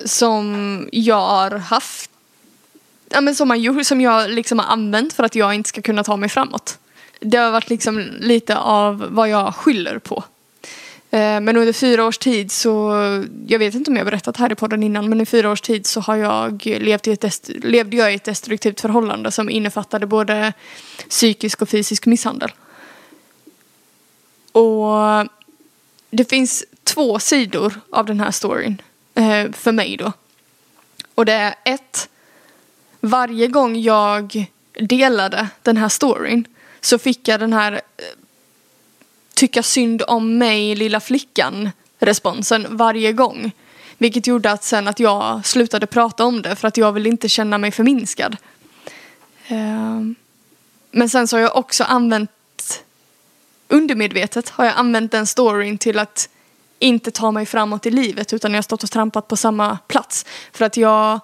som 0.06 0.90
jag 0.92 1.28
har 1.28 1.52
haft. 1.52 2.12
Ja, 3.10 3.22
men 3.22 3.36
som, 3.36 3.48
man, 3.48 3.86
som 3.86 4.02
jag 4.02 4.30
liksom 4.30 4.60
har 4.60 4.66
använt 4.66 5.14
för 5.14 5.24
att 5.24 5.36
jag 5.36 5.54
inte 5.54 5.70
ska 5.70 5.82
kunna 5.82 6.04
ta 6.04 6.18
mig 6.18 6.30
framåt. 6.30 6.80
Det 7.20 7.38
har 7.38 7.52
varit 7.52 7.70
liksom 7.70 8.00
lite 8.20 8.58
av 8.58 9.08
vad 9.10 9.30
jag 9.30 9.56
skyller 9.56 10.00
på. 10.00 10.24
Eh, 11.12 11.42
men 11.42 11.58
under 11.58 11.74
fyra 11.74 12.06
års 12.06 12.18
tid 12.18 12.52
så, 12.52 12.94
jag 13.48 13.60
vet 13.60 13.76
inte 13.76 13.92
om 13.92 13.98
jag 13.98 14.04
har 14.04 14.12
berättat 14.12 14.38
här 14.38 14.52
i 14.52 14.56
podden 14.56 14.84
innan, 14.84 15.10
men 15.10 15.22
i 15.22 15.26
fyra 15.26 15.52
års 15.52 15.62
tid 15.62 15.86
så 15.86 16.02
har 16.02 16.16
jag 16.16 16.66
levt 16.66 17.08
i 17.08 17.12
ett, 17.12 17.50
levde 17.64 17.98
jag 17.98 18.12
i 18.12 18.16
ett 18.16 18.24
destruktivt 18.24 18.82
förhållande 18.82 19.32
som 19.32 19.50
innefattade 19.50 20.06
både 20.06 20.54
psykisk 21.10 21.62
och 21.62 21.70
fysisk 21.70 22.06
misshandel. 22.06 22.52
Och 24.52 25.28
det 26.10 26.30
finns 26.30 26.66
två 26.84 27.20
sidor 27.20 27.74
av 27.90 28.06
den 28.06 28.20
här 28.20 28.32
storyn 28.32 28.82
eh, 29.16 29.52
för 29.52 29.72
mig 29.72 29.98
då. 29.98 30.12
Och 31.16 31.26
det 31.26 31.34
är 31.34 31.56
ett, 31.66 32.10
varje 33.02 33.48
gång 33.48 33.80
jag 33.80 34.46
delade 34.74 35.48
den 35.62 35.78
här 35.78 35.90
storyn 35.90 36.46
så 36.88 37.00
fick 37.00 37.28
jag 37.28 37.40
den 37.40 37.54
här 37.54 37.72
eh, 37.74 37.80
tycka 39.34 39.64
synd 39.64 40.04
om 40.08 40.38
mig, 40.38 40.76
lilla 40.76 41.00
flickan, 41.00 41.70
responsen 42.00 42.68
varje 42.70 43.14
gång. 43.14 43.52
Vilket 43.98 44.28
gjorde 44.28 44.52
att 44.52 44.64
sen 44.64 44.88
att 44.88 45.00
jag 45.00 45.46
slutade 45.46 45.88
prata 45.88 46.26
om 46.26 46.42
det 46.42 46.56
för 46.56 46.68
att 46.68 46.78
jag 46.78 46.92
ville 46.92 47.10
inte 47.10 47.30
känna 47.30 47.58
mig 47.58 47.72
förminskad. 47.72 48.38
Ehm, 49.48 50.16
men 50.92 51.10
sen 51.10 51.28
så 51.28 51.36
har 51.36 51.42
jag 51.42 51.58
också 51.58 51.84
använt, 51.84 52.84
undermedvetet 53.68 54.50
har 54.50 54.66
jag 54.66 54.74
använt 54.78 55.12
den 55.12 55.28
storyn 55.28 55.78
till 55.78 56.00
att 56.00 56.30
inte 56.80 57.12
ta 57.12 57.32
mig 57.32 57.46
framåt 57.46 57.86
i 57.86 57.92
livet 57.92 58.34
utan 58.34 58.52
jag 58.52 58.58
har 58.58 58.64
stått 58.64 58.84
och 58.84 58.92
trampat 58.92 59.28
på 59.28 59.36
samma 59.36 59.78
plats. 59.88 60.26
För 60.52 60.66
att 60.66 60.78
jag 60.78 61.20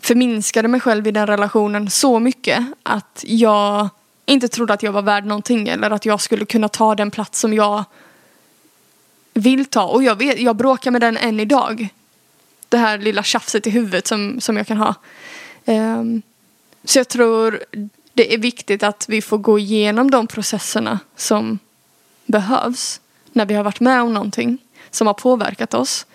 förminskade 0.00 0.68
mig 0.68 0.80
själv 0.80 1.06
i 1.06 1.10
den 1.10 1.26
relationen 1.26 1.90
så 1.90 2.18
mycket 2.18 2.66
att 2.82 3.24
jag 3.26 3.88
inte 4.30 4.48
trodde 4.48 4.72
att 4.72 4.82
jag 4.82 4.92
var 4.92 5.02
värd 5.02 5.24
någonting 5.24 5.68
eller 5.68 5.90
att 5.90 6.06
jag 6.06 6.20
skulle 6.20 6.44
kunna 6.44 6.68
ta 6.68 6.94
den 6.94 7.10
plats 7.10 7.40
som 7.40 7.54
jag 7.54 7.84
vill 9.34 9.64
ta. 9.64 9.84
Och 9.84 10.02
jag, 10.02 10.16
vet, 10.16 10.40
jag 10.40 10.56
bråkar 10.56 10.90
med 10.90 11.00
den 11.00 11.16
än 11.16 11.40
idag. 11.40 11.88
Det 12.68 12.76
här 12.76 12.98
lilla 12.98 13.22
tjafset 13.22 13.66
i 13.66 13.70
huvudet 13.70 14.06
som, 14.06 14.40
som 14.40 14.56
jag 14.56 14.66
kan 14.66 14.76
ha. 14.76 14.94
Um, 15.64 16.22
så 16.84 16.98
jag 16.98 17.08
tror 17.08 17.64
det 18.12 18.34
är 18.34 18.38
viktigt 18.38 18.82
att 18.82 19.06
vi 19.08 19.22
får 19.22 19.38
gå 19.38 19.58
igenom 19.58 20.10
de 20.10 20.26
processerna 20.26 20.98
som 21.16 21.58
behövs 22.26 23.00
när 23.32 23.46
vi 23.46 23.54
har 23.54 23.64
varit 23.64 23.80
med 23.80 24.02
om 24.02 24.14
någonting 24.14 24.58
som 24.90 25.06
har 25.06 25.14
påverkat 25.14 25.74
oss. 25.74 26.06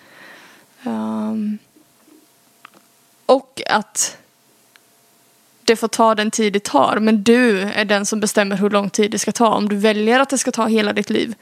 Um, 0.84 1.58
och 3.25 3.62
att 3.67 4.17
det 5.65 5.75
får 5.75 5.88
ta 5.88 6.15
den 6.15 6.32
tid 6.32 6.54
det 6.54 6.63
tar. 6.63 6.99
Men 6.99 7.23
du 7.23 7.62
är 7.62 7.86
den 7.86 8.06
som 8.06 8.19
bestämmer 8.19 8.56
hur 8.56 8.69
lång 8.69 8.89
tid 8.89 9.12
det 9.12 9.19
ska 9.19 9.32
ta. 9.32 9.47
Om 9.47 9.69
du 9.69 9.75
väljer 9.75 10.19
att 10.19 10.30
det 10.30 10.38
ska 10.38 10.51
ta 10.51 10.65
hela 10.65 10.93
ditt 10.93 11.10
liv, 11.10 11.36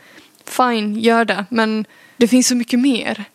fine, 0.45 0.99
gör 0.99 1.25
det. 1.25 1.45
Men 1.49 1.85
det 2.17 2.27
finns 2.27 2.47
så 2.47 2.55
mycket 2.55 2.79
mer. 2.79 3.25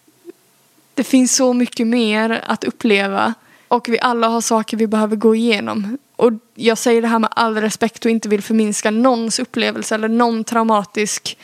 Det 0.95 1.05
finns 1.05 1.37
så 1.37 1.53
mycket 1.53 1.87
mer 1.87 2.45
att 2.47 2.65
uppleva. 2.65 3.35
Och 3.69 3.89
vi 3.89 4.01
alla 4.01 4.29
har 4.29 4.41
saker 4.41 4.77
vi 4.77 4.87
behöver 4.87 5.17
gå 5.17 5.35
igenom. 5.35 5.99
Och 6.17 6.33
jag 6.55 6.79
säger 6.79 7.03
det 7.03 7.09
här 7.09 7.19
med 7.19 7.31
all 7.33 7.57
respekt 7.57 8.05
och 8.05 8.11
inte 8.11 8.29
vill 8.29 8.43
förminska 8.43 8.91
någons 8.91 9.39
upplevelse 9.39 9.95
eller 9.95 10.09
någon 10.09 10.45
traumatisk 10.45 11.39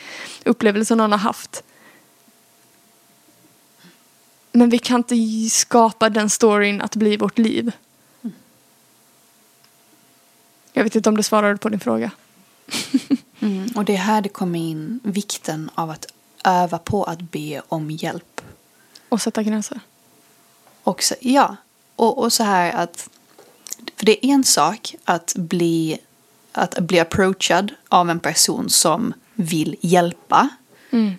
upplevelse 0.45 0.95
någon 0.95 1.11
har 1.11 1.19
haft. 1.19 1.63
Men 4.51 4.69
vi 4.69 4.77
kan 4.77 4.97
inte 4.97 5.15
skapa 5.49 6.09
den 6.09 6.29
storyn 6.29 6.81
att 6.81 6.95
bli 6.95 7.17
vårt 7.17 7.37
liv. 7.37 7.71
Jag 10.77 10.83
vet 10.83 10.95
inte 10.95 11.09
om 11.09 11.17
det 11.17 11.23
svarade 11.23 11.57
på 11.57 11.69
din 11.69 11.79
fråga. 11.79 12.11
mm, 13.39 13.67
och 13.75 13.85
det 13.85 13.93
är 13.93 13.97
här 13.97 14.21
det 14.21 14.29
kommer 14.29 14.59
in 14.59 14.99
vikten 15.03 15.69
av 15.75 15.89
att 15.89 16.05
öva 16.43 16.77
på 16.77 17.03
att 17.03 17.21
be 17.21 17.61
om 17.67 17.91
hjälp. 17.91 18.41
Och 19.09 19.21
sätta 19.21 19.43
gränser. 19.43 19.79
Och 20.83 21.03
så, 21.03 21.15
ja, 21.19 21.55
och, 21.95 22.17
och 22.17 22.33
så 22.33 22.43
här 22.43 22.71
att 22.71 23.09
för 23.95 24.05
det 24.05 24.25
är 24.25 24.29
en 24.29 24.43
sak 24.43 24.95
att 25.03 25.33
bli, 25.35 25.97
att 26.51 26.79
bli 26.79 26.99
approachad 26.99 27.71
av 27.89 28.09
en 28.09 28.19
person 28.19 28.69
som 28.69 29.13
vill 29.33 29.75
hjälpa. 29.81 30.49
Mm. 30.91 31.13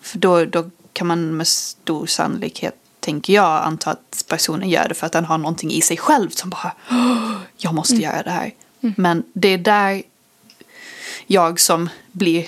För 0.00 0.18
då, 0.18 0.44
då 0.44 0.70
kan 0.92 1.06
man 1.06 1.36
med 1.36 1.46
stor 1.46 2.06
sannolikhet 2.06 2.83
tänker 3.04 3.32
jag, 3.32 3.64
anta 3.64 3.90
att 3.90 4.24
personen 4.28 4.70
gör 4.70 4.88
det 4.88 4.94
för 4.94 5.06
att 5.06 5.12
den 5.12 5.24
har 5.24 5.38
någonting 5.38 5.70
i 5.70 5.80
sig 5.80 5.96
själv 5.96 6.30
som 6.30 6.50
bara, 6.50 6.72
jag 7.56 7.74
måste 7.74 7.94
mm. 7.94 8.04
göra 8.04 8.22
det 8.22 8.30
här. 8.30 8.54
Mm. 8.80 8.94
Men 8.98 9.22
det 9.32 9.48
är 9.48 9.58
där 9.58 10.02
jag 11.26 11.60
som 11.60 11.88
blir 12.12 12.46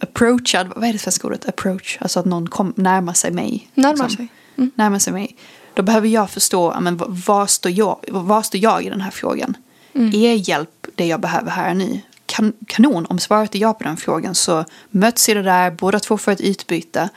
approachad, 0.00 0.72
vad 0.76 0.88
är 0.88 0.92
det 0.92 0.98
svenska 0.98 1.26
ordet, 1.26 1.48
approach, 1.48 1.98
alltså 2.00 2.20
att 2.20 2.26
någon 2.26 2.48
kom, 2.48 2.74
närmar 2.76 3.12
sig 3.12 3.30
mig. 3.30 3.70
Närmar 3.74 3.92
liksom, 3.92 4.10
sig. 4.16 4.28
Mm. 4.56 4.70
Närmar 4.74 4.98
sig 4.98 5.12
mig. 5.12 5.36
Då 5.74 5.82
behöver 5.82 6.08
jag 6.08 6.30
förstå, 6.30 6.80
men, 6.80 6.96
var, 7.26 7.46
står 7.46 7.72
jag, 7.72 7.96
var 8.08 8.42
står 8.42 8.60
jag 8.60 8.84
i 8.84 8.88
den 8.88 9.00
här 9.00 9.10
frågan? 9.10 9.56
Mm. 9.94 10.14
Är 10.14 10.34
hjälp 10.48 10.86
det 10.94 11.06
jag 11.06 11.20
behöver 11.20 11.50
här 11.50 11.74
nu? 11.74 12.00
Kan, 12.26 12.52
kanon, 12.66 13.06
om 13.06 13.18
svaret 13.18 13.54
är 13.54 13.58
ja 13.58 13.74
på 13.74 13.84
den 13.84 13.96
frågan 13.96 14.34
så 14.34 14.64
möts 14.90 15.28
i 15.28 15.34
det 15.34 15.42
där, 15.42 15.70
båda 15.70 16.00
två 16.00 16.18
får 16.18 16.32
ett 16.32 16.40
utbyte. 16.40 17.08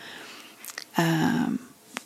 Um, 0.97 1.57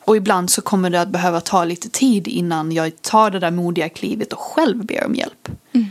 och 0.10 0.18
ibland 0.18 0.50
så 0.50 0.62
kommer 0.62 0.90
det 0.90 1.02
att 1.02 1.10
behöva 1.10 1.42
ta 1.42 1.66
lite 1.66 1.90
tid 1.90 2.28
innan 2.28 2.72
jag 2.72 3.02
tar 3.02 3.32
det 3.32 3.40
där 3.40 3.52
modiga 3.52 3.90
klivet 3.90 4.34
och 4.34 4.40
själv 4.40 4.86
ber 4.86 5.06
om 5.06 5.16
hjälp. 5.16 5.50
Mm. 5.72 5.88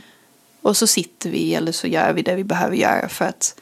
Och 0.63 0.77
så 0.77 0.87
sitter 0.87 1.31
vi 1.31 1.55
eller 1.55 1.73
så 1.73 1.87
gör 1.87 2.13
vi 2.13 2.23
det 2.23 2.35
vi 2.35 2.45
behöver 2.45 2.77
göra 2.77 3.09
för 3.09 3.25
att 3.25 3.61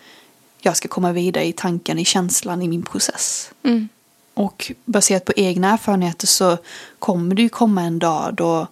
jag 0.61 0.77
ska 0.77 0.89
komma 0.89 1.13
vidare 1.13 1.45
i 1.45 1.53
tanken, 1.53 1.99
i 1.99 2.05
känslan, 2.05 2.63
i 2.63 2.69
min 2.69 2.83
process. 2.83 3.51
Mm. 3.63 3.89
Och 4.35 4.73
baserat 4.85 5.25
på 5.25 5.33
egna 5.37 5.73
erfarenheter 5.73 6.27
så 6.27 6.59
kommer 6.99 7.35
det 7.35 7.43
ju 7.43 7.49
komma 7.49 7.83
en 7.83 7.99
dag 7.99 8.35
då 8.35 8.67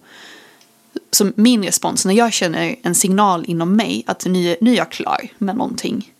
som 1.11 1.33
min 1.35 1.63
respons 1.63 2.05
när 2.05 2.13
jag 2.13 2.33
känner 2.33 2.75
en 2.81 2.95
signal 2.95 3.45
inom 3.47 3.75
mig 3.75 4.03
att 4.07 4.25
nu, 4.25 4.55
nu 4.61 4.71
är 4.71 4.77
jag 4.77 4.91
klar 4.91 5.27
med 5.37 5.55
någonting. 5.55 6.13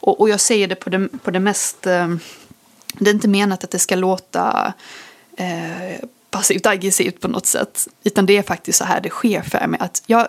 Och, 0.00 0.20
och 0.20 0.28
jag 0.28 0.40
säger 0.40 0.68
det 0.68 0.74
på 0.74 0.90
det, 0.90 1.08
på 1.22 1.30
det 1.30 1.40
mest, 1.40 1.86
eh, 1.86 2.08
det 2.98 3.10
är 3.10 3.14
inte 3.14 3.28
menat 3.28 3.64
att 3.64 3.70
det 3.70 3.78
ska 3.78 3.96
låta 3.96 4.72
eh, 5.40 6.08
passivt 6.30 6.66
aggressivt 6.66 7.20
på 7.20 7.28
något 7.28 7.46
sätt. 7.46 7.88
Utan 8.04 8.26
det 8.26 8.36
är 8.36 8.42
faktiskt 8.42 8.78
så 8.78 8.84
här 8.84 9.00
det 9.00 9.08
sker 9.08 9.42
för 9.42 9.66
mig. 9.66 9.80
Att 9.80 10.02
jag, 10.06 10.28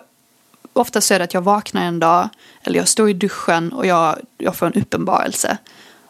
ofta 0.74 1.02
så 1.02 1.14
är 1.14 1.20
det 1.20 1.24
att 1.24 1.34
jag 1.34 1.42
vaknar 1.42 1.86
en 1.86 2.00
dag 2.00 2.30
eller 2.64 2.80
jag 2.80 2.88
står 2.88 3.10
i 3.10 3.14
duschen 3.14 3.74
och 3.74 3.86
jag, 3.86 4.20
jag 4.38 4.56
får 4.56 4.66
en 4.66 4.82
uppenbarelse. 4.82 5.58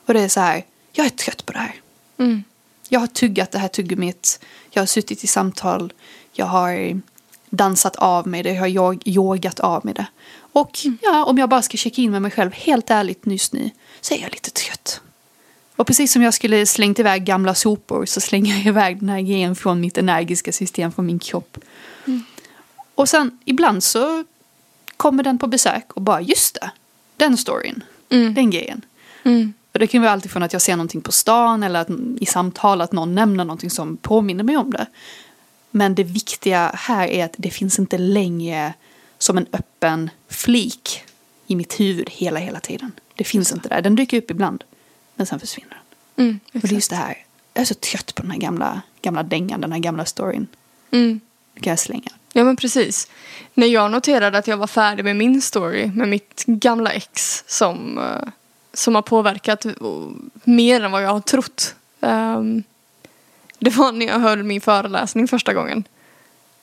Och 0.05 0.13
det 0.13 0.21
är 0.21 0.29
så 0.29 0.39
här, 0.39 0.65
jag 0.93 1.05
är 1.05 1.09
trött 1.09 1.45
på 1.45 1.53
det 1.53 1.59
här. 1.59 1.75
Mm. 2.17 2.43
Jag 2.89 2.99
har 2.99 3.07
tuggat 3.07 3.51
det 3.51 3.59
här 3.59 3.67
tuggummit, 3.67 4.39
jag 4.71 4.81
har 4.81 4.87
suttit 4.87 5.23
i 5.23 5.27
samtal, 5.27 5.93
jag 6.33 6.45
har 6.45 7.01
dansat 7.49 7.95
av 7.95 8.27
med 8.27 8.45
det, 8.45 8.53
jag 8.53 8.81
har 8.81 9.07
yogat 9.07 9.59
av 9.59 9.85
med 9.85 9.95
det. 9.95 10.05
Och 10.53 10.85
mm. 10.85 10.97
ja, 11.01 11.25
om 11.25 11.37
jag 11.37 11.49
bara 11.49 11.61
ska 11.61 11.77
checka 11.77 12.01
in 12.01 12.11
med 12.11 12.21
mig 12.21 12.31
själv, 12.31 12.51
helt 12.53 12.89
ärligt 12.89 13.25
nyss 13.25 13.53
nu, 13.53 13.69
så 14.01 14.13
är 14.13 14.21
jag 14.21 14.31
lite 14.31 14.51
trött. 14.51 15.01
Och 15.81 15.87
precis 15.87 16.11
som 16.11 16.21
jag 16.21 16.33
skulle 16.33 16.65
slängt 16.65 16.99
iväg 16.99 17.25
gamla 17.25 17.55
sopor 17.55 18.05
så 18.05 18.21
slänger 18.21 18.55
jag 18.55 18.65
iväg 18.65 18.99
den 18.99 19.09
här 19.09 19.21
grejen 19.21 19.55
från 19.55 19.81
mitt 19.81 19.97
energiska 19.97 20.51
system, 20.51 20.91
från 20.91 21.05
min 21.05 21.19
kropp. 21.19 21.57
Mm. 22.07 22.23
Och 22.95 23.09
sen 23.09 23.39
ibland 23.45 23.83
så 23.83 24.23
kommer 24.97 25.23
den 25.23 25.37
på 25.37 25.47
besök 25.47 25.91
och 25.93 26.01
bara 26.01 26.21
just 26.21 26.53
det, 26.53 26.71
den 27.17 27.37
storyn, 27.37 27.83
mm. 28.09 28.33
den 28.33 28.49
grejen. 28.49 28.81
Mm. 29.23 29.53
Och 29.73 29.79
det 29.79 29.87
kan 29.87 30.01
vara 30.01 30.11
alltifrån 30.11 30.43
att 30.43 30.53
jag 30.53 30.61
ser 30.61 30.75
någonting 30.75 31.01
på 31.01 31.11
stan 31.11 31.63
eller 31.63 31.81
att, 31.81 31.89
i 32.19 32.25
samtal 32.25 32.81
att 32.81 32.91
någon 32.91 33.15
nämner 33.15 33.45
någonting 33.45 33.69
som 33.69 33.97
påminner 33.97 34.43
mig 34.43 34.57
om 34.57 34.71
det. 34.71 34.85
Men 35.71 35.95
det 35.95 36.03
viktiga 36.03 36.71
här 36.75 37.07
är 37.07 37.25
att 37.25 37.35
det 37.37 37.49
finns 37.49 37.79
inte 37.79 37.97
längre 37.97 38.73
som 39.17 39.37
en 39.37 39.47
öppen 39.53 40.09
flik 40.29 41.03
i 41.47 41.55
mitt 41.55 41.79
huvud 41.79 42.09
hela, 42.09 42.39
hela 42.39 42.59
tiden. 42.59 42.91
Det 43.15 43.23
finns 43.23 43.51
inte 43.51 43.69
där. 43.69 43.81
Den 43.81 43.95
dyker 43.95 44.17
upp 44.17 44.31
ibland. 44.31 44.63
Men 45.15 45.25
sen 45.25 45.39
försvinner 45.39 45.81
den. 46.15 46.25
Mm, 46.25 46.39
och 46.53 46.59
det 46.59 46.67
är 46.67 46.73
just 46.73 46.89
det 46.89 46.95
här. 46.95 47.17
Jag 47.53 47.61
är 47.61 47.65
så 47.65 47.73
trött 47.73 48.15
på 48.15 48.21
den 48.21 48.31
här 48.31 48.39
gamla, 48.39 48.81
gamla 49.01 49.23
dängan, 49.23 49.61
den 49.61 49.71
här 49.71 49.79
gamla 49.79 50.05
storyn. 50.05 50.47
Mm. 50.91 51.19
Det 51.53 51.61
kan 51.61 51.71
jag 51.71 51.79
slänga. 51.79 52.11
Ja 52.33 52.43
men 52.43 52.55
precis. 52.55 53.07
När 53.53 53.67
jag 53.67 53.91
noterade 53.91 54.37
att 54.37 54.47
jag 54.47 54.57
var 54.57 54.67
färdig 54.67 55.03
med 55.03 55.15
min 55.15 55.41
story 55.41 55.87
med 55.87 56.07
mitt 56.07 56.43
gamla 56.45 56.91
ex 56.91 57.43
som 57.47 57.97
uh, 57.97 58.29
som 58.73 58.95
har 58.95 59.01
påverkat 59.01 59.65
mer 60.43 60.83
än 60.83 60.91
vad 60.91 61.03
jag 61.03 61.09
har 61.09 61.19
trott. 61.19 61.75
Um, 61.99 62.63
det 63.59 63.69
var 63.69 63.91
när 63.91 64.05
jag 64.05 64.19
höll 64.19 64.43
min 64.43 64.61
föreläsning 64.61 65.27
första 65.27 65.53
gången. 65.53 65.83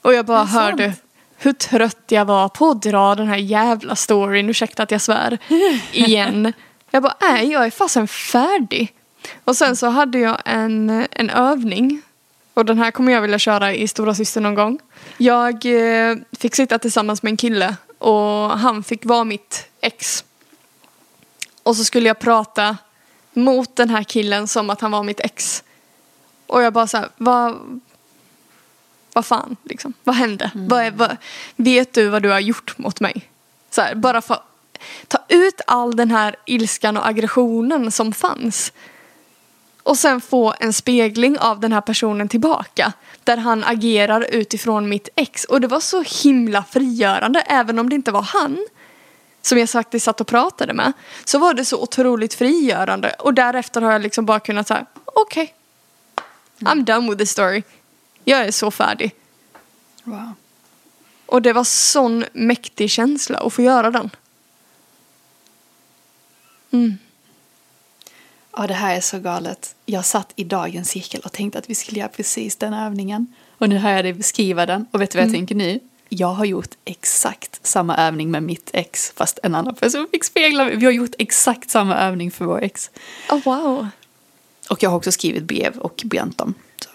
Och 0.02 0.14
jag 0.14 0.26
bara 0.26 0.44
hörde 0.44 0.94
hur 1.36 1.52
trött 1.52 2.04
jag 2.06 2.24
var 2.24 2.48
på 2.48 2.70
att 2.70 2.82
dra 2.82 3.14
den 3.14 3.28
här 3.28 3.36
jävla 3.36 3.96
storyn, 3.96 4.50
ursäkta 4.50 4.82
att 4.82 4.90
jag 4.90 5.00
svär, 5.00 5.38
igen. 5.92 6.52
Jag 6.90 7.02
bara, 7.02 7.14
nej 7.20 7.52
jag 7.52 7.66
är 7.66 7.70
fasen 7.70 8.08
färdig. 8.08 8.94
Och 9.44 9.56
sen 9.56 9.76
så 9.76 9.86
hade 9.86 10.18
jag 10.18 10.42
en, 10.44 11.06
en 11.10 11.30
övning. 11.30 12.02
Och 12.54 12.64
den 12.64 12.78
här 12.78 12.90
kommer 12.90 13.12
jag 13.12 13.22
vilja 13.22 13.38
köra 13.38 13.74
i 13.74 13.88
Stora 13.88 14.14
Syster 14.14 14.40
någon 14.40 14.54
gång. 14.54 14.78
Jag 15.16 15.54
eh, 15.64 16.16
fick 16.32 16.54
sitta 16.54 16.78
tillsammans 16.78 17.22
med 17.22 17.30
en 17.30 17.36
kille 17.36 17.76
och 17.98 18.58
han 18.58 18.82
fick 18.82 19.04
vara 19.04 19.24
mitt 19.24 19.68
ex. 19.80 20.24
Och 21.62 21.76
så 21.76 21.84
skulle 21.84 22.08
jag 22.08 22.18
prata 22.18 22.76
mot 23.32 23.76
den 23.76 23.90
här 23.90 24.02
killen 24.02 24.48
som 24.48 24.70
att 24.70 24.80
han 24.80 24.90
var 24.90 25.02
mitt 25.02 25.20
ex. 25.20 25.64
Och 26.46 26.62
jag 26.62 26.72
bara 26.72 26.86
så 26.86 26.96
här, 26.96 27.08
vad, 27.16 27.80
vad 29.12 29.26
fan, 29.26 29.56
liksom, 29.64 29.92
vad 30.04 30.14
hände? 30.14 30.50
Mm. 30.54 30.68
Vad 30.68 30.82
är, 30.82 30.90
vad, 30.90 31.16
vet 31.56 31.92
du 31.92 32.08
vad 32.08 32.22
du 32.22 32.30
har 32.30 32.40
gjort 32.40 32.78
mot 32.78 33.00
mig? 33.00 33.30
Så 33.70 33.80
här, 33.80 33.94
bara 33.94 34.22
för 34.22 34.38
ta 35.08 35.18
ut 35.28 35.60
all 35.66 35.96
den 35.96 36.10
här 36.10 36.36
ilskan 36.46 36.96
och 36.96 37.06
aggressionen 37.06 37.90
som 37.90 38.12
fanns. 38.12 38.72
Och 39.82 39.98
sen 39.98 40.20
få 40.20 40.54
en 40.60 40.72
spegling 40.72 41.38
av 41.38 41.60
den 41.60 41.72
här 41.72 41.80
personen 41.80 42.28
tillbaka. 42.28 42.92
Där 43.24 43.36
han 43.36 43.64
agerar 43.64 44.26
utifrån 44.30 44.88
mitt 44.88 45.08
ex. 45.16 45.44
Och 45.44 45.60
det 45.60 45.66
var 45.66 45.80
så 45.80 46.04
himla 46.22 46.64
frigörande, 46.64 47.40
även 47.40 47.78
om 47.78 47.88
det 47.88 47.94
inte 47.94 48.10
var 48.10 48.22
han 48.22 48.66
som 49.42 49.58
jag 49.58 49.70
faktiskt 49.70 50.04
satt 50.04 50.20
och 50.20 50.26
pratade 50.26 50.74
med. 50.74 50.92
Så 51.24 51.38
var 51.38 51.54
det 51.54 51.64
så 51.64 51.82
otroligt 51.82 52.34
frigörande. 52.34 53.10
Och 53.18 53.34
därefter 53.34 53.80
har 53.80 53.92
jag 53.92 54.02
liksom 54.02 54.26
bara 54.26 54.40
kunnat 54.40 54.68
säga, 54.68 54.86
okej. 55.04 55.54
Okay, 56.56 56.74
I'm 56.74 56.84
done 56.84 57.10
with 57.10 57.18
the 57.18 57.26
story. 57.26 57.62
Jag 58.24 58.40
är 58.40 58.50
så 58.50 58.70
färdig. 58.70 59.14
Wow. 60.04 60.32
Och 61.26 61.42
det 61.42 61.52
var 61.52 61.64
sån 61.64 62.24
mäktig 62.32 62.90
känsla 62.90 63.38
att 63.38 63.52
få 63.52 63.62
göra 63.62 63.90
den. 63.90 64.10
Mm. 66.70 66.98
Ja, 68.56 68.66
det 68.66 68.74
här 68.74 68.96
är 68.96 69.00
så 69.00 69.18
galet. 69.18 69.74
Jag 69.86 70.04
satt 70.04 70.32
i 70.36 70.44
dagens 70.44 70.90
cirkel 70.90 71.20
och 71.24 71.32
tänkte 71.32 71.58
att 71.58 71.70
vi 71.70 71.74
skulle 71.74 71.98
göra 71.98 72.08
precis 72.08 72.56
den 72.56 72.74
övningen. 72.74 73.26
Och 73.58 73.68
nu 73.68 73.76
hör 73.76 73.90
jag 73.90 74.04
dig 74.04 74.12
beskriva 74.12 74.66
den. 74.66 74.86
Och 74.90 75.00
vet 75.00 75.10
du 75.10 75.18
vad 75.18 75.22
jag 75.22 75.28
mm. 75.28 75.40
tänker 75.40 75.54
nu? 75.54 75.80
Jag 76.08 76.28
har 76.28 76.44
gjort 76.44 76.70
exakt 76.84 77.66
samma 77.66 77.96
övning 77.96 78.30
med 78.30 78.42
mitt 78.42 78.70
ex 78.72 79.12
fast 79.16 79.38
en 79.42 79.54
annan 79.54 79.74
person 79.74 80.08
fick 80.10 80.24
spegla 80.24 80.64
mig. 80.64 80.76
Vi 80.76 80.84
har 80.84 80.92
gjort 80.92 81.14
exakt 81.18 81.70
samma 81.70 81.96
övning 81.96 82.30
för 82.30 82.44
vår 82.44 82.62
ex. 82.62 82.90
Oh, 83.30 83.42
wow. 83.44 83.88
Och 84.70 84.82
jag 84.82 84.90
har 84.90 84.96
också 84.96 85.12
skrivit 85.12 85.44
brev 85.44 85.78
och 85.78 86.02
bränt 86.04 86.38
dem. 86.38 86.54
Så. 86.84 86.90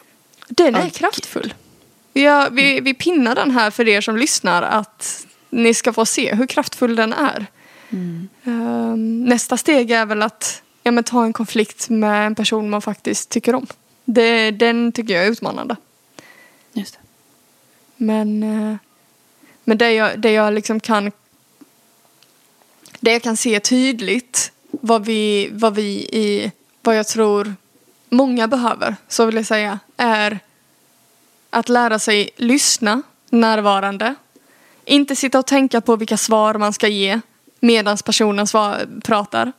Den 0.47 0.75
är 0.75 0.89
kraftfull. 0.89 1.53
Ja, 2.13 2.47
vi, 2.51 2.79
vi 2.79 2.93
pinnar 2.93 3.35
den 3.35 3.51
här 3.51 3.71
för 3.71 3.87
er 3.87 4.01
som 4.01 4.17
lyssnar 4.17 4.61
att 4.61 5.25
ni 5.49 5.73
ska 5.73 5.93
få 5.93 6.05
se 6.05 6.35
hur 6.35 6.47
kraftfull 6.47 6.95
den 6.95 7.13
är. 7.13 7.47
Mm. 7.93 8.29
Um, 8.43 9.25
nästa 9.25 9.57
steg 9.57 9.91
är 9.91 10.05
väl 10.05 10.21
att 10.21 10.61
ja, 10.83 10.91
men 10.91 11.03
ta 11.03 11.23
en 11.23 11.33
konflikt 11.33 11.89
med 11.89 12.27
en 12.27 12.35
person 12.35 12.69
man 12.69 12.81
faktiskt 12.81 13.29
tycker 13.29 13.55
om. 13.55 13.67
Det, 14.05 14.51
den 14.51 14.91
tycker 14.91 15.13
jag 15.13 15.25
är 15.25 15.31
utmanande. 15.31 15.75
Just 16.73 16.93
det. 16.93 16.99
Men, 17.97 18.43
uh, 18.43 18.75
men 19.63 19.77
det 19.77 19.91
jag, 19.91 20.19
det 20.19 20.31
jag 20.31 20.53
liksom 20.53 20.79
kan 20.79 21.11
det 22.99 23.11
jag 23.11 23.23
kan 23.23 23.37
se 23.37 23.59
tydligt 23.59 24.51
vad 24.71 25.05
vi, 25.05 25.49
vad 25.51 25.75
vi 25.75 25.91
i, 26.11 26.51
vad 26.81 26.97
jag 26.97 27.07
tror 27.07 27.55
många 28.09 28.47
behöver, 28.47 28.95
så 29.07 29.25
vill 29.25 29.35
jag 29.35 29.45
säga, 29.45 29.79
är 29.97 30.39
att 31.49 31.69
lära 31.69 31.99
sig 31.99 32.29
lyssna 32.35 33.01
närvarande. 33.29 34.15
Inte 34.85 35.15
sitta 35.15 35.39
och 35.39 35.45
tänka 35.45 35.81
på 35.81 35.95
vilka 35.95 36.17
svar 36.17 36.53
man 36.53 36.73
ska 36.73 36.87
ge 36.87 37.21
medan 37.63 37.97
personen 37.97 38.47
svar, 38.47 38.87
pratar. 39.03 39.51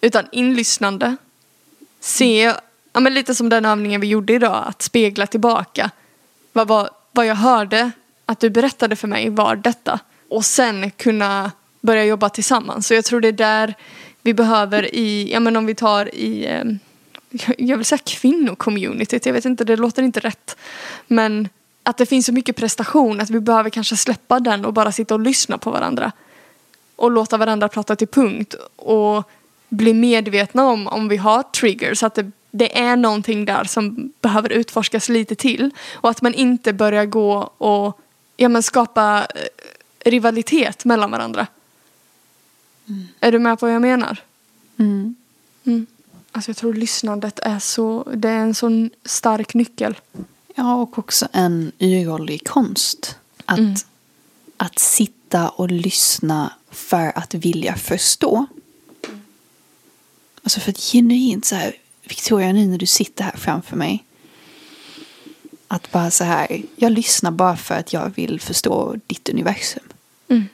Utan 0.00 0.24
inlyssnande. 0.32 1.16
Se, 2.00 2.54
ja, 2.92 3.00
men 3.00 3.14
lite 3.14 3.34
som 3.34 3.48
den 3.48 3.64
övningen 3.64 4.00
vi 4.00 4.06
gjorde 4.06 4.32
idag, 4.32 4.64
att 4.66 4.82
spegla 4.82 5.26
tillbaka. 5.26 5.90
Vad, 6.52 6.68
vad, 6.68 6.88
vad 7.12 7.26
jag 7.26 7.34
hörde 7.34 7.90
att 8.26 8.40
du 8.40 8.50
berättade 8.50 8.96
för 8.96 9.08
mig 9.08 9.30
var 9.30 9.56
detta. 9.56 10.00
Och 10.28 10.44
sen 10.44 10.90
kunna 10.90 11.52
börja 11.80 12.04
jobba 12.04 12.28
tillsammans. 12.28 12.86
Så 12.86 12.94
jag 12.94 13.04
tror 13.04 13.20
det 13.20 13.28
är 13.28 13.32
där 13.32 13.74
vi 14.22 14.34
behöver 14.34 14.94
i, 14.94 15.32
ja 15.32 15.40
men 15.40 15.56
om 15.56 15.66
vi 15.66 15.74
tar 15.74 16.14
i 16.14 16.46
ehm, 16.46 16.78
jag 17.58 17.76
vill 17.76 17.86
säga 17.86 17.98
kvinnocommunityt, 18.04 19.26
jag 19.26 19.32
vet 19.32 19.44
inte, 19.44 19.64
det 19.64 19.76
låter 19.76 20.02
inte 20.02 20.20
rätt. 20.20 20.56
Men 21.06 21.48
att 21.82 21.96
det 21.96 22.06
finns 22.06 22.26
så 22.26 22.32
mycket 22.32 22.56
prestation 22.56 23.20
att 23.20 23.30
vi 23.30 23.40
behöver 23.40 23.70
kanske 23.70 23.96
släppa 23.96 24.40
den 24.40 24.64
och 24.64 24.72
bara 24.72 24.92
sitta 24.92 25.14
och 25.14 25.20
lyssna 25.20 25.58
på 25.58 25.70
varandra. 25.70 26.12
Och 26.98 27.10
låta 27.10 27.36
varandra 27.36 27.68
prata 27.68 27.96
till 27.96 28.08
punkt 28.08 28.54
och 28.76 29.30
bli 29.68 29.94
medvetna 29.94 30.64
om 30.64 30.86
om 30.86 31.08
vi 31.08 31.16
har 31.16 31.42
triggers, 31.42 32.02
att 32.02 32.14
det, 32.14 32.30
det 32.50 32.78
är 32.78 32.96
någonting 32.96 33.44
där 33.44 33.64
som 33.64 34.12
behöver 34.20 34.52
utforskas 34.52 35.08
lite 35.08 35.34
till. 35.34 35.70
Och 35.94 36.10
att 36.10 36.22
man 36.22 36.34
inte 36.34 36.72
börjar 36.72 37.04
gå 37.04 37.50
och 37.58 38.00
ja, 38.36 38.48
men 38.48 38.62
skapa 38.62 39.26
eh, 39.34 40.10
rivalitet 40.10 40.84
mellan 40.84 41.10
varandra. 41.10 41.46
Mm. 42.88 43.08
Är 43.20 43.32
du 43.32 43.38
med 43.38 43.60
på 43.60 43.66
vad 43.66 43.74
jag 43.74 43.82
menar? 43.82 44.22
Mm. 44.76 45.14
Mm. 45.64 45.86
Alltså 46.32 46.50
jag 46.50 46.56
tror 46.56 46.74
lyssnandet 46.74 47.38
är 47.42 47.58
så, 47.58 48.08
det 48.14 48.28
är 48.28 48.38
en 48.38 48.54
sån 48.54 48.90
stark 49.04 49.54
nyckel. 49.54 49.98
Ja, 50.54 50.74
och 50.74 50.98
också 50.98 51.28
en 51.32 51.72
uråldrig 51.78 52.46
konst. 52.46 53.16
Att, 53.44 53.58
mm. 53.58 53.74
att 54.56 54.78
sitta 54.78 55.48
och 55.48 55.70
lyssna 55.70 56.52
för 56.78 57.12
att 57.18 57.34
vilja 57.34 57.76
förstå. 57.76 58.46
Alltså 60.42 60.60
för 60.60 60.70
att 60.70 60.78
genuint 60.78 61.44
så 61.44 61.54
här, 61.54 61.74
Victoria 62.08 62.52
nu 62.52 62.66
när 62.66 62.78
du 62.78 62.86
sitter 62.86 63.24
här 63.24 63.36
framför 63.36 63.76
mig. 63.76 64.04
Att 65.68 65.92
bara 65.92 66.10
så 66.10 66.24
här, 66.24 66.62
jag 66.76 66.92
lyssnar 66.92 67.30
bara 67.30 67.56
för 67.56 67.74
att 67.74 67.92
jag 67.92 68.12
vill 68.14 68.40
förstå 68.40 68.96
ditt 69.06 69.28
universum. 69.28 69.82
Mm. 70.28 70.44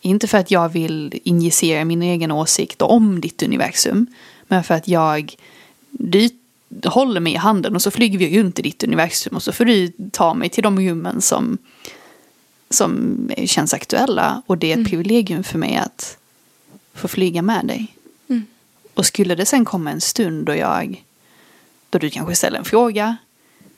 Inte 0.00 0.28
för 0.28 0.38
att 0.38 0.50
jag 0.50 0.68
vill 0.68 1.20
injicera 1.24 1.84
min 1.84 2.02
egen 2.02 2.30
åsikt 2.30 2.82
om 2.82 3.20
ditt 3.20 3.42
universum. 3.42 4.06
Men 4.48 4.64
för 4.64 4.74
att 4.74 4.88
jag, 4.88 5.36
du 5.90 6.30
håller 6.84 7.20
mig 7.20 7.32
i 7.32 7.36
handen 7.36 7.74
och 7.74 7.82
så 7.82 7.90
flyger 7.90 8.18
vi 8.18 8.40
runt 8.40 8.58
i 8.58 8.62
ditt 8.62 8.84
universum 8.84 9.36
och 9.36 9.42
så 9.42 9.52
får 9.52 9.64
du 9.64 9.92
ta 10.12 10.34
mig 10.34 10.48
till 10.48 10.62
de 10.62 10.80
rummen 10.80 11.20
som, 11.20 11.58
som 12.74 13.30
känns 13.46 13.74
aktuella. 13.74 14.42
Och 14.46 14.58
det 14.58 14.66
är 14.66 14.72
ett 14.72 14.76
mm. 14.76 14.90
privilegium 14.90 15.44
för 15.44 15.58
mig 15.58 15.76
att 15.76 16.16
få 16.94 17.08
flyga 17.08 17.42
med 17.42 17.66
dig. 17.66 17.96
Mm. 18.28 18.46
Och 18.94 19.06
skulle 19.06 19.34
det 19.34 19.46
sen 19.46 19.64
komma 19.64 19.90
en 19.90 20.00
stund 20.00 20.46
då 20.46 20.54
jag, 20.54 21.04
då 21.90 21.98
du 21.98 22.10
kanske 22.10 22.34
ställer 22.34 22.58
en 22.58 22.64
fråga 22.64 23.16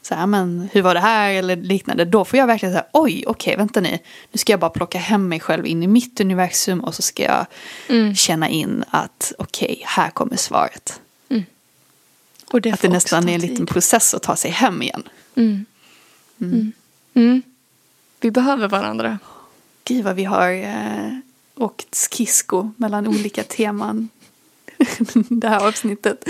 så 0.07 0.15
här, 0.15 0.27
men 0.27 0.69
hur 0.73 0.83
var 0.83 0.95
det 0.95 1.01
här 1.01 1.31
eller 1.31 1.57
liknande. 1.57 2.05
Då 2.05 2.25
får 2.25 2.39
jag 2.39 2.47
verkligen 2.47 2.73
säga, 2.73 2.87
oj, 2.93 3.25
okej, 3.27 3.31
okay, 3.31 3.57
vänta 3.57 3.81
nu. 3.81 3.99
Nu 4.33 4.39
ska 4.39 4.53
jag 4.53 4.61
bara 4.61 4.71
plocka 4.71 4.99
hem 4.99 5.29
mig 5.29 5.41
själv 5.41 5.67
in 5.67 5.83
i 5.83 5.87
mitt 5.87 6.21
universum 6.21 6.81
och 6.81 6.95
så 6.95 7.03
ska 7.03 7.23
jag 7.23 7.47
mm. 7.89 8.15
känna 8.15 8.49
in 8.49 8.85
att 8.91 9.33
okej, 9.39 9.73
okay, 9.73 9.85
här 9.87 10.11
kommer 10.11 10.37
svaret. 10.37 11.01
Mm. 11.29 11.45
Och 12.53 12.61
det 12.61 12.73
att 12.73 12.81
det 12.81 12.89
nästan 12.89 13.29
är 13.29 13.35
en 13.35 13.41
liten 13.41 13.67
process 13.67 14.15
att 14.15 14.23
ta 14.23 14.37
sig 14.37 14.51
hem 14.51 14.83
igen. 14.83 15.09
Vi 18.27 18.31
behöver 18.31 18.69
varandra. 18.69 19.19
Gud 19.85 20.05
vad 20.05 20.17
vi 20.17 20.25
har 20.25 20.51
eh, 20.51 21.19
åkt 21.55 21.95
skridsko 21.95 22.71
mellan 22.77 23.07
olika 23.07 23.43
teman 23.43 24.09
det 25.29 25.49
här 25.49 25.69
avsnittet. 25.69 26.29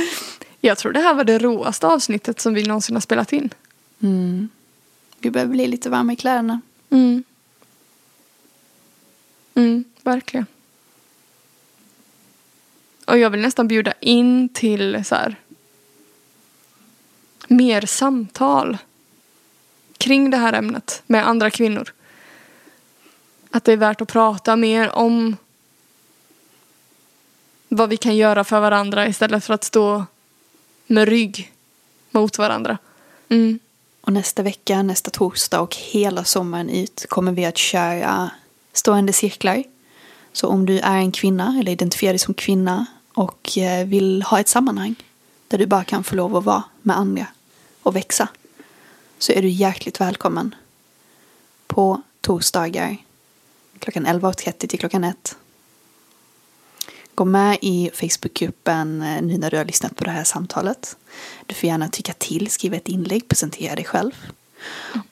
Jag 0.60 0.78
tror 0.78 0.92
det 0.92 1.00
här 1.00 1.14
var 1.14 1.24
det 1.24 1.38
råaste 1.38 1.86
avsnittet 1.86 2.40
som 2.40 2.54
vi 2.54 2.62
någonsin 2.62 2.96
har 2.96 3.00
spelat 3.00 3.32
in. 3.32 3.54
Mm. 4.02 4.48
Vi 5.18 5.30
behöver 5.30 5.52
bli 5.52 5.66
lite 5.66 5.90
varma 5.90 6.12
i 6.12 6.16
kläderna. 6.16 6.60
Mm. 6.90 7.24
Mm, 9.54 9.84
verkligen. 10.02 10.46
Och 13.04 13.18
jag 13.18 13.30
vill 13.30 13.40
nästan 13.40 13.68
bjuda 13.68 13.92
in 14.00 14.48
till 14.48 15.04
så 15.04 15.14
här, 15.14 15.36
mer 17.48 17.86
samtal 17.86 18.78
kring 20.06 20.30
det 20.30 20.36
här 20.36 20.52
ämnet 20.52 21.02
med 21.06 21.28
andra 21.28 21.50
kvinnor. 21.50 21.92
Att 23.50 23.64
det 23.64 23.72
är 23.72 23.76
värt 23.76 24.00
att 24.00 24.08
prata 24.08 24.56
mer 24.56 24.90
om 24.90 25.36
vad 27.68 27.88
vi 27.88 27.96
kan 27.96 28.16
göra 28.16 28.44
för 28.44 28.60
varandra 28.60 29.06
istället 29.06 29.44
för 29.44 29.54
att 29.54 29.64
stå 29.64 30.04
med 30.86 31.08
rygg 31.08 31.52
mot 32.10 32.38
varandra. 32.38 32.78
Mm. 33.28 33.58
Och 34.00 34.12
nästa 34.12 34.42
vecka, 34.42 34.82
nästa 34.82 35.10
torsdag 35.10 35.60
och 35.60 35.76
hela 35.76 36.24
sommaren 36.24 36.70
ut 36.70 37.06
kommer 37.08 37.32
vi 37.32 37.44
att 37.44 37.58
köra 37.58 38.30
stående 38.72 39.12
cirklar. 39.12 39.64
Så 40.32 40.48
om 40.48 40.66
du 40.66 40.78
är 40.78 40.96
en 40.96 41.12
kvinna 41.12 41.56
eller 41.60 41.72
identifierar 41.72 42.12
dig 42.12 42.18
som 42.18 42.34
kvinna 42.34 42.86
och 43.14 43.58
eh, 43.58 43.86
vill 43.86 44.22
ha 44.22 44.40
ett 44.40 44.48
sammanhang 44.48 44.94
där 45.48 45.58
du 45.58 45.66
bara 45.66 45.84
kan 45.84 46.04
få 46.04 46.14
lov 46.14 46.36
att 46.36 46.44
vara 46.44 46.62
med 46.82 46.96
andra 46.96 47.26
och 47.82 47.96
växa 47.96 48.28
så 49.18 49.32
är 49.32 49.42
du 49.42 49.48
hjärtligt 49.48 50.00
välkommen 50.00 50.54
på 51.66 52.02
torsdagar 52.20 52.96
klockan 53.78 54.06
11.30 54.06 54.66
till 54.66 54.78
klockan 54.78 55.04
1. 55.04 55.36
Gå 57.14 57.24
med 57.24 57.58
i 57.60 57.90
Facebookgruppen 57.94 59.02
eh, 59.02 59.22
nu 59.22 59.38
när 59.38 59.50
du 59.50 59.56
har 59.56 59.64
lyssnat 59.64 59.96
på 59.96 60.04
det 60.04 60.10
här 60.10 60.24
samtalet. 60.24 60.96
Du 61.46 61.54
får 61.54 61.66
gärna 61.66 61.88
tycka 61.88 62.12
till, 62.12 62.50
skriva 62.50 62.76
ett 62.76 62.88
inlägg, 62.88 63.28
presentera 63.28 63.74
dig 63.74 63.84
själv. 63.84 64.12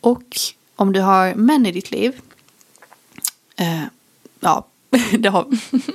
Och 0.00 0.36
om 0.76 0.92
du 0.92 1.00
har 1.00 1.34
män 1.34 1.66
i 1.66 1.72
ditt 1.72 1.90
liv, 1.90 2.20
eh, 3.56 3.82
ja, 4.40 4.66
det 5.18 5.28
har 5.28 5.46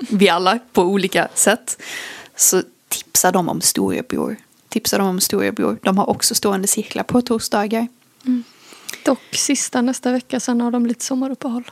vi 0.10 0.30
alla 0.30 0.60
på 0.74 0.82
olika 0.82 1.28
sätt, 1.34 1.82
så 2.36 2.64
tipsa 2.88 3.32
dem 3.32 3.49
om 3.49 3.62
storebror. 3.62 4.36
Tipsa 4.70 4.97
dem 4.97 5.07
om 5.07 5.20
storebror. 5.20 5.80
De 5.84 5.97
har 5.97 6.10
också 6.10 6.36
stående 6.36 6.68
cirklar 6.68 7.03
på 7.03 7.22
torsdagar. 7.22 7.88
Mm. 8.26 8.43
Dock 9.05 9.36
sista 9.36 9.82
nästa 9.82 10.11
vecka, 10.11 10.39
sen 10.39 10.61
har 10.61 10.72
de 10.72 10.86
lite 10.86 11.05
sommaruppehåll. 11.05 11.72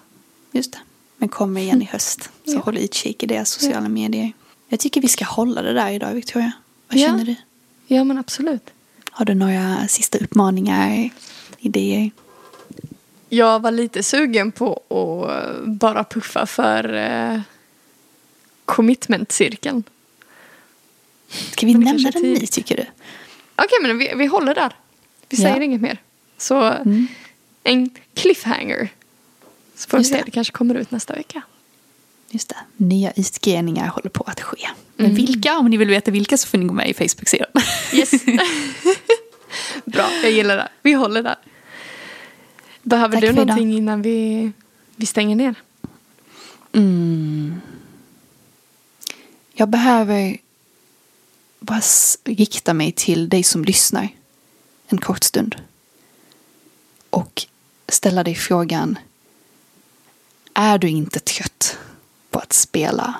Just 0.51 0.71
det. 0.71 0.79
Men 1.17 1.29
kommer 1.29 1.61
igen 1.61 1.81
i 1.81 1.85
höst. 1.85 2.21
Så 2.45 2.51
Ja. 2.53 2.59
håll 2.59 2.77
utkik 2.77 3.23
i 3.23 3.25
deras 3.25 3.49
sociala 3.49 3.89
medier. 3.89 4.31
Jag 4.69 4.79
tycker 4.79 5.01
vi 5.01 5.07
ska 5.07 5.25
hålla 5.25 5.61
det 5.61 5.73
där 5.73 5.91
idag, 5.91 6.13
Victoria. 6.13 6.51
Vad 6.87 6.99
Ja. 6.99 7.07
känner 7.07 7.25
du? 7.25 7.35
Ja 7.87 8.03
men 8.03 8.17
absolut. 8.17 8.69
Har 9.11 9.25
du 9.25 9.33
några 9.33 9.87
sista 9.87 10.17
uppmaningar, 10.17 11.09
idéer? 11.59 12.11
Jag 13.29 13.59
var 13.61 13.71
lite 13.71 14.03
sugen 14.03 14.51
på 14.51 14.73
att 14.73 15.67
bara 15.67 16.03
puffa 16.03 16.45
för 16.45 16.93
eh, 16.93 17.39
commitment-cirkeln. 18.65 19.83
Ska 21.51 21.65
vi 21.65 21.73
nämna 21.73 22.11
den 22.11 22.21
nu, 22.21 22.37
tycker 22.37 22.75
du? 22.77 22.85
Okej 23.55 23.77
men 23.81 23.97
vi, 23.97 24.13
vi 24.15 24.25
håller 24.25 24.55
där. 24.55 24.75
Vi 25.29 25.37
Ja. 25.37 25.43
säger 25.43 25.61
inget 25.61 25.81
mer. 25.81 25.97
Så 26.37 26.61
Mm. 26.61 27.07
en 27.63 27.89
cliffhanger. 28.13 28.89
Så 29.75 29.89
får 29.89 29.97
vi 29.97 30.03
se, 30.03 30.15
det. 30.17 30.23
det 30.25 30.31
kanske 30.31 30.53
kommer 30.53 30.75
ut 30.75 30.91
nästa 30.91 31.13
vecka. 31.15 31.41
Just 32.29 32.49
det. 32.49 32.55
Nya 32.77 33.11
utgreningar 33.15 33.87
håller 33.87 34.09
på 34.09 34.23
att 34.23 34.41
ske. 34.41 34.67
Men 34.95 35.05
Mm. 35.05 35.15
vilka? 35.15 35.57
Om 35.57 35.65
ni 35.69 35.77
vill 35.77 35.89
veta 35.89 36.11
vilka 36.11 36.37
så 36.37 36.47
får 36.47 36.57
ni 36.57 36.65
gå 36.65 36.73
med 36.73 36.89
i 36.89 36.93
Facebook-sidan. 36.93 37.47
Yes. 37.93 38.11
Bra, 39.85 40.09
jag 40.23 40.31
gillar 40.31 40.55
det. 40.57 40.69
Vi 40.81 40.93
håller 40.93 41.23
där. 41.23 41.35
Behöver 42.83 43.13
Tack 43.15 43.21
du 43.21 43.27
för 43.27 43.33
idag. 43.33 43.47
någonting 43.47 43.77
innan 43.77 44.01
vi, 44.01 44.51
vi 44.95 45.05
stänger 45.05 45.35
ner? 45.35 45.55
Mm. 46.73 47.61
Jag 49.53 49.69
behöver 49.69 50.37
bara 51.59 51.81
rikta 52.25 52.73
mig 52.73 52.91
till 52.91 53.29
dig 53.29 53.43
som 53.43 53.63
lyssnar 53.65 54.09
en 54.87 54.97
kort 54.97 55.23
stund. 55.23 55.55
Och 57.17 57.45
ställa 57.87 58.23
dig 58.23 58.35
frågan. 58.35 58.99
Är 60.53 60.77
du 60.77 60.89
inte 60.89 61.19
trött 61.19 61.77
på 62.29 62.39
att 62.39 62.53
spela 62.53 63.15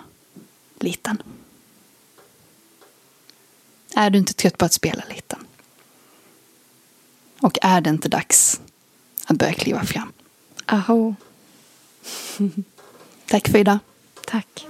liten? 0.80 1.24
Är 3.96 4.10
du 4.10 4.18
inte 4.18 4.34
trött 4.34 4.58
på 4.58 4.66
att 4.66 4.74
spela 4.74 5.04
liten? 5.10 5.40
Och 7.40 7.58
är 7.62 7.82
det 7.82 7.90
inte 7.90 8.10
dags 8.10 8.62
att 9.26 9.38
börja 9.38 9.54
kliva 9.54 9.84
fram? 9.84 10.12
Aho. 10.66 11.16
Tack 13.28 13.48
för 13.48 13.58
idag. 13.58 13.80
Tack. 14.26 14.66